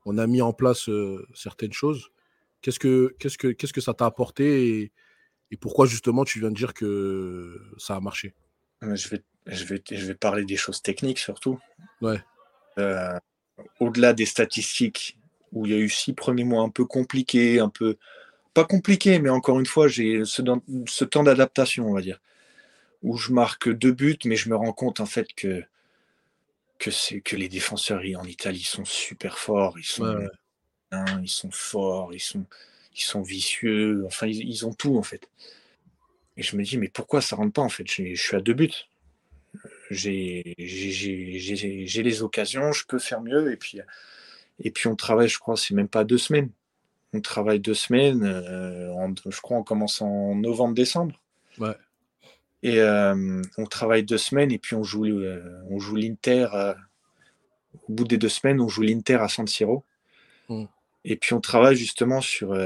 On 0.06 0.18
a 0.18 0.28
mis 0.28 0.42
en 0.42 0.52
place 0.52 0.90
euh, 0.90 1.26
certaines 1.34 1.72
choses. 1.72 2.10
Qu'est-ce 2.62 2.80
que, 2.80 3.16
qu'est-ce 3.18 3.38
que, 3.38 3.48
qu'est-ce 3.48 3.72
que 3.72 3.80
ça 3.80 3.94
t'a 3.94 4.06
apporté 4.06 4.68
et, 4.68 4.92
et 5.52 5.58
pourquoi 5.58 5.86
justement 5.86 6.26
tu 6.26 6.40
viens 6.42 6.52
de 6.52 6.56
dire 6.56 6.74
que 6.74 7.62
ça 7.78 7.96
a 7.96 8.02
marché? 8.02 8.36
Je 8.82 9.08
vais, 9.08 9.24
je, 9.46 9.64
vais, 9.66 9.82
je 9.90 10.06
vais 10.06 10.16
parler 10.16 10.46
des 10.46 10.58
choses 10.58 10.82
techniques 10.82 11.20
surtout. 11.20 11.60
Ouais. 12.02 12.22
Euh, 12.78 13.18
Au-delà 13.80 14.14
des 14.14 14.26
statistiques, 14.26 15.18
où 15.52 15.66
il 15.66 15.72
y 15.72 15.76
a 15.76 15.80
eu 15.80 15.90
six 15.90 16.14
premiers 16.14 16.44
mois 16.44 16.64
un 16.64 16.70
peu 16.70 16.86
compliqués, 16.86 17.60
un 17.60 17.70
peu. 17.70 17.98
Pas 18.54 18.66
compliqués, 18.66 19.20
mais 19.20 19.30
encore 19.30 19.60
une 19.60 19.66
fois, 19.66 19.88
j'ai 19.88 20.24
ce, 20.26 20.42
ce, 20.88 21.06
temps 21.06 21.24
d'adaptation, 21.24 21.88
on 21.88 21.94
va 21.94 22.02
dire, 22.02 22.22
où 23.04 23.18
je 23.18 23.32
marque 23.34 23.70
deux 23.70 23.92
buts, 23.92 24.18
mais 24.26 24.36
je 24.36 24.50
me 24.50 24.56
rends 24.56 24.74
compte 24.74 25.00
en 25.00 25.06
fait 25.06 25.34
que, 25.34 25.64
que, 26.80 26.90
c'est, 26.90 27.22
que 27.22 27.36
les 27.36 27.50
défenseurs 27.50 28.02
en 28.18 28.24
Italie 28.24 28.64
sont 28.64 28.86
super 28.86 29.38
forts, 29.38 29.78
ils 29.78 29.86
sont, 29.86 30.06
ouais. 30.06 30.28
hein, 30.92 31.22
ils 31.22 31.30
sont 31.30 31.52
forts, 31.52 32.14
ils 32.14 32.22
sont, 32.22 32.46
ils 32.96 33.02
sont 33.02 33.22
vicieux, 33.22 34.04
enfin, 34.06 34.28
ils, 34.28 34.48
ils 34.48 34.66
ont 34.66 34.74
tout 34.74 34.98
en 34.98 35.04
fait. 35.04 35.30
Et 36.38 36.44
je 36.44 36.56
me 36.56 36.64
dis, 36.64 36.78
mais 36.78 36.90
pourquoi 36.90 37.22
ça 37.22 37.36
rentre 37.36 37.54
pas 37.54 37.62
en 37.62 37.70
fait? 37.70 37.90
Je 37.90 38.16
suis 38.16 38.36
à 38.36 38.42
deux 38.42 38.54
buts. 38.54 38.88
J'ai 39.92 40.56
les 40.58 42.24
occasions, 42.24 42.72
je 42.72 42.86
peux 42.86 43.00
faire 43.00 43.22
mieux. 43.22 43.52
Et 43.52 43.58
puis, 43.58 43.80
et 44.60 44.72
puis 44.72 44.88
on 44.88 44.96
travaille, 44.96 45.28
je 45.28 45.40
crois, 45.40 45.58
c'est 45.58 45.74
même 45.74 45.88
pas 45.88 46.04
deux 46.04 46.18
semaines. 46.18 46.50
On 47.14 47.22
travaille 47.22 47.60
deux 47.60 47.74
semaines, 47.74 48.24
euh, 48.24 48.92
en, 48.94 49.14
je 49.30 49.40
crois, 49.42 49.58
on 49.58 49.64
commence 49.64 50.02
en 50.02 50.36
novembre-décembre. 50.36 51.20
Ouais. 51.60 51.76
Et 52.62 52.80
euh, 52.80 53.42
on 53.58 53.66
travaille 53.66 54.04
deux 54.04 54.18
semaines 54.18 54.52
et 54.52 54.58
puis 54.58 54.76
on 54.76 54.84
joue, 54.84 55.06
euh, 55.06 55.62
on 55.70 55.80
joue 55.80 55.96
l'Inter. 55.96 56.48
au 57.88 57.94
bout 57.94 58.06
des 58.06 58.18
deux 58.18 58.30
semaines, 58.30 58.60
on 58.60 58.68
joue 58.68 58.82
l'Inter 58.82 59.16
à 59.16 59.28
San 59.28 59.48
Siro. 59.48 59.84
Mm. 60.50 60.66
Et 61.06 61.16
puis 61.16 61.34
on 61.34 61.42
travaille 61.42 61.76
justement 61.76 62.20
sur, 62.20 62.58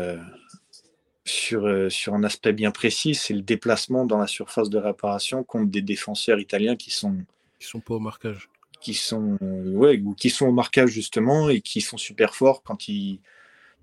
sur, 1.29 1.65
euh, 1.65 1.89
sur 1.89 2.13
un 2.13 2.23
aspect 2.23 2.53
bien 2.53 2.71
précis, 2.71 3.15
c'est 3.15 3.33
le 3.33 3.41
déplacement 3.41 4.05
dans 4.05 4.17
la 4.17 4.27
surface 4.27 4.69
de 4.69 4.77
réparation 4.77 5.43
contre 5.43 5.69
des 5.71 5.81
défenseurs 5.81 6.39
italiens 6.39 6.75
qui 6.75 6.91
sont, 6.91 7.15
Ils 7.61 7.65
sont 7.65 7.79
pas 7.79 7.95
au 7.95 7.99
marquage. 7.99 8.49
qui 8.81 8.93
sont, 8.93 9.37
euh, 9.41 9.71
ouais, 9.73 9.99
ou 10.03 10.13
qui 10.15 10.29
sont 10.29 10.47
au 10.47 10.51
marquage 10.51 10.89
justement 10.89 11.49
et 11.49 11.61
qui 11.61 11.81
sont 11.81 11.97
super 11.97 12.35
forts 12.35 12.63
quand 12.63 12.87
il 12.87 13.19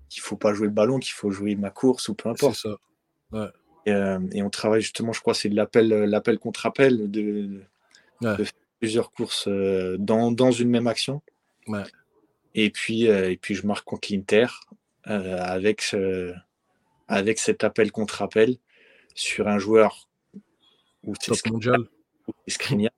qu'il 0.09 0.21
faut 0.21 0.37
pas 0.37 0.53
jouer 0.53 0.67
le 0.67 0.73
ballon, 0.73 0.99
qu'il 0.99 1.11
faut 1.11 1.31
jouer 1.31 1.55
ma 1.55 1.69
course 1.69 2.07
ou 2.07 2.13
peu 2.15 2.29
C'est 2.35 2.45
importe. 2.45 2.65
ça. 3.31 3.47
Et, 3.85 3.91
euh, 3.91 4.19
et 4.31 4.41
on 4.41 4.49
travaille 4.49 4.81
justement, 4.81 5.11
je 5.11 5.19
crois, 5.19 5.33
c'est 5.33 5.49
de 5.49 5.55
l'appel, 5.55 5.89
l'appel 5.89 6.39
contre 6.39 6.65
appel 6.65 7.11
de, 7.11 7.61
Ouais. 8.21 8.35
plusieurs 8.79 9.11
courses 9.11 9.47
euh, 9.49 9.97
dans, 9.99 10.31
dans 10.31 10.51
une 10.51 10.69
même 10.69 10.87
action. 10.87 11.21
Ouais. 11.67 11.83
Et 12.55 12.69
puis, 12.69 13.09
euh, 13.09 13.29
et 13.31 13.37
puis 13.37 13.53
je 13.53 13.67
marque 13.67 13.83
contre 13.85 14.07
l'Inter 14.11 14.47
avec, 15.03 15.81
ce- 15.81 16.33
avec 17.07 17.39
cet 17.39 17.63
appel 17.63 17.91
contre 17.91 18.21
appel 18.21 18.57
sur 19.15 19.47
un 19.47 19.59
joueur 19.59 20.09
où 21.03 21.15
Top 21.15 21.37
mondial. 21.47 21.87
Skriniar. 22.47 22.91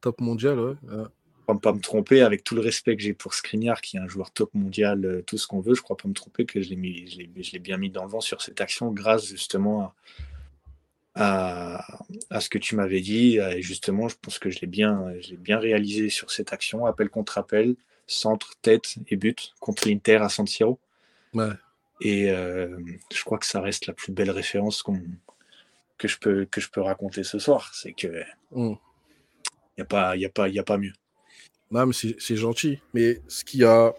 Top 0.00 0.20
mondial, 0.20 0.58
ouais. 0.58 0.74
Ouais. 0.82 1.04
Je 1.04 1.42
crois 1.42 1.60
pas 1.60 1.72
me 1.72 1.80
tromper, 1.80 2.22
avec 2.22 2.44
tout 2.44 2.54
le 2.54 2.60
respect 2.60 2.96
que 2.96 3.02
j'ai 3.02 3.12
pour 3.12 3.34
Skriniar, 3.34 3.80
qui 3.80 3.96
est 3.96 4.00
un 4.00 4.06
joueur 4.06 4.30
top 4.30 4.54
mondial, 4.54 5.04
euh, 5.04 5.22
tout 5.22 5.36
ce 5.36 5.48
qu'on 5.48 5.58
veut, 5.58 5.74
je 5.74 5.82
crois 5.82 5.96
pas 5.96 6.06
me 6.06 6.14
tromper 6.14 6.44
que 6.46 6.62
je 6.62 6.70
l'ai 6.70 6.76
mis, 6.76 7.10
je 7.10 7.18
l'ai, 7.18 7.30
je 7.42 7.50
l'ai 7.52 7.58
bien 7.58 7.76
mis 7.76 7.90
dans 7.90 8.04
le 8.04 8.08
vent 8.08 8.20
sur 8.20 8.40
cette 8.40 8.60
action 8.60 8.92
grâce 8.92 9.26
justement 9.26 9.92
à, 11.16 11.80
à, 11.80 11.98
à 12.30 12.40
ce 12.40 12.48
que 12.48 12.58
tu 12.58 12.76
m'avais 12.76 13.00
dit. 13.00 13.38
Et 13.38 13.62
justement, 13.62 14.08
je 14.08 14.14
pense 14.22 14.38
que 14.38 14.48
je 14.48 14.60
l'ai 14.60 14.68
bien, 14.68 15.12
je 15.20 15.30
l'ai 15.30 15.36
bien 15.36 15.58
réalisé 15.58 16.08
sur 16.08 16.30
cette 16.30 16.52
action, 16.52 16.86
appel 16.86 17.10
contre 17.10 17.36
appel, 17.36 17.74
centre, 18.06 18.52
tête 18.62 18.94
et 19.08 19.16
but 19.16 19.52
contre 19.58 19.88
l'Inter 19.88 20.16
à 20.16 20.28
San 20.28 20.46
Siro. 20.46 20.78
Ouais. 21.34 21.50
Et 22.00 22.30
euh, 22.30 22.78
je 23.12 23.22
crois 23.24 23.38
que 23.38 23.46
ça 23.46 23.60
reste 23.60 23.86
la 23.86 23.92
plus 23.92 24.12
belle 24.12 24.30
référence 24.30 24.82
que, 25.98 26.08
je 26.08 26.18
peux, 26.18 26.46
que 26.46 26.60
je 26.60 26.70
peux 26.70 26.80
raconter 26.80 27.24
ce 27.24 27.38
soir. 27.38 27.74
C'est 27.74 27.92
que 27.92 28.22
Mm. 28.52 28.72
il 28.72 28.78
n'y 29.78 29.82
a, 29.82 29.84
pas- 29.84 30.16
y 30.16 30.24
a, 30.24 30.30
pas- 30.30 30.48
y 30.48 30.58
a 30.58 30.64
pas 30.64 30.78
mieux. 30.78 30.92
Non, 31.70 31.86
mais 31.86 31.92
c'est 31.92 32.16
c'est 32.18 32.36
gentil. 32.36 32.80
Mais 32.94 33.20
ce 33.28 33.44
qui 33.44 33.64
a, 33.64 33.94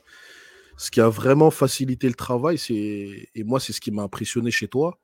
ce 0.77 0.91
qui 0.91 0.99
a 0.99 1.07
vraiment 1.09 1.51
facilité 1.51 2.07
le 2.07 2.15
travail, 2.15 2.57
c'est 2.57 3.29
et 3.33 3.43
moi, 3.43 3.59
c'est 3.59 3.71
ce 3.73 3.79
qui 3.79 3.91
m'a 3.91 4.01
impressionné 4.03 4.51
chez 4.51 4.67
toi, 4.67 4.99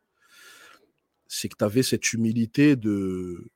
c'est 1.28 1.50
que 1.50 1.56
tu 1.58 1.64
avais 1.64 1.84
cette 1.84 2.12
humilité 2.14 2.76
de, 2.76 3.50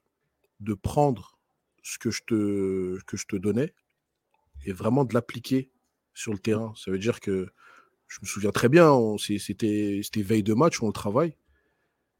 de 0.59 0.73
prendre 0.73 1.37
ce 1.83 1.97
que 1.97 2.11
je, 2.11 2.21
te, 2.27 2.99
que 3.05 3.17
je 3.17 3.25
te 3.25 3.35
donnais 3.35 3.73
et 4.65 4.71
vraiment 4.71 5.03
de 5.03 5.13
l'appliquer 5.13 5.71
sur 6.13 6.31
le 6.31 6.37
terrain. 6.39 6.73
Ça 6.77 6.91
veut 6.91 6.99
dire 6.99 7.19
que 7.19 7.49
je 8.11 8.19
me 8.21 8.25
souviens 8.27 8.51
très 8.51 8.67
bien, 8.67 8.93
c'était 9.17 10.01
veille 10.17 10.43
de 10.43 10.53
match, 10.53 10.83
on 10.83 10.87
le 10.87 10.93
travaille. 10.93 11.33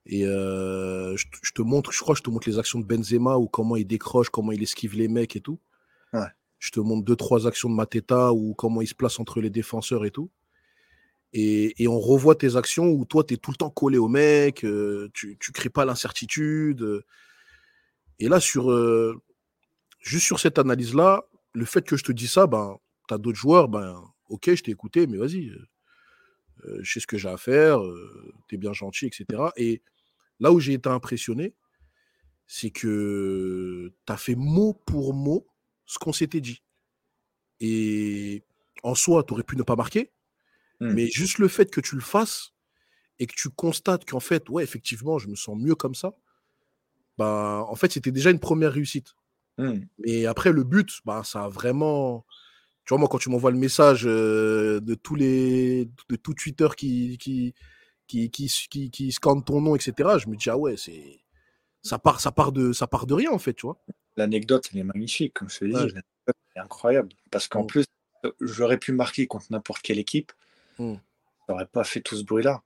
Et 0.05 0.25
euh, 0.25 1.15
je, 1.17 1.25
te- 1.27 1.37
je 1.43 1.51
te 1.51 1.61
montre, 1.61 1.91
je 1.91 1.99
crois, 1.99 2.15
que 2.15 2.19
je 2.19 2.23
te 2.23 2.29
montre 2.29 2.47
les 2.49 2.57
actions 2.57 2.79
de 2.79 2.85
Benzema 2.85 3.37
ou 3.37 3.47
comment 3.47 3.75
il 3.75 3.85
décroche, 3.85 4.29
comment 4.29 4.53
il 4.53 4.63
esquive 4.63 4.95
les 4.95 5.09
mecs 5.09 5.35
et 5.35 5.41
tout. 5.41 5.59
Ouais. 6.13 6.27
Je 6.59 6.71
te 6.71 6.79
montre 6.79 7.03
deux, 7.03 7.17
trois 7.17 7.45
actions 7.45 7.69
de 7.69 7.75
Mateta 7.75 8.31
ou 8.31 8.53
comment 8.53 8.81
il 8.81 8.87
se 8.87 8.95
place 8.95 9.19
entre 9.19 9.41
les 9.41 9.49
défenseurs 9.49 10.05
et 10.05 10.11
tout. 10.11 10.31
Et, 11.33 11.81
et 11.83 11.87
on 11.87 11.99
revoit 11.99 12.35
tes 12.35 12.55
actions 12.55 12.87
où 12.89 13.03
toi, 13.05 13.23
tu 13.23 13.33
es 13.33 13.37
tout 13.37 13.51
le 13.51 13.57
temps 13.57 13.69
collé 13.69 13.97
au 13.97 14.07
mec, 14.07 14.63
euh, 14.63 15.09
tu 15.13 15.37
ne 15.47 15.53
crées 15.53 15.69
pas 15.69 15.83
l'incertitude. 15.85 16.81
euh. 16.83 17.03
Et 18.19 18.29
là, 18.29 18.39
sur, 18.39 18.71
euh, 18.71 19.21
juste 19.99 20.25
sur 20.25 20.39
cette 20.39 20.57
analyse-là, 20.57 21.25
le 21.53 21.65
fait 21.65 21.85
que 21.85 21.97
je 21.97 22.03
te 22.03 22.11
dis 22.11 22.27
ça, 22.27 22.47
ben, 22.47 22.77
tu 23.07 23.13
as 23.13 23.17
d'autres 23.17 23.37
joueurs, 23.37 23.67
ben, 23.67 24.01
ok, 24.29 24.55
je 24.55 24.63
t'ai 24.63 24.71
écouté, 24.71 25.05
mais 25.05 25.17
vas-y, 25.17 25.51
je 26.81 26.91
sais 26.91 26.99
ce 26.99 27.07
que 27.07 27.17
j'ai 27.17 27.29
à 27.29 27.37
faire, 27.37 27.79
tu 28.47 28.55
es 28.55 28.57
bien 28.57 28.73
gentil, 28.73 29.05
etc. 29.07 29.25
Et 29.57 29.81
là 30.39 30.51
où 30.51 30.59
j'ai 30.59 30.73
été 30.73 30.89
impressionné, 30.89 31.55
c'est 32.47 32.71
que 32.71 33.93
tu 34.05 34.13
as 34.13 34.17
fait 34.17 34.35
mot 34.35 34.73
pour 34.73 35.13
mot 35.13 35.47
ce 35.85 35.99
qu'on 35.99 36.13
s'était 36.13 36.41
dit. 36.41 36.63
Et 37.59 38.43
en 38.83 38.95
soi, 38.95 39.23
tu 39.23 39.33
aurais 39.33 39.43
pu 39.43 39.55
ne 39.55 39.63
pas 39.63 39.75
marquer, 39.75 40.11
Mm. 40.81 40.93
mais 40.93 41.07
juste 41.07 41.37
le 41.37 41.47
fait 41.47 41.69
que 41.71 41.79
tu 41.79 41.95
le 41.95 42.01
fasses 42.01 42.53
et 43.19 43.27
que 43.27 43.35
tu 43.35 43.49
constates 43.49 44.03
qu'en 44.03 44.19
fait, 44.19 44.49
ouais, 44.49 44.63
effectivement, 44.63 45.19
je 45.19 45.27
me 45.27 45.35
sens 45.35 45.55
mieux 45.57 45.75
comme 45.75 45.93
ça, 45.93 46.15
bah, 47.19 47.63
en 47.67 47.75
fait, 47.75 47.91
c'était 47.91 48.11
déjà 48.11 48.31
une 48.31 48.39
première 48.39 48.73
réussite. 48.73 49.13
Hmm. 49.59 49.81
Et 50.05 50.25
après, 50.25 50.51
le 50.51 50.63
but, 50.63 50.89
bah, 51.05 51.21
ça 51.23 51.43
a 51.43 51.49
vraiment. 51.49 52.25
Tu 52.85 52.89
vois, 52.89 52.97
moi, 52.97 53.07
quand 53.09 53.17
tu 53.19 53.29
m'envoies 53.29 53.51
le 53.51 53.57
message 53.57 54.03
euh, 54.05 54.79
de 54.81 54.95
tous 54.95 55.15
les. 55.15 55.85
de 56.09 56.15
tout 56.15 56.33
Twitter 56.33 56.67
qui. 56.77 57.17
qui 57.17 57.53
qui, 58.07 58.29
qui, 58.29 58.47
qui, 58.69 58.91
qui 58.91 59.11
scanne 59.13 59.41
ton 59.41 59.61
nom, 59.61 59.73
etc. 59.73 59.93
Je 60.21 60.27
me 60.27 60.35
dis, 60.35 60.49
ah 60.49 60.57
ouais, 60.57 60.75
c'est. 60.75 61.21
Ça 61.81 61.97
part, 61.97 62.19
ça, 62.19 62.31
part 62.33 62.51
de, 62.51 62.73
ça 62.73 62.85
part 62.85 63.05
de 63.07 63.13
rien, 63.13 63.31
en 63.31 63.39
fait, 63.39 63.53
tu 63.53 63.65
vois. 63.65 63.81
L'anecdote, 64.17 64.67
elle 64.73 64.79
est 64.79 64.83
magnifique, 64.83 65.33
comme 65.33 65.49
je 65.49 65.59
te 65.59 65.65
dit. 65.65 65.71
Ouais. 65.71 65.79
L'anecdote 65.79 66.35
est 66.55 66.59
incroyable. 66.59 67.09
Parce 67.31 67.47
qu'en 67.47 67.63
Mm. 67.63 67.67
plus, 67.67 67.85
j'aurais 68.41 68.77
pu 68.77 68.91
marquer 68.91 69.27
contre 69.27 69.45
n'importe 69.49 69.81
quelle 69.81 69.97
équipe. 69.97 70.33
Mm. 70.77 70.95
J'aurais 71.47 71.65
pas 71.67 71.85
fait 71.85 72.01
tout 72.01 72.17
ce 72.17 72.23
bruit-là. 72.25 72.61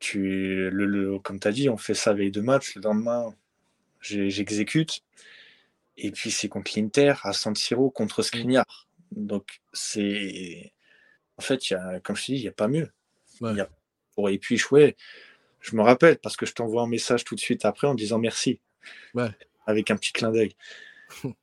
Tu, 0.00 0.68
le, 0.70 0.84
le- 0.84 1.18
comme 1.18 1.40
tu 1.40 1.48
as 1.48 1.52
dit, 1.52 1.68
on 1.70 1.78
fait 1.78 1.94
ça 1.94 2.12
veille 2.12 2.30
de 2.30 2.42
match. 2.42 2.74
Le 2.76 2.82
lendemain, 2.82 3.34
j'exécute. 4.00 5.00
Et 6.02 6.10
puis, 6.12 6.30
c'est 6.30 6.48
contre 6.48 6.72
l'Inter, 6.76 7.14
à 7.22 7.32
San 7.32 7.54
Siro, 7.54 7.90
contre 7.90 8.22
Skriniar. 8.22 8.64
Donc, 9.12 9.60
c'est. 9.72 10.72
En 11.36 11.42
fait, 11.42 11.68
y 11.70 11.74
a, 11.74 12.00
comme 12.00 12.16
je 12.16 12.22
te 12.26 12.32
dis, 12.32 12.38
il 12.38 12.42
n'y 12.42 12.48
a 12.48 12.52
pas 12.52 12.68
mieux. 12.68 12.90
Ouais. 13.40 13.54
Y 13.54 13.60
a- 13.60 13.70
Et 14.30 14.38
puis, 14.38 14.60
ouais, 14.70 14.96
je 15.60 15.74
me 15.76 15.82
rappelle, 15.82 16.18
parce 16.18 16.36
que 16.36 16.44
je 16.46 16.52
t'envoie 16.52 16.82
un 16.82 16.86
message 16.88 17.24
tout 17.24 17.34
de 17.34 17.40
suite 17.40 17.64
après 17.64 17.86
en 17.86 17.94
disant 17.94 18.18
merci. 18.18 18.60
Ouais. 19.14 19.30
Avec 19.66 19.90
un 19.90 19.96
petit 19.96 20.12
clin 20.12 20.30
d'œil. 20.30 20.54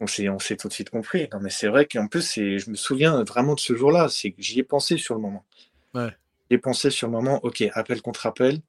On 0.00 0.08
s'est, 0.08 0.28
on 0.28 0.40
s'est 0.40 0.56
tout 0.56 0.66
de 0.66 0.72
suite 0.72 0.90
compris. 0.90 1.28
Non, 1.32 1.38
mais 1.40 1.50
c'est 1.50 1.68
vrai 1.68 1.86
qu'en 1.86 2.08
plus, 2.08 2.22
c'est, 2.22 2.58
je 2.58 2.68
me 2.68 2.74
souviens 2.74 3.22
vraiment 3.22 3.54
de 3.54 3.60
ce 3.60 3.76
jour-là. 3.76 4.08
C'est 4.08 4.32
que 4.32 4.42
j'y 4.42 4.58
ai 4.58 4.64
pensé 4.64 4.98
sur 4.98 5.14
le 5.14 5.20
moment. 5.20 5.44
Ouais. 5.94 6.10
J'y 6.50 6.56
ai 6.56 6.58
pensé 6.58 6.90
sur 6.90 7.06
le 7.06 7.12
moment, 7.12 7.38
ok, 7.44 7.62
appel 7.74 8.02
contre 8.02 8.26
appel. 8.26 8.60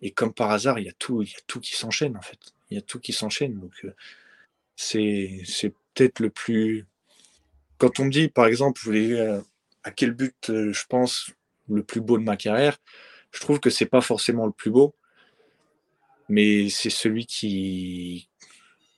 Et 0.00 0.12
comme 0.12 0.32
par 0.32 0.50
hasard, 0.50 0.78
il 0.78 0.86
y 0.86 0.88
a 0.88 0.92
tout, 0.92 1.22
il 1.22 1.28
y 1.30 1.34
a 1.34 1.38
tout 1.46 1.60
qui 1.60 1.76
s'enchaîne, 1.76 2.16
en 2.16 2.22
fait. 2.22 2.38
Il 2.70 2.76
y 2.76 2.78
a 2.78 2.82
tout 2.82 2.98
qui 3.00 3.12
s'enchaîne. 3.12 3.60
Donc, 3.60 3.72
euh, 3.84 3.94
c'est, 4.82 5.42
c'est 5.44 5.74
peut-être 5.94 6.20
le 6.20 6.30
plus. 6.30 6.86
Quand 7.78 8.00
on 8.00 8.04
me 8.06 8.10
dit, 8.10 8.28
par 8.28 8.46
exemple, 8.46 8.80
vous 8.80 8.86
voulez, 8.86 9.12
euh, 9.12 9.40
à 9.84 9.90
quel 9.90 10.12
but 10.12 10.50
euh, 10.50 10.72
je 10.72 10.84
pense 10.86 11.30
le 11.68 11.82
plus 11.82 12.00
beau 12.00 12.18
de 12.18 12.22
ma 12.24 12.36
carrière, 12.36 12.78
je 13.32 13.40
trouve 13.40 13.60
que 13.60 13.70
c'est 13.70 13.86
pas 13.86 14.00
forcément 14.00 14.46
le 14.46 14.52
plus 14.52 14.70
beau, 14.70 14.94
mais 16.28 16.68
c'est 16.68 16.90
celui 16.90 17.26
qui 17.26 18.28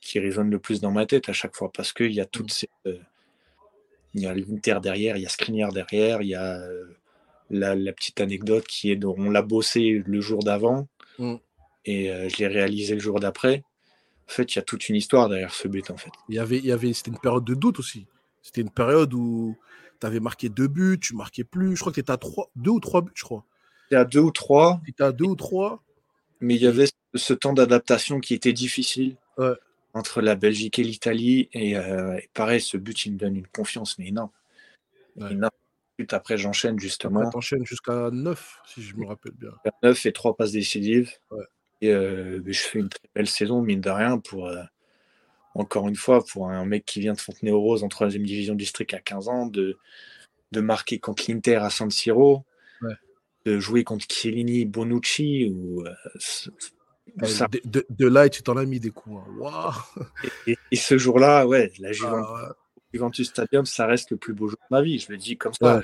qui 0.01 0.19
résonne 0.19 0.51
le 0.51 0.59
plus 0.59 0.81
dans 0.81 0.91
ma 0.91 1.07
tête 1.07 1.29
à 1.29 1.33
chaque 1.33 1.55
fois 1.55 1.71
parce 1.71 1.91
qu'il 1.91 2.13
y 2.13 2.21
a 2.21 2.25
toute 2.27 2.51
cette, 2.51 2.69
euh, 2.85 2.99
il 4.13 4.21
y 4.21 4.27
a 4.27 4.35
l'Inter 4.35 4.77
derrière, 4.81 5.17
il 5.17 5.23
y 5.23 5.25
a 5.25 5.29
Skriniar 5.29 5.71
derrière, 5.71 6.21
il 6.21 6.27
y 6.27 6.35
a 6.35 6.61
la, 7.49 7.73
la 7.75 7.93
petite 7.93 8.21
anecdote 8.21 8.67
qui 8.67 8.91
est 8.91 8.95
dont 8.95 9.15
on 9.17 9.31
l'a 9.31 9.41
bossé 9.41 10.03
le 10.05 10.21
jour 10.21 10.43
d'avant 10.43 10.87
Mm. 11.17 11.35
et 11.85 12.11
euh, 12.11 12.29
je 12.29 12.37
l'ai 12.37 12.47
réalisé 12.47 12.93
le 12.93 12.99
jour 12.99 13.19
d'après. 13.19 13.63
En 14.27 14.31
fait, 14.31 14.53
il 14.53 14.57
y 14.57 14.59
a 14.59 14.63
toute 14.63 14.89
une 14.89 14.95
histoire 14.95 15.29
derrière 15.29 15.53
ce 15.53 15.67
but 15.67 15.89
en 15.91 15.97
fait. 15.97 16.09
Il 16.29 16.35
y 16.35 16.39
avait, 16.39 16.57
il 16.57 16.65
y 16.65 16.71
avait, 16.71 16.93
c'était 16.93 17.11
une 17.11 17.19
période 17.19 17.45
de 17.45 17.53
doute 17.53 17.79
aussi. 17.79 18.07
C'était 18.41 18.61
une 18.61 18.71
période 18.71 19.13
où 19.13 19.55
tu 19.99 20.07
avais 20.07 20.19
marqué 20.19 20.49
deux 20.49 20.67
buts, 20.67 20.99
tu 20.99 21.15
marquais 21.15 21.43
plus. 21.43 21.75
Je 21.75 21.81
crois 21.81 21.91
que 21.91 21.95
tu 21.95 21.99
étais 22.01 22.11
à 22.11 22.17
trois, 22.17 22.49
deux 22.55 22.71
ou 22.71 22.79
trois 22.79 23.01
buts, 23.01 23.11
je 23.15 23.23
crois. 23.23 23.45
Y 23.91 23.95
a 23.95 24.05
deux 24.05 24.19
ou 24.19 24.31
trois, 24.31 24.81
Tu 24.83 24.91
étais 24.91 25.03
à 25.03 25.11
deux 25.11 25.25
ou 25.25 25.35
trois. 25.35 25.83
mais 26.41 26.55
il 26.55 26.61
y 26.61 26.67
avait 26.67 26.87
ce 27.13 27.33
temps 27.33 27.53
d'adaptation 27.53 28.19
qui 28.19 28.33
était 28.33 28.53
difficile 28.53 29.15
Ouais. 29.37 29.53
entre 29.93 30.21
la 30.21 30.35
Belgique 30.35 30.79
et 30.79 30.83
l'Italie. 30.83 31.49
Et, 31.53 31.77
euh, 31.77 32.17
et 32.17 32.29
pareil, 32.33 32.59
ce 32.61 32.77
but, 32.77 33.05
il 33.05 33.13
me 33.13 33.17
donne 33.17 33.35
une 33.35 33.47
confiance, 33.47 33.97
mais 33.99 34.07
énorme. 34.07 34.31
Ouais. 35.17 35.31
Énorme. 35.31 35.51
Ensuite, 35.97 36.13
après, 36.13 36.37
j'enchaîne 36.37 36.77
justement. 36.79 37.19
Après, 37.21 37.31
t'enchaînes 37.31 37.65
jusqu'à 37.65 38.09
neuf, 38.11 38.59
si 38.65 38.81
je 38.81 38.95
me 38.97 39.05
rappelle 39.05 39.31
bien. 39.33 39.51
9 39.83 40.05
et 40.05 40.11
3 40.13 40.35
passes 40.35 40.51
décisives. 40.51 41.11
Ouais. 41.31 41.45
Et 41.85 41.91
euh, 41.91 42.41
je 42.45 42.59
fais 42.61 42.79
une 42.79 42.89
très 42.89 43.07
belle 43.13 43.27
saison, 43.27 43.61
mine 43.61 43.81
de 43.81 43.89
rien, 43.89 44.17
pour, 44.17 44.47
euh, 44.47 44.61
encore 45.53 45.87
une 45.87 45.95
fois, 45.95 46.23
pour 46.25 46.49
un 46.49 46.65
mec 46.65 46.85
qui 46.85 46.99
vient 46.99 47.13
de 47.13 47.19
Fontenay-aux-Roses 47.19 47.83
en 47.83 47.87
3 47.89 48.07
division 48.09 48.55
district 48.55 48.93
à 48.93 48.99
15 48.99 49.27
ans, 49.29 49.45
de, 49.45 49.77
de 50.51 50.59
marquer 50.61 50.99
contre 50.99 51.23
l'Inter 51.29 51.55
à 51.57 51.69
San 51.69 51.89
Siro, 51.91 52.43
Ouais. 52.81 52.93
de 53.45 53.59
jouer 53.59 53.83
contre 53.83 54.05
Chiellini, 54.09 54.65
Bonucci. 54.65 55.51
Ou, 55.53 55.85
euh, 55.85 55.93
ça- 57.23 57.47
De, 57.47 57.61
de, 57.65 57.85
de 57.89 58.07
là, 58.07 58.27
tu 58.29 58.41
t'en 58.43 58.57
as 58.57 58.65
mis 58.65 58.79
des 58.79 58.89
coups. 58.89 59.21
hein. 59.45 59.71
Et, 60.47 60.57
et 60.71 60.75
ce 60.75 60.97
jour-là, 60.97 61.45
ouais, 61.47 61.71
la 61.79 61.91
Juventus, 61.93 62.25
Ah, 62.27 62.55
Juventus 62.93 63.27
Stadium, 63.29 63.65
ça 63.65 63.85
reste 63.85 64.11
le 64.11 64.17
plus 64.17 64.33
beau 64.33 64.47
jour 64.47 64.57
de 64.59 64.75
ma 64.75 64.81
vie. 64.81 64.99
Je 64.99 65.11
le 65.11 65.17
dis 65.17 65.37
comme 65.37 65.53
ça. 65.53 65.77
Ouais. 65.77 65.83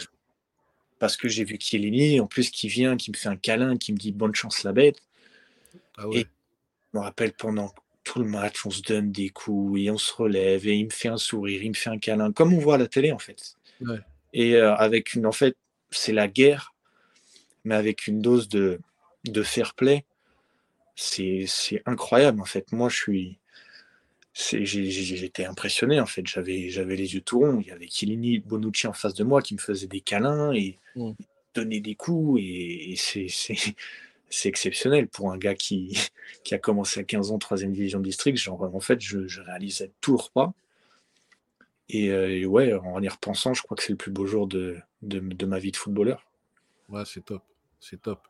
Parce 1.00 1.16
que 1.18 1.28
j'ai 1.30 1.44
vu 1.44 1.58
Chiellini, 1.60 2.20
en 2.20 2.28
plus, 2.28 2.50
qui 2.52 2.68
vient, 2.68 2.98
qui 2.98 3.12
me 3.12 3.16
fait 3.18 3.30
un 3.30 3.36
câlin, 3.38 3.78
qui 3.78 3.94
me 3.94 3.98
dit 3.98 4.12
bonne 4.12 4.36
chance 4.36 4.64
la 4.64 4.74
bête. 4.74 5.02
Ah 5.98 6.08
ouais. 6.08 6.26
Je 6.94 6.98
me 6.98 7.04
rappelle 7.04 7.34
pendant 7.34 7.74
tout 8.04 8.20
le 8.20 8.26
match, 8.26 8.66
on 8.66 8.72
se 8.72 8.82
donne 8.82 9.12
des 9.12 9.30
coups 9.30 9.82
et 9.82 9.92
on 9.92 9.98
se 9.98 10.14
relève 10.14 10.68
et 10.68 10.76
il 10.76 10.86
me 10.86 10.90
fait 10.90 11.08
un 11.08 11.18
sourire, 11.18 11.62
il 11.64 11.70
me 11.70 11.76
fait 11.76 11.90
un 11.90 12.00
câlin, 12.00 12.32
comme 12.32 12.54
on 12.54 12.60
voit 12.60 12.76
à 12.76 12.78
la 12.78 12.88
télé 12.88 13.12
en 13.12 13.20
fait. 13.20 13.56
Et 14.34 14.56
euh, 14.56 14.76
avec 14.76 15.14
une, 15.14 15.26
en 15.26 15.32
fait, 15.32 15.56
c'est 15.92 16.14
la 16.14 16.28
guerre, 16.28 16.74
mais 17.64 17.76
avec 17.76 18.08
une 18.08 18.22
dose 18.22 18.48
de, 18.48 18.80
de 19.26 19.44
fair 19.44 19.74
play. 19.74 20.06
C'est 20.96 21.48
incroyable 21.86 22.42
en 22.42 22.46
fait. 22.46 22.72
Moi, 22.72 22.90
je 22.90 22.96
suis, 22.96 23.40
j'étais 24.34 25.46
impressionné 25.46 26.00
en 26.00 26.06
fait. 26.06 26.26
J'avais, 26.28 26.70
les 26.96 27.14
yeux 27.14 27.22
tout 27.22 27.40
ronds. 27.40 27.60
Il 27.62 27.68
y 27.68 27.72
avait 27.72 27.88
Kilini 27.88 28.40
Bonucci 28.40 28.88
en 28.88 28.94
face 28.94 29.14
de 29.14 29.24
moi 29.24 29.42
qui 29.42 29.56
me 29.56 29.60
faisait 29.60 29.88
des 29.88 30.02
câlins 30.02 30.54
et 30.54 30.78
donnait 31.56 31.80
des 31.80 31.96
coups. 31.96 32.42
Et, 32.44 32.96
c'est, 32.98 33.28
c'est 34.32 34.50
exceptionnel 34.50 35.08
pour 35.08 35.32
un 35.32 35.38
gars 35.38 35.56
qui, 35.56 35.98
qui 36.44 36.56
a 36.56 36.60
commencé 36.60 37.00
à 37.00 37.04
15 37.04 37.32
ans, 37.32 37.38
3ème 37.38 37.72
division 37.72 38.00
district. 38.00 38.38
Genre, 38.38 38.64
en 38.64 38.80
fait, 38.80 39.00
je, 39.00 39.28
je 39.28 39.42
réalisais 39.42 39.92
tout 40.02 40.14
le 40.14 40.18
repas. 40.18 40.54
Euh, 41.94 42.28
et, 42.30 42.46
ouais, 42.46 42.74
en 42.74 43.02
y 43.02 43.10
repensant, 43.10 43.54
je 43.54 43.62
crois 43.62 43.76
que 43.76 43.84
c'est 43.84 43.92
le 43.92 43.98
plus 43.98 44.12
beau 44.12 44.26
jour 44.26 44.48
de, 44.48 44.78
de, 45.02 45.20
de 45.20 45.46
ma 45.46 45.60
vie 45.60 45.72
de 45.72 45.78
footballeur. 45.78 46.26
Ouais, 46.90 47.04
c'est 47.06 47.26
top. 47.26 47.44
C'est 47.80 48.02
top. 48.02 48.28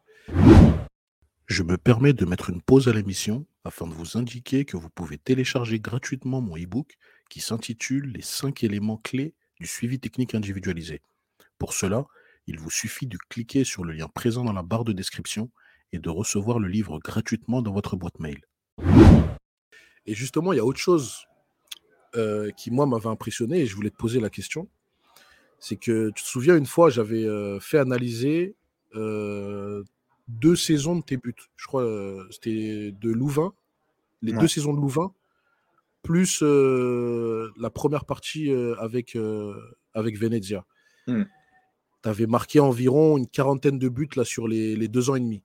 Je 1.46 1.64
me 1.64 1.78
permets 1.78 2.14
de 2.14 2.26
mettre 2.26 2.50
une 2.50 2.62
pause 2.62 2.88
à 2.88 2.94
l'émission 2.94 3.46
afin 3.64 3.86
de 3.86 3.94
vous 3.94 4.18
indiquer 4.18 4.66
que 4.66 4.78
vous 4.78 4.90
pouvez 4.90 5.18
télécharger 5.18 5.80
gratuitement 5.80 6.42
mon 6.42 6.58
e-book 6.58 6.98
qui 7.30 7.42
s'intitule 7.42 8.12
Les 8.14 8.22
5 8.22 8.64
éléments 8.64 8.98
clés 8.98 9.34
du 9.60 9.68
suivi 9.68 10.00
technique 10.00 10.34
individualisé. 10.34 11.02
Pour 11.60 11.74
cela, 11.74 12.06
il 12.48 12.60
vous 12.60 12.72
suffit 12.72 13.06
de 13.06 13.18
cliquer 13.30 13.64
sur 13.64 13.84
le 13.84 13.94
lien 13.94 14.08
présent 14.08 14.44
dans 14.44 14.54
la 14.54 14.64
barre 14.64 14.84
de 14.84 14.94
description 14.94 15.52
et 15.94 16.00
de 16.00 16.10
recevoir 16.10 16.60
le 16.60 16.68
livre 16.68 17.00
gratuitement 17.00 17.62
dans 17.62 17.74
votre 17.74 17.96
boîte 17.96 18.20
mail. 18.20 18.42
Et 20.06 20.14
justement, 20.14 20.54
il 20.54 20.58
y 20.58 20.60
a 20.60 20.66
autre 20.66 20.80
chose 20.80 21.26
euh, 22.16 22.52
qui, 22.52 22.72
moi, 22.72 22.86
m'avait 22.86 23.10
impressionné 23.10 23.60
et 23.60 23.66
je 23.66 23.76
voulais 23.76 23.90
te 23.90 23.98
poser 23.98 24.20
la 24.20 24.30
question. 24.30 24.68
C'est 25.60 25.76
que 25.76 26.10
tu 26.10 26.24
te 26.24 26.28
souviens, 26.28 26.58
une 26.58 26.66
fois, 26.66 26.90
j'avais 26.90 27.24
euh, 27.24 27.60
fait 27.60 27.78
analyser 27.78 28.56
euh, 28.96 29.84
deux 30.28 30.56
saisons 30.56 30.96
de 30.96 31.04
tes 31.04 31.18
buts. 31.18 31.36
Je 31.56 31.68
crois 31.68 31.86
c'était 32.32 32.94
de 33.00 33.12
Louvain, 33.12 33.54
les 34.22 34.34
deux 34.34 34.48
saisons 34.48 34.74
de 34.74 34.80
Louvain, 34.80 35.14
plus 36.02 36.42
la 36.42 37.70
première 37.70 38.06
partie 38.06 38.52
avec, 38.80 39.18
avec 39.94 40.18
Venezia. 40.18 40.66
Hmm. 41.08 41.24
Tu 42.04 42.10
avais 42.10 42.26
marqué 42.26 42.60
environ 42.60 43.18
une 43.18 43.28
quarantaine 43.28 43.78
de 43.78 43.88
buts 43.88 44.10
là, 44.16 44.26
sur 44.26 44.48
les, 44.48 44.76
les 44.76 44.88
deux 44.88 45.12
ans 45.12 45.16
et 45.16 45.20
demi. 45.20 45.44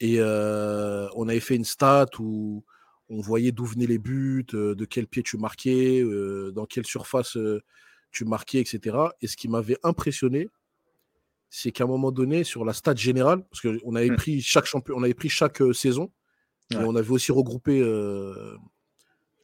Et 0.00 0.20
on 0.20 1.28
avait 1.28 1.40
fait 1.40 1.56
une 1.56 1.64
stat 1.64 2.06
où 2.18 2.64
on 3.08 3.20
voyait 3.20 3.52
d'où 3.52 3.64
venaient 3.64 3.86
les 3.86 3.98
buts, 3.98 4.46
de 4.52 4.84
quel 4.84 5.06
pied 5.06 5.22
tu 5.22 5.38
marquais, 5.38 6.02
dans 6.52 6.66
quelle 6.66 6.86
surface 6.86 7.38
tu 8.10 8.24
marquais, 8.24 8.60
etc. 8.60 8.96
Et 9.20 9.26
ce 9.26 9.36
qui 9.36 9.48
m'avait 9.48 9.78
impressionné, 9.82 10.48
c'est 11.50 11.70
qu'à 11.70 11.84
un 11.84 11.86
moment 11.86 12.10
donné, 12.10 12.44
sur 12.44 12.64
la 12.64 12.72
stat 12.72 12.94
générale, 12.94 13.44
parce 13.44 13.60
qu'on 13.60 13.94
avait 13.94 14.10
mmh. 14.10 14.16
pris 14.16 14.40
chaque 14.42 14.66
champion, 14.66 14.96
on 14.96 15.02
avait 15.02 15.14
pris 15.14 15.28
chaque 15.28 15.62
saison, 15.72 16.10
et 16.70 16.76
on 16.76 16.96
avait 16.96 17.10
aussi 17.10 17.32
regroupé 17.32 17.80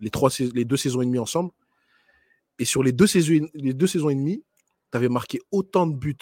les, 0.00 0.10
trois, 0.10 0.30
les 0.54 0.64
deux 0.64 0.76
saisons 0.76 1.02
et 1.02 1.06
demie 1.06 1.18
ensemble. 1.18 1.52
Et 2.58 2.64
sur 2.64 2.82
les 2.82 2.92
deux 2.92 3.06
saisons, 3.06 3.48
les 3.54 3.72
deux 3.72 3.86
saisons 3.86 4.10
et 4.10 4.14
demie, 4.14 4.44
tu 4.90 4.98
avais 4.98 5.08
marqué 5.08 5.40
autant 5.50 5.86
de 5.86 5.96
buts 5.96 6.16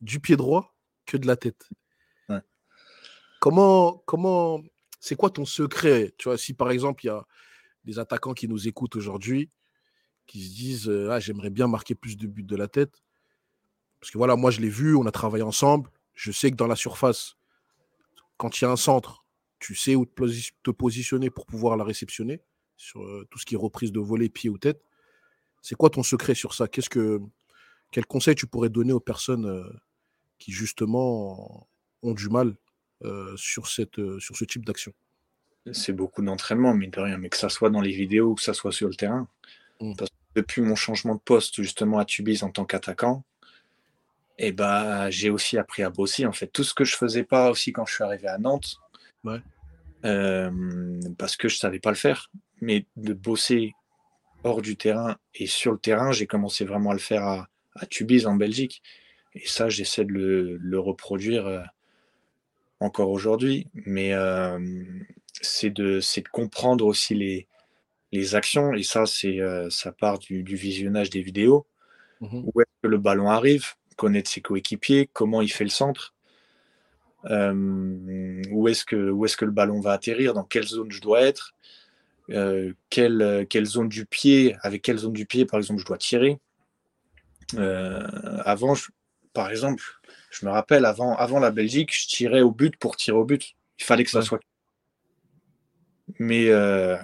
du 0.00 0.20
pied 0.20 0.36
droit 0.36 0.74
que 1.04 1.16
de 1.16 1.26
la 1.26 1.36
tête. 1.36 1.68
Comment, 3.40 4.62
c'est 5.00 5.16
quoi 5.16 5.30
ton 5.30 5.44
secret? 5.44 6.14
Tu 6.18 6.28
vois, 6.28 6.38
si 6.38 6.54
par 6.54 6.70
exemple, 6.70 7.04
il 7.04 7.08
y 7.08 7.10
a 7.10 7.24
des 7.84 7.98
attaquants 7.98 8.34
qui 8.34 8.48
nous 8.48 8.66
écoutent 8.66 8.96
aujourd'hui, 8.96 9.50
qui 10.26 10.42
se 10.42 10.54
disent 10.54 10.90
ah, 11.10 11.20
j'aimerais 11.20 11.50
bien 11.50 11.68
marquer 11.68 11.94
plus 11.94 12.16
de 12.16 12.26
buts 12.26 12.42
de 12.42 12.56
la 12.56 12.68
tête. 12.68 13.02
Parce 14.00 14.10
que 14.10 14.18
voilà, 14.18 14.36
moi 14.36 14.50
je 14.50 14.60
l'ai 14.60 14.68
vu, 14.68 14.96
on 14.96 15.06
a 15.06 15.12
travaillé 15.12 15.44
ensemble. 15.44 15.90
Je 16.14 16.32
sais 16.32 16.50
que 16.50 16.56
dans 16.56 16.66
la 16.66 16.76
surface, 16.76 17.36
quand 18.36 18.60
il 18.60 18.64
y 18.64 18.66
a 18.66 18.70
un 18.70 18.76
centre, 18.76 19.24
tu 19.58 19.74
sais 19.74 19.94
où 19.94 20.06
te 20.06 20.70
positionner 20.70 21.30
pour 21.30 21.46
pouvoir 21.46 21.76
la 21.76 21.84
réceptionner 21.84 22.42
sur 22.76 23.00
tout 23.30 23.38
ce 23.38 23.46
qui 23.46 23.54
est 23.54 23.58
reprise 23.58 23.92
de 23.92 24.00
volet, 24.00 24.28
pied 24.28 24.50
ou 24.50 24.58
tête. 24.58 24.82
C'est 25.62 25.76
quoi 25.76 25.90
ton 25.90 26.02
secret 26.02 26.34
sur 26.34 26.54
ça? 26.54 26.68
Qu'est-ce 26.68 26.90
que 26.90 27.20
quel 27.90 28.06
conseil 28.06 28.34
tu 28.34 28.46
pourrais 28.46 28.68
donner 28.68 28.92
aux 28.92 29.00
personnes 29.00 29.64
qui 30.38 30.52
justement 30.52 31.68
ont 32.02 32.12
du 32.12 32.28
mal 32.28 32.56
sur, 33.36 33.66
cette, 33.66 33.98
euh, 33.98 34.18
sur 34.20 34.36
ce 34.36 34.44
type 34.44 34.64
d'action 34.64 34.92
C'est 35.72 35.92
beaucoup 35.92 36.22
d'entraînement, 36.22 36.74
mais 36.74 36.88
de 36.88 37.00
rien, 37.00 37.18
mais 37.18 37.28
que 37.28 37.36
ça 37.36 37.48
soit 37.48 37.70
dans 37.70 37.80
les 37.80 37.92
vidéos 37.92 38.30
ou 38.30 38.34
que 38.34 38.42
ça 38.42 38.54
soit 38.54 38.72
sur 38.72 38.88
le 38.88 38.94
terrain. 38.94 39.28
Mmh. 39.78 39.92
depuis 40.34 40.62
mon 40.62 40.74
changement 40.74 41.14
de 41.14 41.20
poste 41.20 41.60
justement 41.60 41.98
à 41.98 42.06
Tubize 42.06 42.42
en 42.42 42.50
tant 42.50 42.64
qu'attaquant, 42.64 43.24
et 44.38 44.48
eh 44.48 44.52
ben, 44.52 45.10
j'ai 45.10 45.30
aussi 45.30 45.56
appris 45.58 45.82
à 45.82 45.90
bosser. 45.90 46.26
En 46.26 46.32
fait, 46.32 46.46
tout 46.46 46.64
ce 46.64 46.74
que 46.74 46.84
je 46.84 46.96
faisais 46.96 47.24
pas 47.24 47.50
aussi 47.50 47.72
quand 47.72 47.86
je 47.86 47.94
suis 47.94 48.04
arrivé 48.04 48.28
à 48.28 48.38
Nantes, 48.38 48.76
euh, 50.04 51.00
parce 51.18 51.36
que 51.36 51.48
je 51.48 51.56
savais 51.56 51.78
pas 51.78 51.90
le 51.90 51.96
faire, 51.96 52.30
mais 52.60 52.86
de 52.96 53.14
bosser 53.14 53.72
hors 54.44 54.60
du 54.62 54.76
terrain 54.76 55.16
et 55.34 55.46
sur 55.46 55.72
le 55.72 55.78
terrain, 55.78 56.12
j'ai 56.12 56.26
commencé 56.26 56.64
vraiment 56.64 56.90
à 56.90 56.94
le 56.94 57.00
faire 57.00 57.22
à, 57.22 57.48
à 57.74 57.86
Tubize 57.86 58.26
en 58.26 58.34
Belgique. 58.34 58.82
Et 59.34 59.46
ça, 59.46 59.68
j'essaie 59.68 60.04
de 60.04 60.12
le, 60.12 60.56
le 60.56 60.78
reproduire 60.78 61.66
encore 62.80 63.10
aujourd'hui, 63.10 63.68
mais 63.74 64.12
euh, 64.12 64.58
c'est 65.40 65.70
de, 65.70 66.00
de, 66.00 66.28
comprendre 66.28 66.84
aussi 66.86 67.14
les, 67.14 67.46
les 68.12 68.34
actions, 68.34 68.72
et 68.74 68.82
ça, 68.82 69.06
c'est 69.06 69.40
euh, 69.40 69.70
ça 69.70 69.92
part 69.92 70.18
du, 70.18 70.42
visionnage 70.42 71.10
des 71.10 71.22
vidéos. 71.22 71.66
Mmh 72.20 72.44
où 72.46 72.60
est-ce 72.62 72.82
que 72.82 72.88
le 72.88 72.96
ballon 72.96 73.28
arrive, 73.28 73.74
connaître 73.96 74.30
ses 74.30 74.40
coéquipiers, 74.40 75.10
comment 75.12 75.42
il 75.42 75.52
fait 75.52 75.64
le 75.64 75.70
centre, 75.70 76.14
euh, 77.26 78.42
où 78.50 78.68
est-ce 78.68 78.86
que, 78.86 79.10
où 79.10 79.26
est 79.26 79.36
que 79.36 79.44
le 79.44 79.50
ballon 79.50 79.80
va 79.80 79.92
atterrir, 79.92 80.32
dans 80.32 80.44
quelle 80.44 80.66
zone 80.66 80.90
je 80.90 81.02
dois 81.02 81.20
être, 81.20 81.52
quelle, 82.88 83.46
quelle 83.50 83.66
zone 83.66 83.90
du 83.90 84.06
pied, 84.06 84.56
avec 84.62 84.80
quelle 84.80 84.96
zone 84.96 85.12
du 85.12 85.26
pied, 85.26 85.44
par 85.44 85.60
exemple, 85.60 85.80
je 85.80 85.86
dois 85.86 85.98
tirer? 85.98 86.40
avant, 87.54 88.74
par 89.34 89.50
exemple, 89.50 89.84
je 90.38 90.44
me 90.44 90.50
rappelle, 90.50 90.84
avant, 90.84 91.16
avant 91.16 91.38
la 91.38 91.50
Belgique, 91.50 91.90
je 91.94 92.06
tirais 92.08 92.42
au 92.42 92.50
but 92.50 92.76
pour 92.76 92.96
tirer 92.96 93.16
au 93.16 93.24
but. 93.24 93.54
Il 93.78 93.84
fallait 93.84 94.04
que 94.04 94.10
ça 94.10 94.20
soit. 94.20 94.40
Mais 96.18 96.48
euh, 96.48 96.96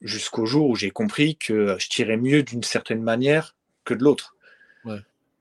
jusqu'au 0.00 0.46
jour 0.46 0.68
où 0.70 0.74
j'ai 0.74 0.90
compris 0.90 1.36
que 1.36 1.76
je 1.78 1.88
tirais 1.88 2.16
mieux 2.16 2.42
d'une 2.42 2.62
certaine 2.62 3.02
manière 3.02 3.56
que 3.84 3.94
de 3.94 4.02
l'autre. 4.02 4.36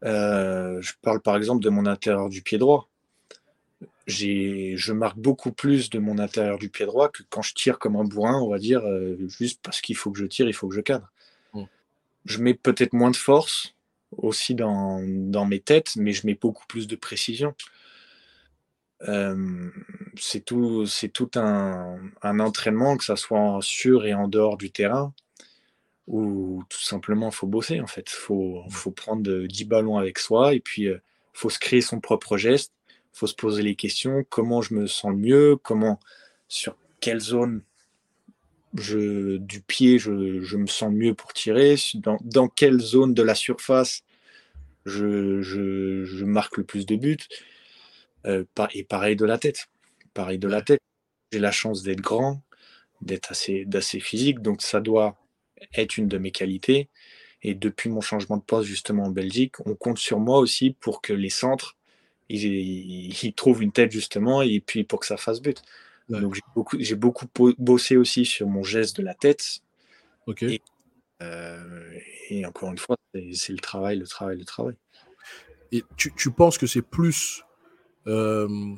Euh, 0.06 0.82
je 0.82 0.94
parle 1.02 1.22
par 1.22 1.36
exemple 1.36 1.62
de 1.62 1.70
mon 1.70 1.86
intérieur 1.86 2.30
du 2.30 2.42
pied 2.42 2.58
droit. 2.58 2.90
Je 4.08 4.92
marque 4.92 5.18
beaucoup 5.18 5.52
plus 5.52 5.90
de 5.90 6.00
mon 6.00 6.20
intérieur 6.20 6.58
du 6.58 6.70
pied 6.70 6.86
droit 6.86 7.10
que 7.10 7.24
quand 7.30 7.42
je 7.42 7.54
tire 7.54 7.80
comme 7.80 7.96
un 7.96 8.04
bourrin, 8.04 8.42
on 8.42 8.50
va 8.50 8.58
dire, 8.58 8.82
euh, 8.86 9.16
juste 9.28 9.62
parce 9.64 9.80
qu'il 9.82 9.96
faut 9.96 10.12
que 10.12 10.20
je 10.20 10.26
tire, 10.26 10.48
il 10.48 10.54
faut 10.54 10.68
que 10.68 10.76
je 10.76 10.82
cadre. 10.82 11.10
Je 12.26 12.40
mets 12.40 12.54
peut-être 12.54 12.92
moins 12.92 13.12
de 13.12 13.16
force, 13.16 13.74
aussi 14.18 14.56
dans, 14.56 15.02
dans, 15.06 15.46
mes 15.46 15.60
têtes, 15.60 15.96
mais 15.96 16.14
je 16.14 16.26
mets 16.26 16.36
beaucoup 16.36 16.66
plus 16.68 16.88
de 16.88 16.96
précision. 16.96 17.54
Euh, 19.08 19.70
c'est 20.18 20.44
tout, 20.44 20.86
c'est 20.86 21.10
tout 21.10 21.32
un, 21.36 22.00
un, 22.22 22.40
entraînement, 22.40 22.98
que 22.98 23.04
ça 23.04 23.16
soit 23.16 23.60
sur 23.62 24.06
et 24.06 24.14
en 24.14 24.28
dehors 24.28 24.58
du 24.58 24.72
terrain, 24.72 25.14
où 26.08 26.64
tout 26.70 26.82
simplement 26.82 27.30
il 27.30 27.36
faut 27.36 27.48
bosser 27.48 27.80
en 27.80 27.88
fait. 27.88 28.10
Il 28.12 28.16
faut, 28.16 28.64
faut, 28.70 28.92
prendre 28.92 29.46
10 29.46 29.66
ballons 29.66 29.98
avec 29.98 30.20
soi 30.20 30.54
et 30.54 30.60
puis 30.60 30.84
il 30.84 30.90
euh, 30.90 31.02
faut 31.34 31.50
se 31.50 31.60
créer 31.60 31.82
son 31.82 32.00
propre 32.02 32.38
geste. 32.38 32.74
Il 33.14 33.20
faut 33.20 33.28
se 33.28 33.36
poser 33.36 33.64
les 33.64 33.76
questions 33.76 34.26
comment 34.30 34.62
je 34.62 34.74
me 34.74 34.88
sens 34.88 35.14
mieux, 35.16 35.56
comment, 35.58 36.00
sur 36.48 36.76
quelle 37.00 37.20
zone 37.20 37.64
je, 38.76 39.38
du 39.38 39.62
pied, 39.62 40.00
je, 40.00 40.12
me 40.58 40.68
sens 40.68 40.92
mieux 40.94 41.14
pour 41.14 41.34
tirer, 41.34 41.76
dans, 41.96 42.48
quelle 42.48 42.80
zone 42.80 43.14
de 43.14 43.24
la 43.24 43.36
surface 43.36 44.04
je, 44.86 45.42
je, 45.42 46.24
marque 46.24 46.58
le 46.58 46.64
plus 46.64 46.86
de 46.86 46.96
buts? 46.96 47.18
Euh, 48.26 48.44
et 48.74 48.84
pareil 48.84 49.16
de 49.16 49.26
la 49.26 49.38
tête. 49.38 49.68
Pareil 50.14 50.40
de 50.40 50.48
la 50.48 50.62
tête. 50.62 50.82
J'ai 51.32 51.40
la 51.40 51.52
chance 51.52 51.84
d'être 51.84 52.02
grand, 52.02 52.42
d'être 53.02 53.32
assez, 53.32 54.00
physique, 54.00 54.42
donc 54.42 54.62
ça 54.62 54.82
doit 54.82 55.16
être 55.76 55.98
une 55.98 56.08
de 56.08 56.18
mes 56.18 56.32
qualités. 56.32 56.90
Et 57.42 57.54
depuis 57.54 57.90
mon 57.90 58.02
changement 58.02 58.38
de 58.38 58.44
poste 58.44 58.68
justement 58.68 59.06
en 59.06 59.12
Belgique, 59.12 59.56
on 59.66 59.76
compte 59.76 59.98
sur 59.98 60.20
moi 60.20 60.40
aussi 60.40 60.72
pour 60.72 61.02
que 61.02 61.14
les 61.14 61.30
centres, 61.30 61.78
ils 62.30 63.34
trouvent 63.36 63.64
une 63.64 63.72
tête 63.72 63.92
justement, 63.92 64.42
et 64.42 64.60
puis 64.60 64.84
pour 64.84 65.00
que 65.00 65.06
ça 65.06 65.18
fasse 65.18 65.42
but. 65.42 65.62
Donc 66.10 66.34
j'ai 66.34 66.42
beaucoup, 66.56 66.78
j'ai 66.80 66.96
beaucoup 66.96 67.26
bossé 67.58 67.96
aussi 67.96 68.26
sur 68.26 68.48
mon 68.48 68.64
geste 68.64 68.98
de 68.98 69.04
la 69.04 69.14
tête. 69.14 69.60
Ok. 70.26 70.44
Et, 70.44 70.62
euh, 71.22 71.94
et 72.30 72.46
encore 72.46 72.72
une 72.72 72.78
fois, 72.78 72.96
c'est 73.14 73.54
le 73.54 73.60
travail, 73.60 73.98
le 73.98 74.08
travail, 74.08 74.38
le 74.38 74.46
travail. 74.46 74.76
Et 75.72 75.84
tu, 75.98 76.12
tu 76.16 76.32
penses 76.32 76.58
que 76.58 76.66
c'est 76.66 76.82
plus 76.82 77.44
euh, 78.08 78.76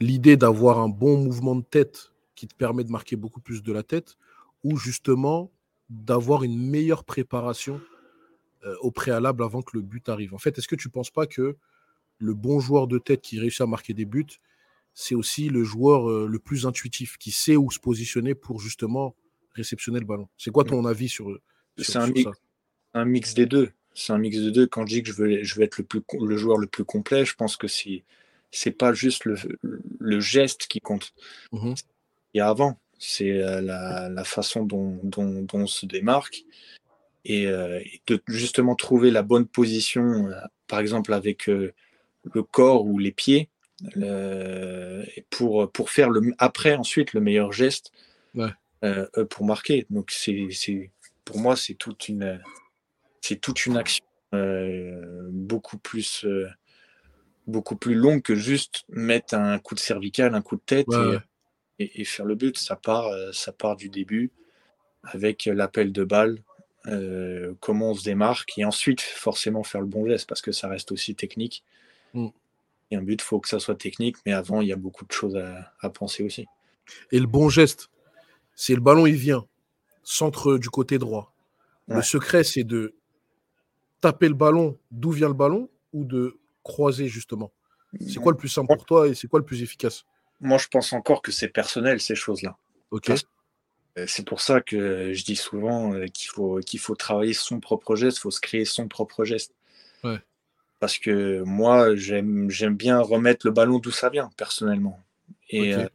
l'idée 0.00 0.36
d'avoir 0.36 0.78
un 0.78 0.88
bon 0.88 1.16
mouvement 1.16 1.56
de 1.56 1.64
tête 1.64 2.12
qui 2.34 2.46
te 2.46 2.54
permet 2.54 2.84
de 2.84 2.90
marquer 2.90 3.16
beaucoup 3.16 3.40
plus 3.40 3.62
de 3.62 3.72
la 3.72 3.82
tête 3.82 4.16
ou 4.64 4.76
justement 4.76 5.50
d'avoir 5.88 6.42
une 6.42 6.58
meilleure 6.58 7.04
préparation 7.04 7.80
euh, 8.64 8.76
au 8.80 8.90
préalable 8.90 9.42
avant 9.42 9.62
que 9.62 9.76
le 9.76 9.82
but 9.82 10.08
arrive? 10.08 10.34
En 10.34 10.38
fait, 10.38 10.58
est-ce 10.58 10.68
que 10.68 10.76
tu 10.76 10.88
ne 10.88 10.92
penses 10.92 11.10
pas 11.10 11.26
que 11.26 11.56
le 12.18 12.34
bon 12.34 12.60
joueur 12.60 12.86
de 12.86 12.98
tête 12.98 13.22
qui 13.22 13.40
réussit 13.40 13.62
à 13.62 13.66
marquer 13.66 13.94
des 13.94 14.04
buts, 14.04 14.26
c'est 14.94 15.14
aussi 15.14 15.48
le 15.48 15.64
joueur 15.64 16.10
euh, 16.10 16.26
le 16.26 16.38
plus 16.38 16.66
intuitif, 16.66 17.16
qui 17.18 17.30
sait 17.30 17.56
où 17.56 17.70
se 17.70 17.78
positionner 17.78 18.34
pour 18.34 18.60
justement 18.60 19.14
réceptionner 19.54 20.00
le 20.00 20.06
ballon 20.06 20.28
C'est 20.36 20.50
quoi 20.50 20.64
ton 20.64 20.84
avis 20.84 21.08
sur, 21.08 21.38
sur, 21.78 22.00
un, 22.00 22.08
mix, 22.08 22.30
un 22.94 23.04
mix 23.04 23.34
des 23.34 23.46
deux. 23.46 23.70
C'est 23.94 24.12
un 24.12 24.18
mix 24.18 24.38
de 24.38 24.50
deux. 24.50 24.66
Quand 24.66 24.86
je 24.86 24.94
dis 24.94 25.02
que 25.02 25.08
je 25.08 25.14
veux, 25.14 25.42
je 25.42 25.54
veux 25.54 25.62
être 25.62 25.78
le, 25.78 25.84
plus, 25.84 26.02
le 26.20 26.36
joueur 26.36 26.58
le 26.58 26.66
plus 26.66 26.84
complet, 26.84 27.24
je 27.24 27.34
pense 27.34 27.56
que 27.56 27.68
c'est 27.68 28.04
c'est 28.52 28.72
pas 28.72 28.92
juste 28.92 29.26
le, 29.26 29.36
le, 29.62 30.18
geste 30.18 30.66
qui 30.66 30.80
compte. 30.80 31.12
Mmh 31.52 31.74
Il 32.34 32.38
y 32.38 32.40
a 32.40 32.48
avant, 32.48 32.80
c'est 32.98 33.30
euh, 33.30 33.60
la, 33.60 34.08
la, 34.08 34.24
façon 34.24 34.64
dont, 34.64 34.98
dont, 35.04 35.42
dont, 35.42 35.58
on 35.60 35.66
se 35.68 35.86
démarque 35.86 36.42
et, 37.24 37.46
euh, 37.46 37.80
de 38.08 38.20
justement 38.26 38.74
trouver 38.74 39.12
la 39.12 39.22
bonne 39.22 39.46
position, 39.46 40.30
par 40.66 40.80
exemple 40.80 41.12
avec 41.12 41.46
le 41.46 41.72
corps 42.42 42.84
ou 42.86 42.98
les 42.98 43.12
pieds, 43.12 43.48
pour, 45.30 45.70
pour 45.70 45.90
faire 45.90 46.10
le, 46.10 46.34
après 46.38 46.74
ensuite 46.74 47.12
le 47.12 47.20
meilleur 47.20 47.52
geste 47.52 47.92
pour 49.30 49.44
marquer. 49.44 49.86
Donc 49.90 50.10
c'est 50.10 50.48
pour 51.24 51.38
moi 51.38 51.56
c'est 51.56 51.74
toute 51.74 52.08
une 52.08 52.40
c'est 53.20 53.40
toute 53.40 53.66
une 53.66 53.76
action 53.76 54.04
beaucoup 55.30 55.78
plus 55.78 56.26
beaucoup 57.46 57.76
plus 57.76 57.94
longue 57.94 58.22
que 58.22 58.34
juste 58.34 58.84
mettre 58.88 59.34
un 59.34 59.58
coup 59.58 59.74
de 59.74 59.80
cervical, 59.80 60.34
un 60.34 60.42
coup 60.42 60.56
de 60.56 60.62
tête 60.64 60.86
et, 61.78 62.04
faire 62.04 62.26
le 62.26 62.34
but. 62.34 62.58
Ça 62.58 62.76
part, 62.76 63.06
euh, 63.06 63.32
ça 63.32 63.52
part 63.52 63.76
du 63.76 63.88
début 63.88 64.30
avec 65.02 65.46
l'appel 65.46 65.92
de 65.92 66.04
balle, 66.04 66.38
euh, 66.86 67.54
comment 67.60 67.90
on 67.90 67.94
se 67.94 68.04
démarque 68.04 68.58
et 68.58 68.64
ensuite 68.64 69.00
forcément 69.00 69.62
faire 69.62 69.80
le 69.80 69.86
bon 69.86 70.06
geste 70.06 70.28
parce 70.28 70.42
que 70.42 70.52
ça 70.52 70.68
reste 70.68 70.92
aussi 70.92 71.14
technique. 71.14 71.64
Mm. 72.14 72.28
Et 72.90 72.96
un 72.96 73.02
but, 73.02 73.20
il 73.20 73.24
faut 73.24 73.40
que 73.40 73.48
ça 73.48 73.60
soit 73.60 73.76
technique, 73.76 74.16
mais 74.26 74.32
avant, 74.32 74.60
il 74.60 74.68
y 74.68 74.72
a 74.72 74.76
beaucoup 74.76 75.04
de 75.04 75.12
choses 75.12 75.36
à, 75.80 75.90
penser 75.90 76.22
aussi. 76.22 76.46
Et 77.12 77.18
le 77.20 77.26
bon 77.26 77.48
geste, 77.48 77.90
c'est 78.54 78.74
le 78.74 78.80
ballon, 78.80 79.06
il 79.06 79.14
vient, 79.14 79.46
centre 80.02 80.58
du 80.58 80.70
côté 80.70 80.98
droit. 80.98 81.32
Le 81.88 82.02
secret, 82.02 82.44
c'est 82.44 82.62
de 82.62 82.94
taper 84.00 84.28
le 84.28 84.34
ballon 84.34 84.78
d'où 84.90 85.10
vient 85.10 85.28
le 85.28 85.34
ballon 85.34 85.68
ou 85.92 86.04
de 86.04 86.38
croiser 86.62 87.08
justement? 87.08 87.52
C'est 88.06 88.20
quoi 88.20 88.30
le 88.30 88.38
plus 88.38 88.48
simple 88.48 88.72
pour 88.72 88.84
toi 88.84 89.08
et 89.08 89.14
c'est 89.14 89.26
quoi 89.26 89.40
le 89.40 89.44
plus 89.44 89.62
efficace? 89.62 90.04
Moi, 90.40 90.58
je 90.58 90.68
pense 90.68 90.92
encore 90.92 91.20
que 91.20 91.32
c'est 91.32 91.48
personnel 91.48 92.00
ces 92.00 92.14
choses-là. 92.14 92.56
Ok. 92.92 93.10
Euh, 93.98 94.04
c'est 94.06 94.24
pour 94.24 94.40
ça 94.40 94.60
que 94.60 95.12
je 95.12 95.24
dis 95.24 95.36
souvent 95.36 95.92
euh, 95.94 96.06
qu'il 96.06 96.28
faut, 96.28 96.60
qu'il 96.60 96.78
faut 96.78 96.94
travailler 96.94 97.32
son 97.32 97.58
propre 97.60 97.96
geste, 97.96 98.18
il 98.18 98.20
faut 98.20 98.30
se 98.30 98.40
créer 98.40 98.64
son 98.64 98.88
propre 98.88 99.24
geste. 99.24 99.54
Parce 100.80 100.98
que 100.98 101.42
moi, 101.42 101.94
j'aime, 101.94 102.48
bien 102.76 103.00
remettre 103.00 103.46
le 103.46 103.52
ballon 103.52 103.78
d'où 103.78 103.90
ça 103.90 104.08
vient, 104.08 104.30
personnellement. 104.36 104.98
Et 105.50 105.74
euh, 105.74 105.86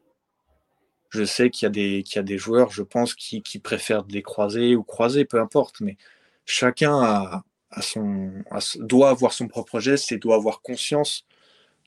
je 1.09 1.23
sais 1.23 1.49
qu'il 1.49 1.65
y, 1.65 1.67
a 1.67 1.71
des, 1.71 2.03
qu'il 2.03 2.17
y 2.17 2.19
a 2.19 2.23
des 2.23 2.37
joueurs, 2.37 2.71
je 2.71 2.83
pense, 2.83 3.15
qui, 3.15 3.41
qui 3.41 3.59
préfèrent 3.59 4.03
décroiser 4.03 4.75
ou 4.75 4.83
croiser, 4.83 5.25
peu 5.25 5.41
importe. 5.41 5.81
Mais 5.81 5.97
chacun 6.45 7.01
a, 7.01 7.43
son, 7.81 8.31
doit 8.79 9.09
avoir 9.09 9.33
son 9.33 9.47
propre 9.47 9.79
geste 9.79 10.11
et 10.11 10.17
doit 10.17 10.35
avoir 10.35 10.61
conscience 10.61 11.25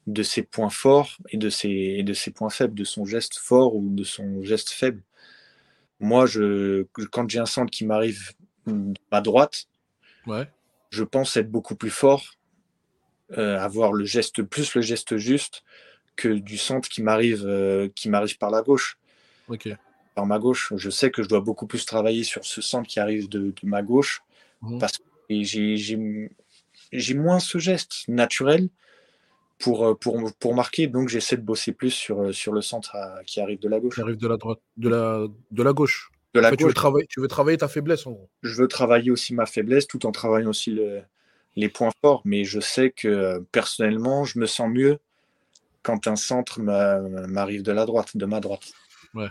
de 0.08 0.22
ses 0.22 0.42
points 0.42 0.70
forts 0.70 1.18
et 1.30 1.36
de 1.36 1.50
ses, 1.50 2.02
de 2.02 2.14
ses 2.14 2.30
points 2.32 2.50
faibles, 2.50 2.74
de 2.74 2.84
son 2.84 3.04
geste 3.04 3.38
fort 3.38 3.76
ou 3.76 3.88
de 3.90 4.04
son 4.04 4.42
geste 4.42 4.70
faible. 4.70 5.02
Moi, 6.00 6.26
je, 6.26 6.84
quand 7.12 7.28
j'ai 7.28 7.38
un 7.38 7.46
centre 7.46 7.70
qui 7.70 7.84
m'arrive 7.84 8.32
à 9.10 9.20
droite, 9.20 9.66
ouais. 10.26 10.48
je 10.90 11.04
pense 11.04 11.36
être 11.36 11.50
beaucoup 11.50 11.76
plus 11.76 11.90
fort, 11.90 12.37
euh, 13.36 13.58
avoir 13.58 13.92
le 13.92 14.06
geste 14.06 14.42
plus 14.42 14.74
le 14.74 14.80
geste 14.80 15.18
juste 15.18 15.62
que 16.16 16.28
du 16.28 16.56
centre 16.56 16.88
qui 16.88 17.02
m'arrive 17.02 17.44
euh, 17.46 17.88
qui 17.94 18.08
m'arrive 18.08 18.38
par 18.38 18.50
la 18.50 18.62
gauche. 18.62 18.98
Par 20.14 20.26
ma 20.26 20.38
gauche, 20.38 20.72
je 20.76 20.88
sais 20.90 21.10
que 21.10 21.22
je 21.22 21.28
dois 21.28 21.40
beaucoup 21.40 21.66
plus 21.66 21.84
travailler 21.84 22.24
sur 22.24 22.44
ce 22.44 22.62
centre 22.62 22.88
qui 22.88 23.00
arrive 23.00 23.28
de, 23.28 23.52
ma 23.62 23.82
gauche 23.82 24.22
mmh. 24.62 24.78
parce 24.78 24.98
que 24.98 25.04
j'ai 25.30 27.14
moins 27.14 27.38
ce 27.38 27.58
geste 27.58 28.08
naturel 28.08 28.68
pour, 29.58 29.86
euh, 29.86 29.94
pour, 29.94 30.32
pour 30.40 30.54
marquer. 30.54 30.86
Donc, 30.86 31.08
j'essaie 31.08 31.36
de 31.36 31.42
bosser 31.42 31.72
plus 31.72 31.90
sur, 31.90 32.34
sur 32.34 32.52
le 32.52 32.62
centre 32.62 32.96
qui 33.26 33.40
arrive 33.40 33.60
de 33.60 33.68
la 33.68 33.78
gauche. 33.78 33.94
Qui 33.94 34.00
arrive 34.00 34.16
de 34.16 34.28
la 34.28 34.38
droite, 34.38 34.60
de 34.76 34.88
la, 34.88 35.26
de 35.50 35.62
la 35.62 35.72
gauche. 35.72 36.10
De 36.34 36.40
la 36.40 36.56
Tu, 36.56 36.64
veux 36.64 36.74
travailler, 36.74 37.06
tu 37.06 37.20
veux 37.20 37.28
travailler 37.28 37.58
ta 37.58 37.68
faiblesse, 37.68 38.06
en 38.06 38.12
gros. 38.12 38.30
Je 38.42 38.54
veux 38.54 38.68
travailler 38.68 39.10
aussi 39.10 39.34
ma 39.34 39.46
faiblesse 39.46 39.86
tout 39.86 40.04
en 40.04 40.12
travaillant 40.12 40.50
aussi 40.50 40.72
le, 40.72 41.02
les 41.58 41.68
points 41.68 41.92
forts. 42.00 42.22
Mais 42.24 42.44
je 42.44 42.60
sais 42.60 42.90
que 42.90 43.44
personnellement, 43.52 44.24
je 44.24 44.38
me 44.38 44.46
sens 44.46 44.70
mieux 44.70 44.98
quand 45.82 46.06
un 46.06 46.16
centre 46.16 46.60
m'arrive 46.60 47.62
de 47.62 47.72
la 47.72 47.86
droite, 47.86 48.16
de 48.16 48.26
ma 48.26 48.40
droite. 48.40 48.72
Ouais. 49.14 49.28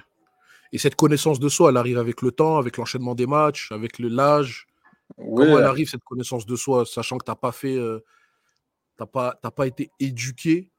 Et 0.73 0.78
cette 0.78 0.95
connaissance 0.95 1.39
de 1.39 1.49
soi, 1.49 1.69
elle 1.69 1.78
arrive 1.78 1.97
avec 1.97 2.21
le 2.21 2.32
temps, 2.32 2.57
avec 2.57 2.78
l'enchaînement 2.78 3.15
des 3.15 3.28
matchs, 3.28 3.71
avec 3.71 3.99
l'âge? 3.99 4.67
Comment 5.15 5.57
elle 5.59 5.63
arrive 5.63 5.89
cette 5.89 6.03
connaissance 6.03 6.45
de 6.45 6.55
soi, 6.55 6.86
sachant 6.86 7.17
que 7.17 7.23
tu 7.23 7.32
n'as 7.32 7.36
pas 7.36 7.53
fait, 7.53 7.78
euh, 7.78 8.03
pas, 8.97 9.36
pas 9.36 9.67
été 9.67 9.89
éduqué 9.99 10.69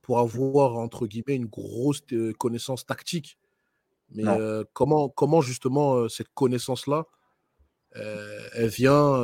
pour 0.00 0.18
avoir 0.18 0.76
entre 0.76 1.06
guillemets 1.06 1.36
une 1.36 1.46
grosse 1.46 2.02
euh, 2.12 2.32
connaissance 2.32 2.86
tactique? 2.86 3.36
Mais 4.10 4.26
euh, 4.26 4.64
comment, 4.72 5.08
comment 5.08 5.42
justement 5.42 6.08
cette 6.08 6.32
connaissance-là, 6.32 7.04
elle 7.92 8.68
vient, 8.68 9.22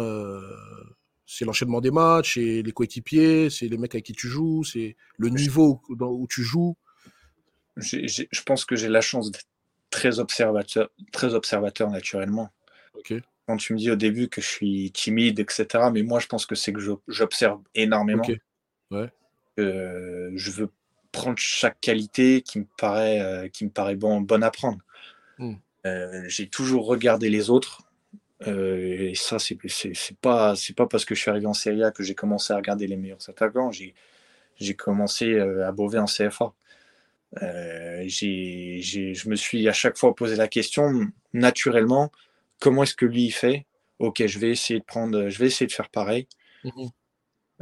c'est 1.33 1.45
l'enchaînement 1.45 1.81
des 1.81 1.93
matchs, 1.93 2.35
c'est 2.35 2.63
les 2.63 2.73
coéquipiers, 2.73 3.51
c'est 3.51 3.69
les 3.69 3.79
mecs 3.79 3.95
avec 3.95 4.05
qui 4.05 4.13
tu 4.13 4.27
joues, 4.27 4.65
c'est 4.65 4.97
le 5.17 5.29
niveau 5.29 5.81
où, 5.89 5.95
où 6.05 6.27
tu 6.27 6.43
joues. 6.43 6.77
je 7.77 8.43
pense 8.43 8.65
que 8.65 8.75
j'ai 8.75 8.89
la 8.89 9.01
chance 9.01 9.31
d'être 9.31 9.47
très 9.91 10.19
observateur, 10.19 10.91
très 11.13 11.35
observateur 11.35 11.89
naturellement. 11.89 12.51
Quand 13.47 13.57
tu 13.57 13.75
me 13.75 13.79
dis 13.79 13.91
au 13.93 13.97
début 13.97 14.29
que 14.29 14.41
je 14.41 14.47
suis 14.47 14.91
timide, 14.91 15.39
etc. 15.39 15.67
Mais 15.93 16.03
moi, 16.03 16.19
je 16.19 16.27
pense 16.27 16.47
que 16.47 16.57
c'est 16.57 16.73
que 16.73 16.81
j'observe 17.07 17.61
énormément. 17.77 18.25
je 19.57 20.51
veux 20.51 20.71
prendre 21.13 21.39
chaque 21.39 21.81
qualité 21.81 22.43
qui 22.43 22.59
me 22.59 22.67
paraît, 22.77 23.21
euh, 23.21 23.49
qui 23.49 23.65
me 23.65 23.71
paraît 23.71 23.97
bon, 23.97 24.21
bonne 24.21 24.43
à 24.43 24.51
prendre. 24.51 24.79
Hmm. 25.39 25.55
Euh, 25.87 26.25
j'ai 26.27 26.49
toujours 26.49 26.87
regardé 26.87 27.31
les 27.31 27.51
autres. 27.51 27.83
Euh, 28.47 29.11
et 29.11 29.15
ça, 29.15 29.39
c'est 29.39 29.59
pas, 30.21 30.55
pas 30.77 30.87
parce 30.87 31.05
que 31.05 31.15
je 31.15 31.21
suis 31.21 31.31
arrivé 31.31 31.47
en 31.47 31.55
Serie 31.55 31.85
A 31.85 31.91
que 31.91 32.03
j'ai 32.03 32.15
commencé 32.15 32.53
à 32.53 32.57
regarder 32.57 32.87
les 32.87 32.97
meilleurs 32.97 33.29
attaquants. 33.29 33.71
J'ai 33.71 34.75
commencé 34.77 35.39
à 35.39 35.73
Beauvais 35.73 35.99
en 35.99 36.07
CFA. 36.07 36.53
je 37.35 39.29
me 39.29 39.37
suis 39.37 39.69
à 39.69 39.73
chaque 39.73 39.99
fois 39.99 40.15
posé 40.15 40.37
la 40.37 40.49
question 40.49 41.09
naturellement 41.33 42.11
comment 42.61 42.85
est-ce 42.85 42.95
que 42.95 43.07
lui 43.07 43.25
il 43.25 43.33
fait? 43.33 43.67
Ok, 43.99 44.25
je 44.25 44.39
vais 44.39 44.51
essayer 44.51 44.79
de 44.79 44.85
prendre, 44.85 45.29
je 45.29 45.39
vais 45.39 45.47
essayer 45.47 45.67
de 45.67 45.73
faire 45.73 45.89
pareil. 45.89 46.29
Mmh 46.63 46.87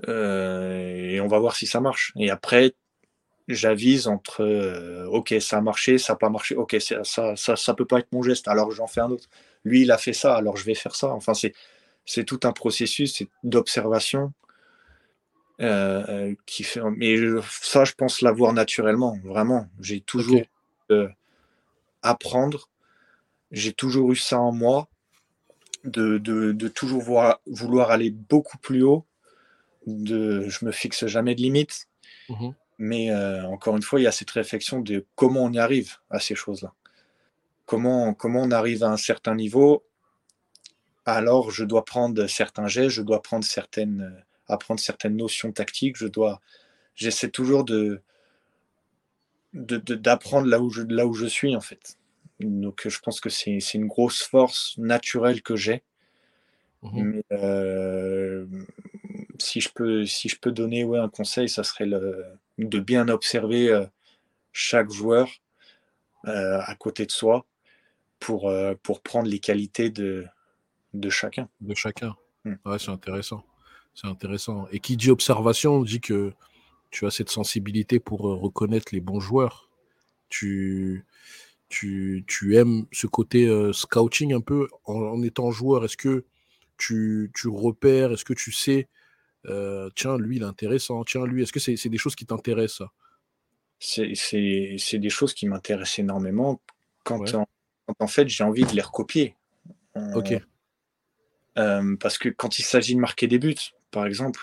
euh, 0.06 1.10
et 1.10 1.20
on 1.20 1.26
va 1.26 1.40
voir 1.40 1.56
si 1.56 1.66
ça 1.66 1.80
marche. 1.80 2.12
Et 2.14 2.30
après, 2.30 2.76
j'avise 3.48 4.06
entre 4.06 4.44
euh, 4.44 5.06
ok, 5.06 5.34
ça 5.40 5.58
a 5.58 5.60
marché, 5.60 5.98
ça 5.98 6.12
n'a 6.12 6.18
pas 6.18 6.30
marché, 6.30 6.54
ok, 6.54 6.76
ça, 6.78 7.02
ça, 7.02 7.56
ça, 7.56 7.74
peut 7.74 7.84
pas 7.84 7.98
être 7.98 8.12
mon 8.12 8.22
geste, 8.22 8.46
alors 8.46 8.70
j'en 8.70 8.86
fais 8.86 9.00
un 9.00 9.10
autre. 9.10 9.28
Lui, 9.64 9.82
il 9.82 9.90
a 9.90 9.98
fait 9.98 10.12
ça, 10.12 10.36
alors 10.36 10.56
je 10.56 10.64
vais 10.64 10.74
faire 10.74 10.94
ça. 10.94 11.08
Enfin, 11.08 11.32
c'est, 11.34 12.24
tout 12.24 12.40
un 12.44 12.52
processus 12.52 13.22
d'observation 13.44 14.32
euh, 15.60 16.34
qui 16.46 16.62
fait. 16.62 16.80
Mais 16.96 17.16
ça, 17.48 17.84
je 17.84 17.92
pense 17.92 18.22
l'avoir 18.22 18.52
naturellement, 18.52 19.18
vraiment. 19.24 19.68
J'ai 19.80 20.00
toujours 20.00 20.42
apprendre 22.02 22.68
j'ai 23.50 23.72
toujours 23.72 24.12
eu 24.12 24.16
ça 24.16 24.40
en 24.40 24.52
moi, 24.52 24.88
de, 25.84 26.18
de, 26.18 26.68
toujours 26.68 27.02
voir, 27.02 27.40
vouloir 27.46 27.90
aller 27.90 28.10
beaucoup 28.10 28.58
plus 28.58 28.82
haut. 28.82 29.04
De, 29.86 30.46
je 30.48 30.64
me 30.64 30.72
fixe 30.72 31.06
jamais 31.06 31.34
de 31.34 31.40
limites. 31.40 31.88
Mhm. 32.28 32.54
Mais 32.78 33.10
euh, 33.10 33.44
encore 33.46 33.76
une 33.76 33.82
fois, 33.82 34.00
il 34.00 34.04
y 34.04 34.06
a 34.06 34.12
cette 34.12 34.30
réflexion 34.30 34.80
de 34.80 35.04
comment 35.14 35.44
on 35.44 35.52
y 35.52 35.58
arrive 35.58 35.96
à 36.10 36.20
ces 36.20 36.34
choses-là. 36.34 36.72
Comment, 37.68 38.14
comment 38.14 38.44
on 38.44 38.50
arrive 38.50 38.82
à 38.82 38.88
un 38.88 38.96
certain 38.96 39.34
niveau. 39.34 39.84
Alors, 41.04 41.50
je 41.50 41.66
dois 41.66 41.84
prendre 41.84 42.26
certains 42.26 42.66
gestes, 42.66 42.96
je 42.96 43.02
dois 43.02 43.20
prendre 43.20 43.44
certaines, 43.44 44.24
apprendre 44.48 44.80
certaines 44.80 45.16
notions 45.16 45.52
tactiques. 45.52 45.98
Je 45.98 46.06
dois, 46.06 46.40
j'essaie 46.94 47.28
toujours 47.28 47.64
de 47.64 48.02
d'apprendre 49.52 50.46
là 50.46 50.60
où 50.60 50.70
je 50.70 50.82
là 50.82 51.06
où 51.06 51.12
je 51.12 51.26
suis 51.26 51.54
en 51.54 51.60
fait. 51.60 51.98
Donc 52.40 52.88
je 52.88 52.98
pense 53.00 53.20
que 53.20 53.28
c'est 53.28 53.58
une 53.74 53.86
grosse 53.86 54.22
force 54.22 54.74
naturelle 54.78 55.42
que 55.42 55.54
j'ai. 55.54 55.82
Mmh 56.80 57.20
euh, 57.32 58.46
si, 59.38 59.60
je 59.60 59.68
peux, 59.74 60.06
si 60.06 60.30
je 60.30 60.38
peux 60.38 60.52
donner 60.52 60.84
un 60.96 61.08
conseil, 61.10 61.50
ça 61.50 61.64
serait 61.64 61.86
le, 61.86 62.24
de 62.56 62.78
bien 62.78 63.08
observer 63.08 63.68
euh, 63.68 63.84
chaque 64.52 64.90
joueur 64.90 65.28
à 66.24 66.74
côté 66.74 67.06
de 67.06 67.12
soi 67.12 67.46
pour, 68.18 68.52
pour 68.82 69.00
prendre 69.02 69.28
les 69.28 69.38
qualités 69.38 69.90
de, 69.90 70.26
de 70.94 71.10
chacun. 71.10 71.48
De 71.60 71.74
chacun. 71.74 72.16
Mm. 72.44 72.54
Ouais, 72.64 72.78
c'est 72.78 72.90
intéressant. 72.90 73.44
C'est 73.94 74.06
intéressant. 74.06 74.68
Et 74.70 74.80
qui 74.80 74.96
dit 74.96 75.10
observation 75.10 75.82
dit 75.82 76.00
que 76.00 76.32
tu 76.90 77.06
as 77.06 77.10
cette 77.10 77.30
sensibilité 77.30 78.00
pour 78.00 78.20
reconnaître 78.20 78.88
les 78.92 79.00
bons 79.00 79.20
joueurs. 79.20 79.68
Tu, 80.28 81.04
tu, 81.68 82.24
tu 82.26 82.56
aimes 82.56 82.86
ce 82.92 83.06
côté 83.06 83.48
scouting 83.72 84.34
un 84.34 84.40
peu 84.40 84.68
en, 84.84 85.22
étant 85.22 85.50
joueur. 85.50 85.84
Est-ce 85.84 85.96
que 85.96 86.24
tu, 86.76 87.30
tu 87.34 87.48
repères, 87.48 88.12
est-ce 88.12 88.24
que 88.24 88.34
tu 88.34 88.52
sais, 88.52 88.88
tiens, 89.96 90.16
lui, 90.18 90.36
il 90.36 90.42
est 90.42 90.46
intéressant, 90.46 91.04
tiens, 91.04 91.26
lui, 91.26 91.42
est-ce 91.42 91.52
que 91.52 91.60
c'est 91.60 91.88
des 91.88 91.98
choses 91.98 92.14
qui 92.14 92.26
t'intéressent? 92.26 92.88
C'est 93.80 94.12
des 94.98 95.10
choses 95.10 95.34
qui 95.34 95.46
m'intéressent 95.46 95.98
énormément 95.98 96.60
quand, 97.04 97.34
en, 97.34 97.46
en, 97.98 98.06
fait 98.06 98.28
j'ai 98.28 98.44
envie 98.44 98.64
de 98.64 98.72
les 98.72 98.82
recopier. 98.82 99.34
Ok. 100.14 100.40
parce 101.54 102.18
que 102.18 102.28
quand 102.28 102.58
il 102.58 102.62
s'agit 102.62 102.94
de 102.94 103.00
marquer 103.00 103.26
des 103.26 103.38
buts, 103.38 103.56
par 103.90 104.06
exemple, 104.06 104.40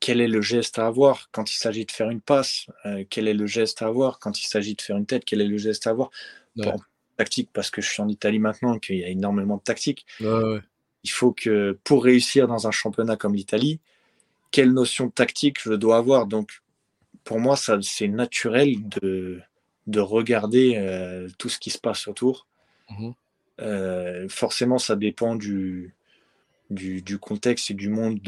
quel 0.00 0.22
est 0.22 0.28
le 0.28 0.40
geste 0.40 0.78
à 0.78 0.86
avoir 0.86 1.28
quand 1.30 1.52
il 1.52 1.56
s'agit 1.56 1.84
de 1.84 1.92
faire 1.92 2.10
une 2.10 2.22
passe 2.22 2.66
euh, 2.86 3.04
Quel 3.08 3.28
est 3.28 3.34
le 3.34 3.46
geste 3.46 3.82
à 3.82 3.86
avoir 3.86 4.18
quand 4.18 4.40
il 4.40 4.46
s'agit 4.46 4.74
de 4.74 4.80
faire 4.80 4.96
une 4.96 5.06
tête 5.06 5.24
Quel 5.24 5.42
est 5.42 5.46
le 5.46 5.58
geste 5.58 5.86
à 5.86 5.90
avoir 5.90 6.10
Tactique, 7.18 7.50
parce 7.52 7.70
que 7.70 7.82
je 7.82 7.88
suis 7.90 8.00
en 8.00 8.08
Italie 8.08 8.38
maintenant, 8.38 8.78
qu'il 8.78 8.96
y 8.96 9.04
a 9.04 9.08
énormément 9.08 9.58
de 9.58 9.62
tactique. 9.62 10.06
Il 10.20 11.10
faut 11.10 11.32
que 11.32 11.78
pour 11.84 12.02
réussir 12.02 12.48
dans 12.48 12.66
un 12.66 12.70
championnat 12.70 13.16
comme 13.16 13.34
l'Italie, 13.34 13.78
quelle 14.50 14.72
notion 14.72 15.06
de 15.06 15.12
tactique 15.12 15.58
je 15.62 15.74
dois 15.74 15.98
avoir? 15.98 16.26
Donc, 16.26 16.62
pour 17.24 17.38
moi, 17.38 17.56
ça, 17.56 17.78
c'est 17.82 18.08
naturel 18.08 18.76
de, 18.88 19.42
de 19.90 20.00
regarder 20.00 20.76
euh, 20.76 21.28
tout 21.38 21.48
ce 21.48 21.58
qui 21.58 21.70
se 21.70 21.78
passe 21.78 22.08
autour. 22.08 22.46
Mmh 22.90 23.10
euh, 23.60 24.26
forcément, 24.30 24.78
ça 24.78 24.96
dépend 24.96 25.34
du, 25.34 25.94
du, 26.70 27.02
du, 27.02 27.18
contexte 27.18 27.70
et 27.70 27.74
du 27.74 27.90
monde 27.90 28.18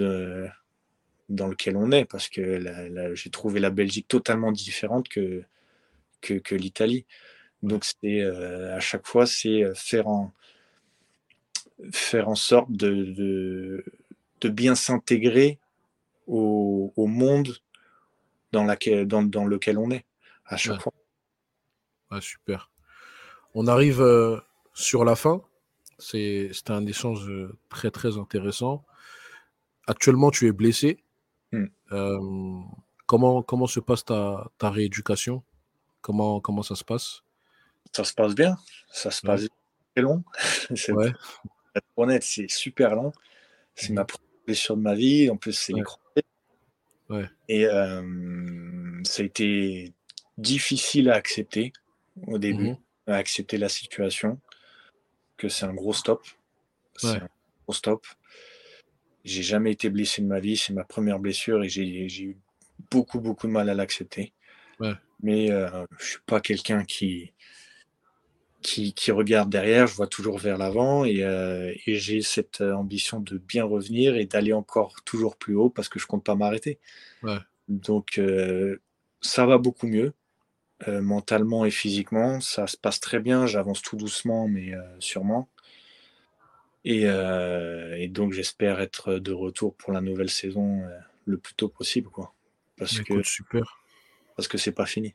dans 1.31 1.47
lequel 1.47 1.77
on 1.77 1.91
est, 1.91 2.05
parce 2.05 2.29
que 2.29 3.15
j'ai 3.15 3.31
trouvé 3.31 3.59
la 3.59 3.71
Belgique 3.71 4.07
totalement 4.09 4.53
différente 4.53 5.09
que, 5.09 5.43
que, 6.21 6.55
l'Italie. 6.55 7.07
Donc 7.63 7.85
c'est 7.85 8.21
euh, 8.21 8.77
à 8.77 8.81
chaque 8.81 9.07
fois, 9.07 9.27
c'est 9.27 9.63
euh, 9.63 9.75
faire 9.75 10.09
en, 10.09 10.33
faire 11.93 12.29
en 12.29 12.35
sorte 12.35 12.71
de, 12.73 13.85
de, 14.41 14.49
bien 14.49 14.75
s'intégrer 14.75 15.59
au, 16.27 16.93
monde 16.97 17.57
dans, 18.53 18.65
laquelle, 18.65 19.07
dans, 19.07 19.23
dans, 19.23 19.45
lequel 19.45 19.79
on 19.79 19.91
est, 19.91 20.05
à 20.47 20.57
chaque 20.57 20.81
fois. 20.81 20.93
Super. 22.21 22.71
On 23.55 23.67
arrive 23.67 24.01
euh, 24.01 24.39
sur 24.75 25.05
la 25.05 25.17
fin. 25.17 25.43
C'était 25.99 26.71
un 26.71 26.87
échange 26.87 27.31
très 27.69 27.91
très 27.91 28.19
intéressant. 28.19 28.85
Actuellement, 29.87 30.31
tu 30.31 30.49
es 30.49 30.53
blessé. 30.53 31.05
Mmh. 31.53 32.65
comment, 33.05 33.43
comment 33.43 33.67
se 33.67 33.79
passe 33.79 34.05
ta, 34.07 34.51
ta 34.57 34.71
rééducation? 34.71 35.43
Comment, 36.01 36.41
comment 36.41 36.63
ça 36.63 36.75
se 36.75 36.83
passe? 36.83 37.23
Ça 37.93 38.05
se 38.05 38.15
passe 38.15 38.35
bien. 38.35 38.57
Ça 38.91 39.11
se 39.11 39.21
passe 39.21 39.47
très 39.95 40.03
long. 40.03 40.25
c'est 40.75 40.93
ouais. 40.93 41.13
honnête, 41.97 42.23
c'est 42.23 42.51
super 42.51 42.95
long. 42.97 43.13
C'est 43.75 43.91
mmh. 43.91 43.95
ma 43.95 44.05
première 44.07 44.31
blessure 44.47 44.77
de 44.77 44.83
ma 44.83 44.95
vie. 44.95 45.31
En 45.31 45.37
plus, 45.37 45.53
c'est 45.53 45.75
ouais. 47.11 47.29
Et 47.49 47.67
ça 49.05 49.23
a 49.23 49.25
été 49.25 49.93
difficile 50.39 51.11
à 51.11 51.15
accepter 51.15 51.73
au 52.27 52.39
début, 52.39 52.71
mmh 52.71 52.79
à 53.09 53.17
accepter 53.17 53.59
la 53.59 53.69
situation, 53.69 54.39
que 55.37 55.49
c'est 55.49 55.67
un 55.67 55.75
gros 55.75 55.93
stop. 55.93 56.25
C'est 56.97 57.17
un 57.17 57.29
gros 57.65 57.73
stop. 57.73 58.07
J'ai 59.25 59.43
jamais 59.43 59.73
été 59.73 59.91
blessé 59.91 60.23
de 60.23 60.29
ma 60.29 60.39
vie, 60.39 60.57
c'est 60.57 60.73
ma 60.73 60.85
première 60.85 61.19
blessure 61.19 61.65
et 61.65 61.69
j'ai 61.69 62.23
eu 62.23 62.39
beaucoup, 62.93 63.19
beaucoup 63.19 63.49
de 63.49 63.53
mal 63.53 63.69
à 63.69 63.75
l'accepter. 63.75 64.33
Mais 65.21 65.51
euh, 65.51 65.85
je 65.99 66.07
suis 66.07 66.21
pas 66.25 66.41
quelqu'un 66.41 66.85
qui, 66.85 67.33
qui, 68.63 68.95
qui, 68.95 69.11
regarde 69.11 69.51
derrière, 69.51 69.87
je 69.87 69.95
vois 69.95 70.07
toujours 70.07 70.39
vers 70.39 70.57
l'avant 70.57 71.05
et, 71.05 71.23
euh, 71.23 71.73
et 71.87 71.97
j'ai 71.97 72.23
cette 72.23 72.61
euh, 72.61 72.73
ambition 72.73 73.21
de 73.21 73.39
bien 73.39 73.65
revenir 73.65 74.17
et 74.17 74.25
d'aller 74.25 74.53
encore 74.53 75.03
toujours 75.05 75.37
plus 75.37 75.55
haut 75.55 75.69
parce 75.69 75.89
que 75.89 75.99
je 75.99 76.07
compte 76.07 76.25
pas 76.25 76.35
m'arrêter. 76.35 76.79
Donc 77.69 78.19
euh, 78.19 78.81
ça 79.21 79.47
va 79.47 79.59
beaucoup 79.59 79.87
mieux, 79.87 80.13
euh, 80.89 81.01
mentalement 81.01 81.65
et 81.65 81.71
physiquement, 81.71 82.41
ça 82.41 82.67
se 82.67 82.77
passe 82.77 83.01
très 83.01 83.21
bien, 83.21 83.47
j'avance 83.47 83.83
tout 83.83 83.97
doucement 83.97 84.49
mais 84.49 84.73
sûrement. 84.99 85.49
Euh, 86.87 87.95
et, 87.97 88.09
donc 88.09 88.33
j'espère 88.33 88.81
être 88.81 89.15
de 89.15 89.33
retour 89.33 89.75
pour 89.75 89.93
la 89.93 90.01
nouvelle 90.01 90.31
saison 90.31 90.83
euh, 90.83 90.99
le 91.27 91.39
plus 91.39 91.55
tôt 91.55 91.69
possible, 91.69 92.09
quoi. 92.09 92.33
Parce 92.77 93.01
que 93.01 93.23
super. 93.23 93.79
Parce 94.37 94.49
que 94.49 94.59
c'est 94.59 94.73
pas 94.73 94.87
fini. 94.87 95.15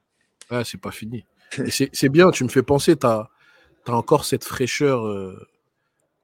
Ouais, 0.49 0.63
c'est 0.63 0.79
pas 0.79 0.91
fini. 0.91 1.25
c'est 1.69 2.09
bien, 2.09 2.31
tu 2.31 2.43
me 2.43 2.49
fais 2.49 2.63
penser, 2.63 2.95
tu 2.95 3.05
as, 3.05 3.29
encore 3.87 4.25
cette 4.25 4.43
fraîcheur. 4.43 5.05
Euh, 5.05 5.47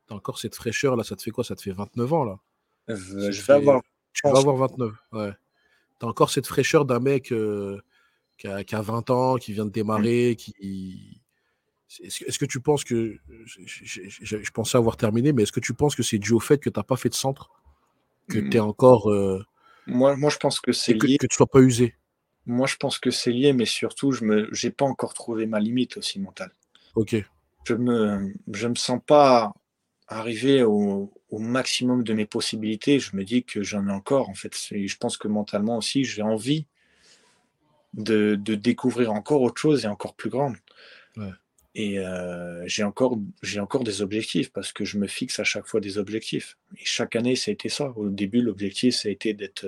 as 0.09 0.13
encore 0.13 0.39
cette 0.39 0.55
fraîcheur 0.55 0.95
là, 0.95 1.03
ça 1.03 1.15
te 1.15 1.21
fait 1.21 1.31
quoi? 1.31 1.43
Ça 1.43 1.55
te 1.55 1.61
fait 1.61 1.71
29 1.71 2.13
ans 2.13 2.23
là? 2.23 2.39
Je 2.87 3.41
vais 3.41 3.53
avoir. 3.53 3.81
Tu 4.13 4.21
vas 4.27 4.37
avoir 4.37 4.55
29, 4.55 4.91
ouais. 5.13 5.31
Tu 5.99 6.05
as 6.05 6.09
encore 6.09 6.29
cette 6.29 6.47
fraîcheur 6.47 6.85
d'un 6.85 6.99
mec 6.99 7.33
qui 8.43 8.49
a, 8.49 8.63
qui, 8.65 8.75
a, 8.75 8.81
20 8.81 9.09
ans, 9.09 9.35
qui 9.37 9.53
vient 9.53 9.65
de 9.65 9.71
démarrer, 9.71 10.35
qui, 10.35 11.21
est-ce 12.01 12.37
que 12.39 12.45
tu 12.45 12.59
penses 12.59 12.83
que. 12.83 13.17
Je, 13.45 14.51
pensais 14.51 14.77
avoir 14.77 14.97
terminé, 14.97 15.31
mais 15.31 15.43
est-ce 15.43 15.51
que 15.53 15.61
tu 15.61 15.73
penses 15.73 15.95
que 15.95 16.03
c'est 16.03 16.17
dû 16.17 16.33
au 16.33 16.39
fait 16.39 16.57
que 16.57 16.69
tu 16.69 16.77
n'as 16.77 16.83
pas 16.83 16.97
fait 16.97 17.09
de 17.09 17.13
centre? 17.13 17.51
Que 18.27 18.39
tu 18.39 18.57
es 18.57 18.59
mmh. 18.59 18.63
encore. 18.63 19.09
Euh, 19.09 19.45
moi, 19.87 20.17
moi, 20.17 20.29
je 20.29 20.37
pense 20.37 20.59
que 20.59 20.73
c'est 20.73 20.93
lié. 20.93 21.17
Que, 21.17 21.27
tu 21.27 21.33
ne 21.33 21.35
sois 21.35 21.47
pas 21.47 21.61
usé? 21.61 21.95
Moi, 22.45 22.67
je 22.67 22.75
pense 22.75 22.99
que 22.99 23.11
c'est 23.11 23.31
lié, 23.31 23.53
mais 23.53 23.65
surtout, 23.65 24.11
je 24.11 24.25
n'ai 24.25 24.35
me... 24.35 24.69
pas 24.71 24.85
encore 24.85 25.13
trouvé 25.13 25.45
ma 25.45 25.59
limite 25.59 25.95
aussi 25.97 26.19
mentale. 26.19 26.51
Ok. 26.95 27.15
Je 27.65 27.73
me, 27.75 28.33
je 28.51 28.67
me 28.67 28.75
sens 28.75 28.99
pas 29.05 29.53
arrivé 30.07 30.63
au, 30.63 31.13
maximum 31.31 32.03
de 32.03 32.13
mes 32.13 32.25
possibilités. 32.25 32.99
Je 32.99 33.15
me 33.15 33.23
dis 33.23 33.43
que 33.43 33.63
j'en 33.63 33.87
ai 33.87 33.91
encore, 33.91 34.29
en 34.29 34.33
fait. 34.33 34.53
Je 34.55 34.97
pense 34.97 35.17
que 35.17 35.29
mentalement 35.29 35.77
aussi, 35.77 36.03
j'ai 36.03 36.21
envie 36.21 36.67
de, 37.93 38.35
de, 38.35 38.55
découvrir 38.55 39.11
encore 39.11 39.41
autre 39.41 39.61
chose 39.61 39.85
et 39.85 39.87
encore 39.87 40.15
plus 40.15 40.29
grande. 40.29 40.55
Ouais. 41.17 41.31
Et 41.75 41.99
euh, 41.99 42.63
j'ai 42.67 42.83
encore, 42.83 43.17
j'ai 43.41 43.59
encore 43.59 43.83
des 43.83 44.01
objectifs 44.01 44.51
parce 44.51 44.71
que 44.71 44.85
je 44.85 44.97
me 44.97 45.07
fixe 45.07 45.39
à 45.39 45.43
chaque 45.43 45.65
fois 45.65 45.79
des 45.79 45.97
objectifs. 45.97 46.57
Et 46.77 46.85
chaque 46.85 47.15
année, 47.15 47.35
ça 47.35 47.49
a 47.49 47.53
été 47.53 47.69
ça. 47.69 47.91
Au 47.95 48.09
début, 48.09 48.41
l'objectif, 48.41 48.95
ça 48.95 49.09
a 49.09 49.11
été 49.11 49.33
d'être, 49.33 49.65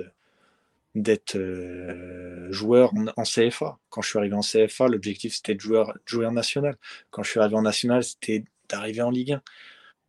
d'être 0.94 1.36
euh, 1.36 2.50
joueur 2.52 2.92
en, 3.16 3.22
CFA. 3.24 3.78
Quand 3.90 4.02
je 4.02 4.10
suis 4.10 4.18
arrivé 4.18 4.34
en 4.34 4.40
CFA, 4.40 4.86
l'objectif, 4.86 5.34
c'était 5.34 5.56
de 5.56 5.60
jouer, 5.60 5.82
jouer 6.04 6.26
en 6.26 6.32
national. 6.32 6.76
Quand 7.10 7.24
je 7.24 7.30
suis 7.30 7.40
arrivé 7.40 7.56
en 7.56 7.62
national, 7.62 8.04
c'était 8.04 8.44
d'arriver 8.68 9.02
en 9.02 9.10
Ligue 9.10 9.32
1. 9.32 9.42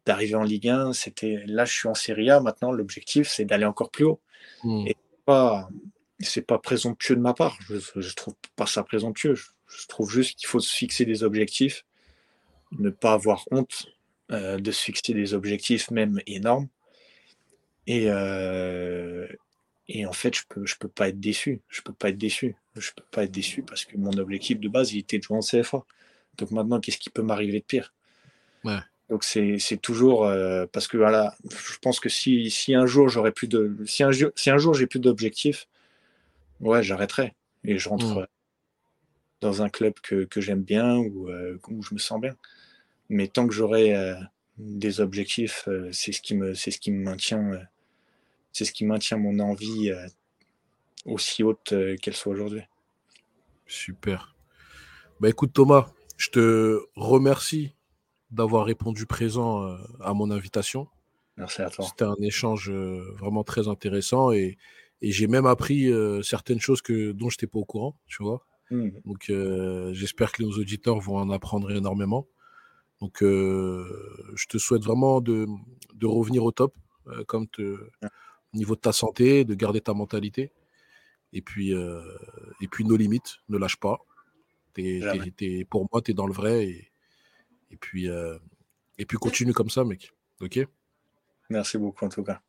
D'arriver 0.05 0.35
en 0.35 0.43
Ligue 0.43 0.69
1, 0.69 0.93
c'était 0.93 1.43
là, 1.47 1.65
je 1.65 1.73
suis 1.73 1.87
en 1.87 1.95
Serie 1.95 2.29
A. 2.29 2.39
Maintenant, 2.41 2.71
l'objectif, 2.71 3.27
c'est 3.27 3.45
d'aller 3.45 3.65
encore 3.65 3.89
plus 3.89 4.05
haut. 4.05 4.21
Mmh. 4.63 4.87
Et 4.87 4.95
pas, 5.25 5.67
c'est 6.19 6.41
pas 6.41 6.57
présomptueux 6.57 7.15
de 7.15 7.21
ma 7.21 7.33
part. 7.33 7.57
Je, 7.69 7.77
je 7.95 8.13
trouve 8.15 8.35
pas 8.55 8.65
ça 8.65 8.83
présomptueux. 8.83 9.35
Je 9.35 9.87
trouve 9.87 10.11
juste 10.11 10.37
qu'il 10.39 10.47
faut 10.47 10.59
se 10.59 10.73
fixer 10.73 11.05
des 11.05 11.23
objectifs, 11.23 11.85
ne 12.71 12.89
pas 12.89 13.13
avoir 13.13 13.43
honte 13.51 13.87
euh, 14.31 14.57
de 14.57 14.71
se 14.71 14.83
fixer 14.83 15.13
des 15.13 15.33
objectifs 15.33 15.91
même 15.91 16.19
énormes. 16.25 16.67
Et, 17.85 18.05
euh, 18.07 19.27
et 19.87 20.05
en 20.05 20.13
fait, 20.13 20.35
je 20.35 20.43
peux, 20.49 20.65
je 20.65 20.75
peux 20.77 20.89
pas 20.89 21.09
être 21.09 21.19
déçu. 21.19 21.61
Je 21.69 21.81
peux 21.81 21.93
pas 21.93 22.09
être 22.09 22.17
déçu. 22.17 22.55
Je 22.75 22.91
peux 22.91 23.05
pas 23.11 23.23
être 23.23 23.31
déçu 23.31 23.63
parce 23.63 23.85
que 23.85 23.97
mon 23.97 24.11
objectif 24.17 24.59
de 24.59 24.67
base, 24.67 24.93
il 24.93 24.99
était 24.99 25.17
de 25.17 25.23
jouer 25.23 25.37
en 25.37 25.41
CFA. 25.41 25.83
Donc 26.37 26.51
maintenant, 26.51 26.79
qu'est-ce 26.79 26.97
qui 26.97 27.09
peut 27.09 27.21
m'arriver 27.21 27.59
de 27.59 27.65
pire? 27.65 27.93
Donc 29.09 29.23
c'est 29.23 29.57
toujours 29.81 30.25
euh, 30.25 30.65
parce 30.71 30.87
que 30.87 30.97
voilà, 30.97 31.33
je 31.49 31.77
pense 31.81 32.01
que 32.01 32.09
si, 32.09 32.51
si 32.51 32.75
un 32.75 32.85
jour 32.85 33.07
j'aurais 33.07 33.31
plus 33.31 33.47
de, 33.47 33.73
si 33.85 34.03
un, 34.03 34.11
si 34.35 34.49
un 34.49 34.57
jour 34.57 34.73
j'ai 34.73 34.85
plus 34.85 34.99
d'objectifs, 34.99 35.67
ouais, 36.59 36.83
j'arrêterai 36.83 37.33
et 37.63 37.77
je 37.77 37.89
rentre 37.89 38.21
mmh 38.21 38.27
dans 39.41 39.61
un 39.61 39.69
club 39.69 39.93
que, 40.01 40.25
que 40.25 40.41
j'aime 40.41 40.63
bien 40.63 40.97
ou 40.97 41.29
euh, 41.29 41.59
où 41.69 41.81
je 41.83 41.93
me 41.93 41.99
sens 41.99 42.19
bien. 42.19 42.35
Mais 43.09 43.27
tant 43.27 43.47
que 43.47 43.53
j'aurai 43.53 43.95
euh, 43.95 44.15
des 44.57 44.99
objectifs, 44.99 45.67
euh, 45.67 45.89
c'est 45.91 46.11
ce 46.11 46.21
qui 46.21 46.35
me, 46.35 46.53
c'est 46.53 46.71
ce 46.71 46.79
qui 46.79 46.91
me 46.91 47.03
maintient, 47.03 47.51
c'est 48.51 48.65
ce 48.65 48.71
qui 48.71 48.85
maintient 48.85 49.17
mon 49.17 49.39
envie 49.39 49.91
aussi 51.05 51.43
haute 51.43 51.73
qu'elle 52.01 52.15
soit 52.15 52.33
aujourd'hui. 52.33 52.63
Super. 53.65 54.35
Bah 55.19 55.29
écoute 55.29 55.53
Thomas, 55.53 55.91
je 56.17 56.29
te 56.29 56.79
remercie 56.95 57.73
d'avoir 58.31 58.65
répondu 58.65 59.05
présent 59.05 59.77
à 60.01 60.13
mon 60.13 60.31
invitation. 60.31 60.87
Merci 61.37 61.61
à 61.61 61.69
toi. 61.69 61.85
C'était 61.85 62.05
un 62.05 62.15
échange 62.21 62.71
vraiment 62.71 63.43
très 63.43 63.67
intéressant 63.67 64.31
et, 64.31 64.57
et 65.01 65.11
j'ai 65.11 65.27
même 65.27 65.45
appris 65.45 65.91
certaines 66.23 66.59
choses 66.59 66.81
que, 66.81 67.11
dont 67.11 67.29
je 67.29 67.35
n'étais 67.35 67.47
pas 67.47 67.59
au 67.59 67.65
courant, 67.65 67.99
tu 68.07 68.23
vois. 68.23 68.47
Mmh. 68.69 68.89
Donc, 69.05 69.29
euh, 69.29 69.93
j'espère 69.93 70.31
que 70.31 70.43
nos 70.43 70.51
auditeurs 70.51 70.99
vont 70.99 71.17
en 71.17 71.29
apprendre 71.29 71.71
énormément. 71.71 72.27
Donc, 72.99 73.21
euh, 73.21 73.85
je 74.35 74.47
te 74.47 74.57
souhaite 74.57 74.83
vraiment 74.83 75.21
de, 75.21 75.47
revenir 76.03 76.43
au 76.43 76.51
top, 76.51 76.75
euh, 77.07 77.23
comme 77.25 77.47
au 77.59 78.57
niveau 78.57 78.75
de 78.75 78.81
ta 78.81 78.91
santé, 78.91 79.45
de 79.45 79.55
garder 79.55 79.81
ta 79.81 79.93
mentalité. 79.93 80.51
Et 81.33 81.41
puis, 81.41 81.71
et 81.73 82.67
puis 82.71 82.85
nos 82.85 82.95
limites, 82.95 83.37
ne 83.49 83.57
lâche 83.57 83.75
pas. 83.77 83.99
pour 85.69 85.87
moi, 85.91 86.01
tu 86.01 86.11
es 86.11 86.13
dans 86.13 86.25
le 86.25 86.33
vrai. 86.33 86.67
Et, 86.67 86.91
et 87.71 87.77
puis, 87.77 88.07
et 88.97 89.05
puis, 89.05 89.17
continue 89.17 89.53
comme 89.53 89.69
ça, 89.69 89.83
mec. 89.83 90.13
OK? 90.41 90.59
Merci 91.49 91.77
beaucoup, 91.77 92.05
en 92.05 92.09
tout 92.09 92.23
cas. 92.23 92.41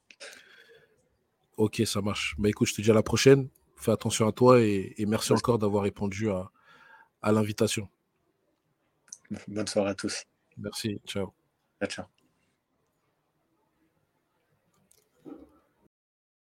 Ok, 1.59 1.82
ça 1.86 2.00
marche. 2.00 2.36
Bah 2.38 2.48
écoute, 2.48 2.68
je 2.68 2.74
te 2.74 2.80
dis 2.80 2.90
à 2.90 2.94
la 2.94 3.02
prochaine. 3.02 3.48
Fais 3.74 3.90
attention 3.90 4.28
à 4.28 4.32
toi 4.32 4.61
et, 4.61 4.94
merci 5.06 5.32
encore 5.32 5.59
d'avoir 5.59 5.82
répondu 5.82 6.30
à, 6.30 6.50
à 7.20 7.32
l'invitation. 7.32 7.88
Bonne 9.48 9.66
soirée 9.66 9.90
à 9.90 9.94
tous. 9.94 10.24
Merci. 10.56 11.00
Ciao. 11.04 11.32
Ciao. 11.80 11.88
ciao. 11.88 12.17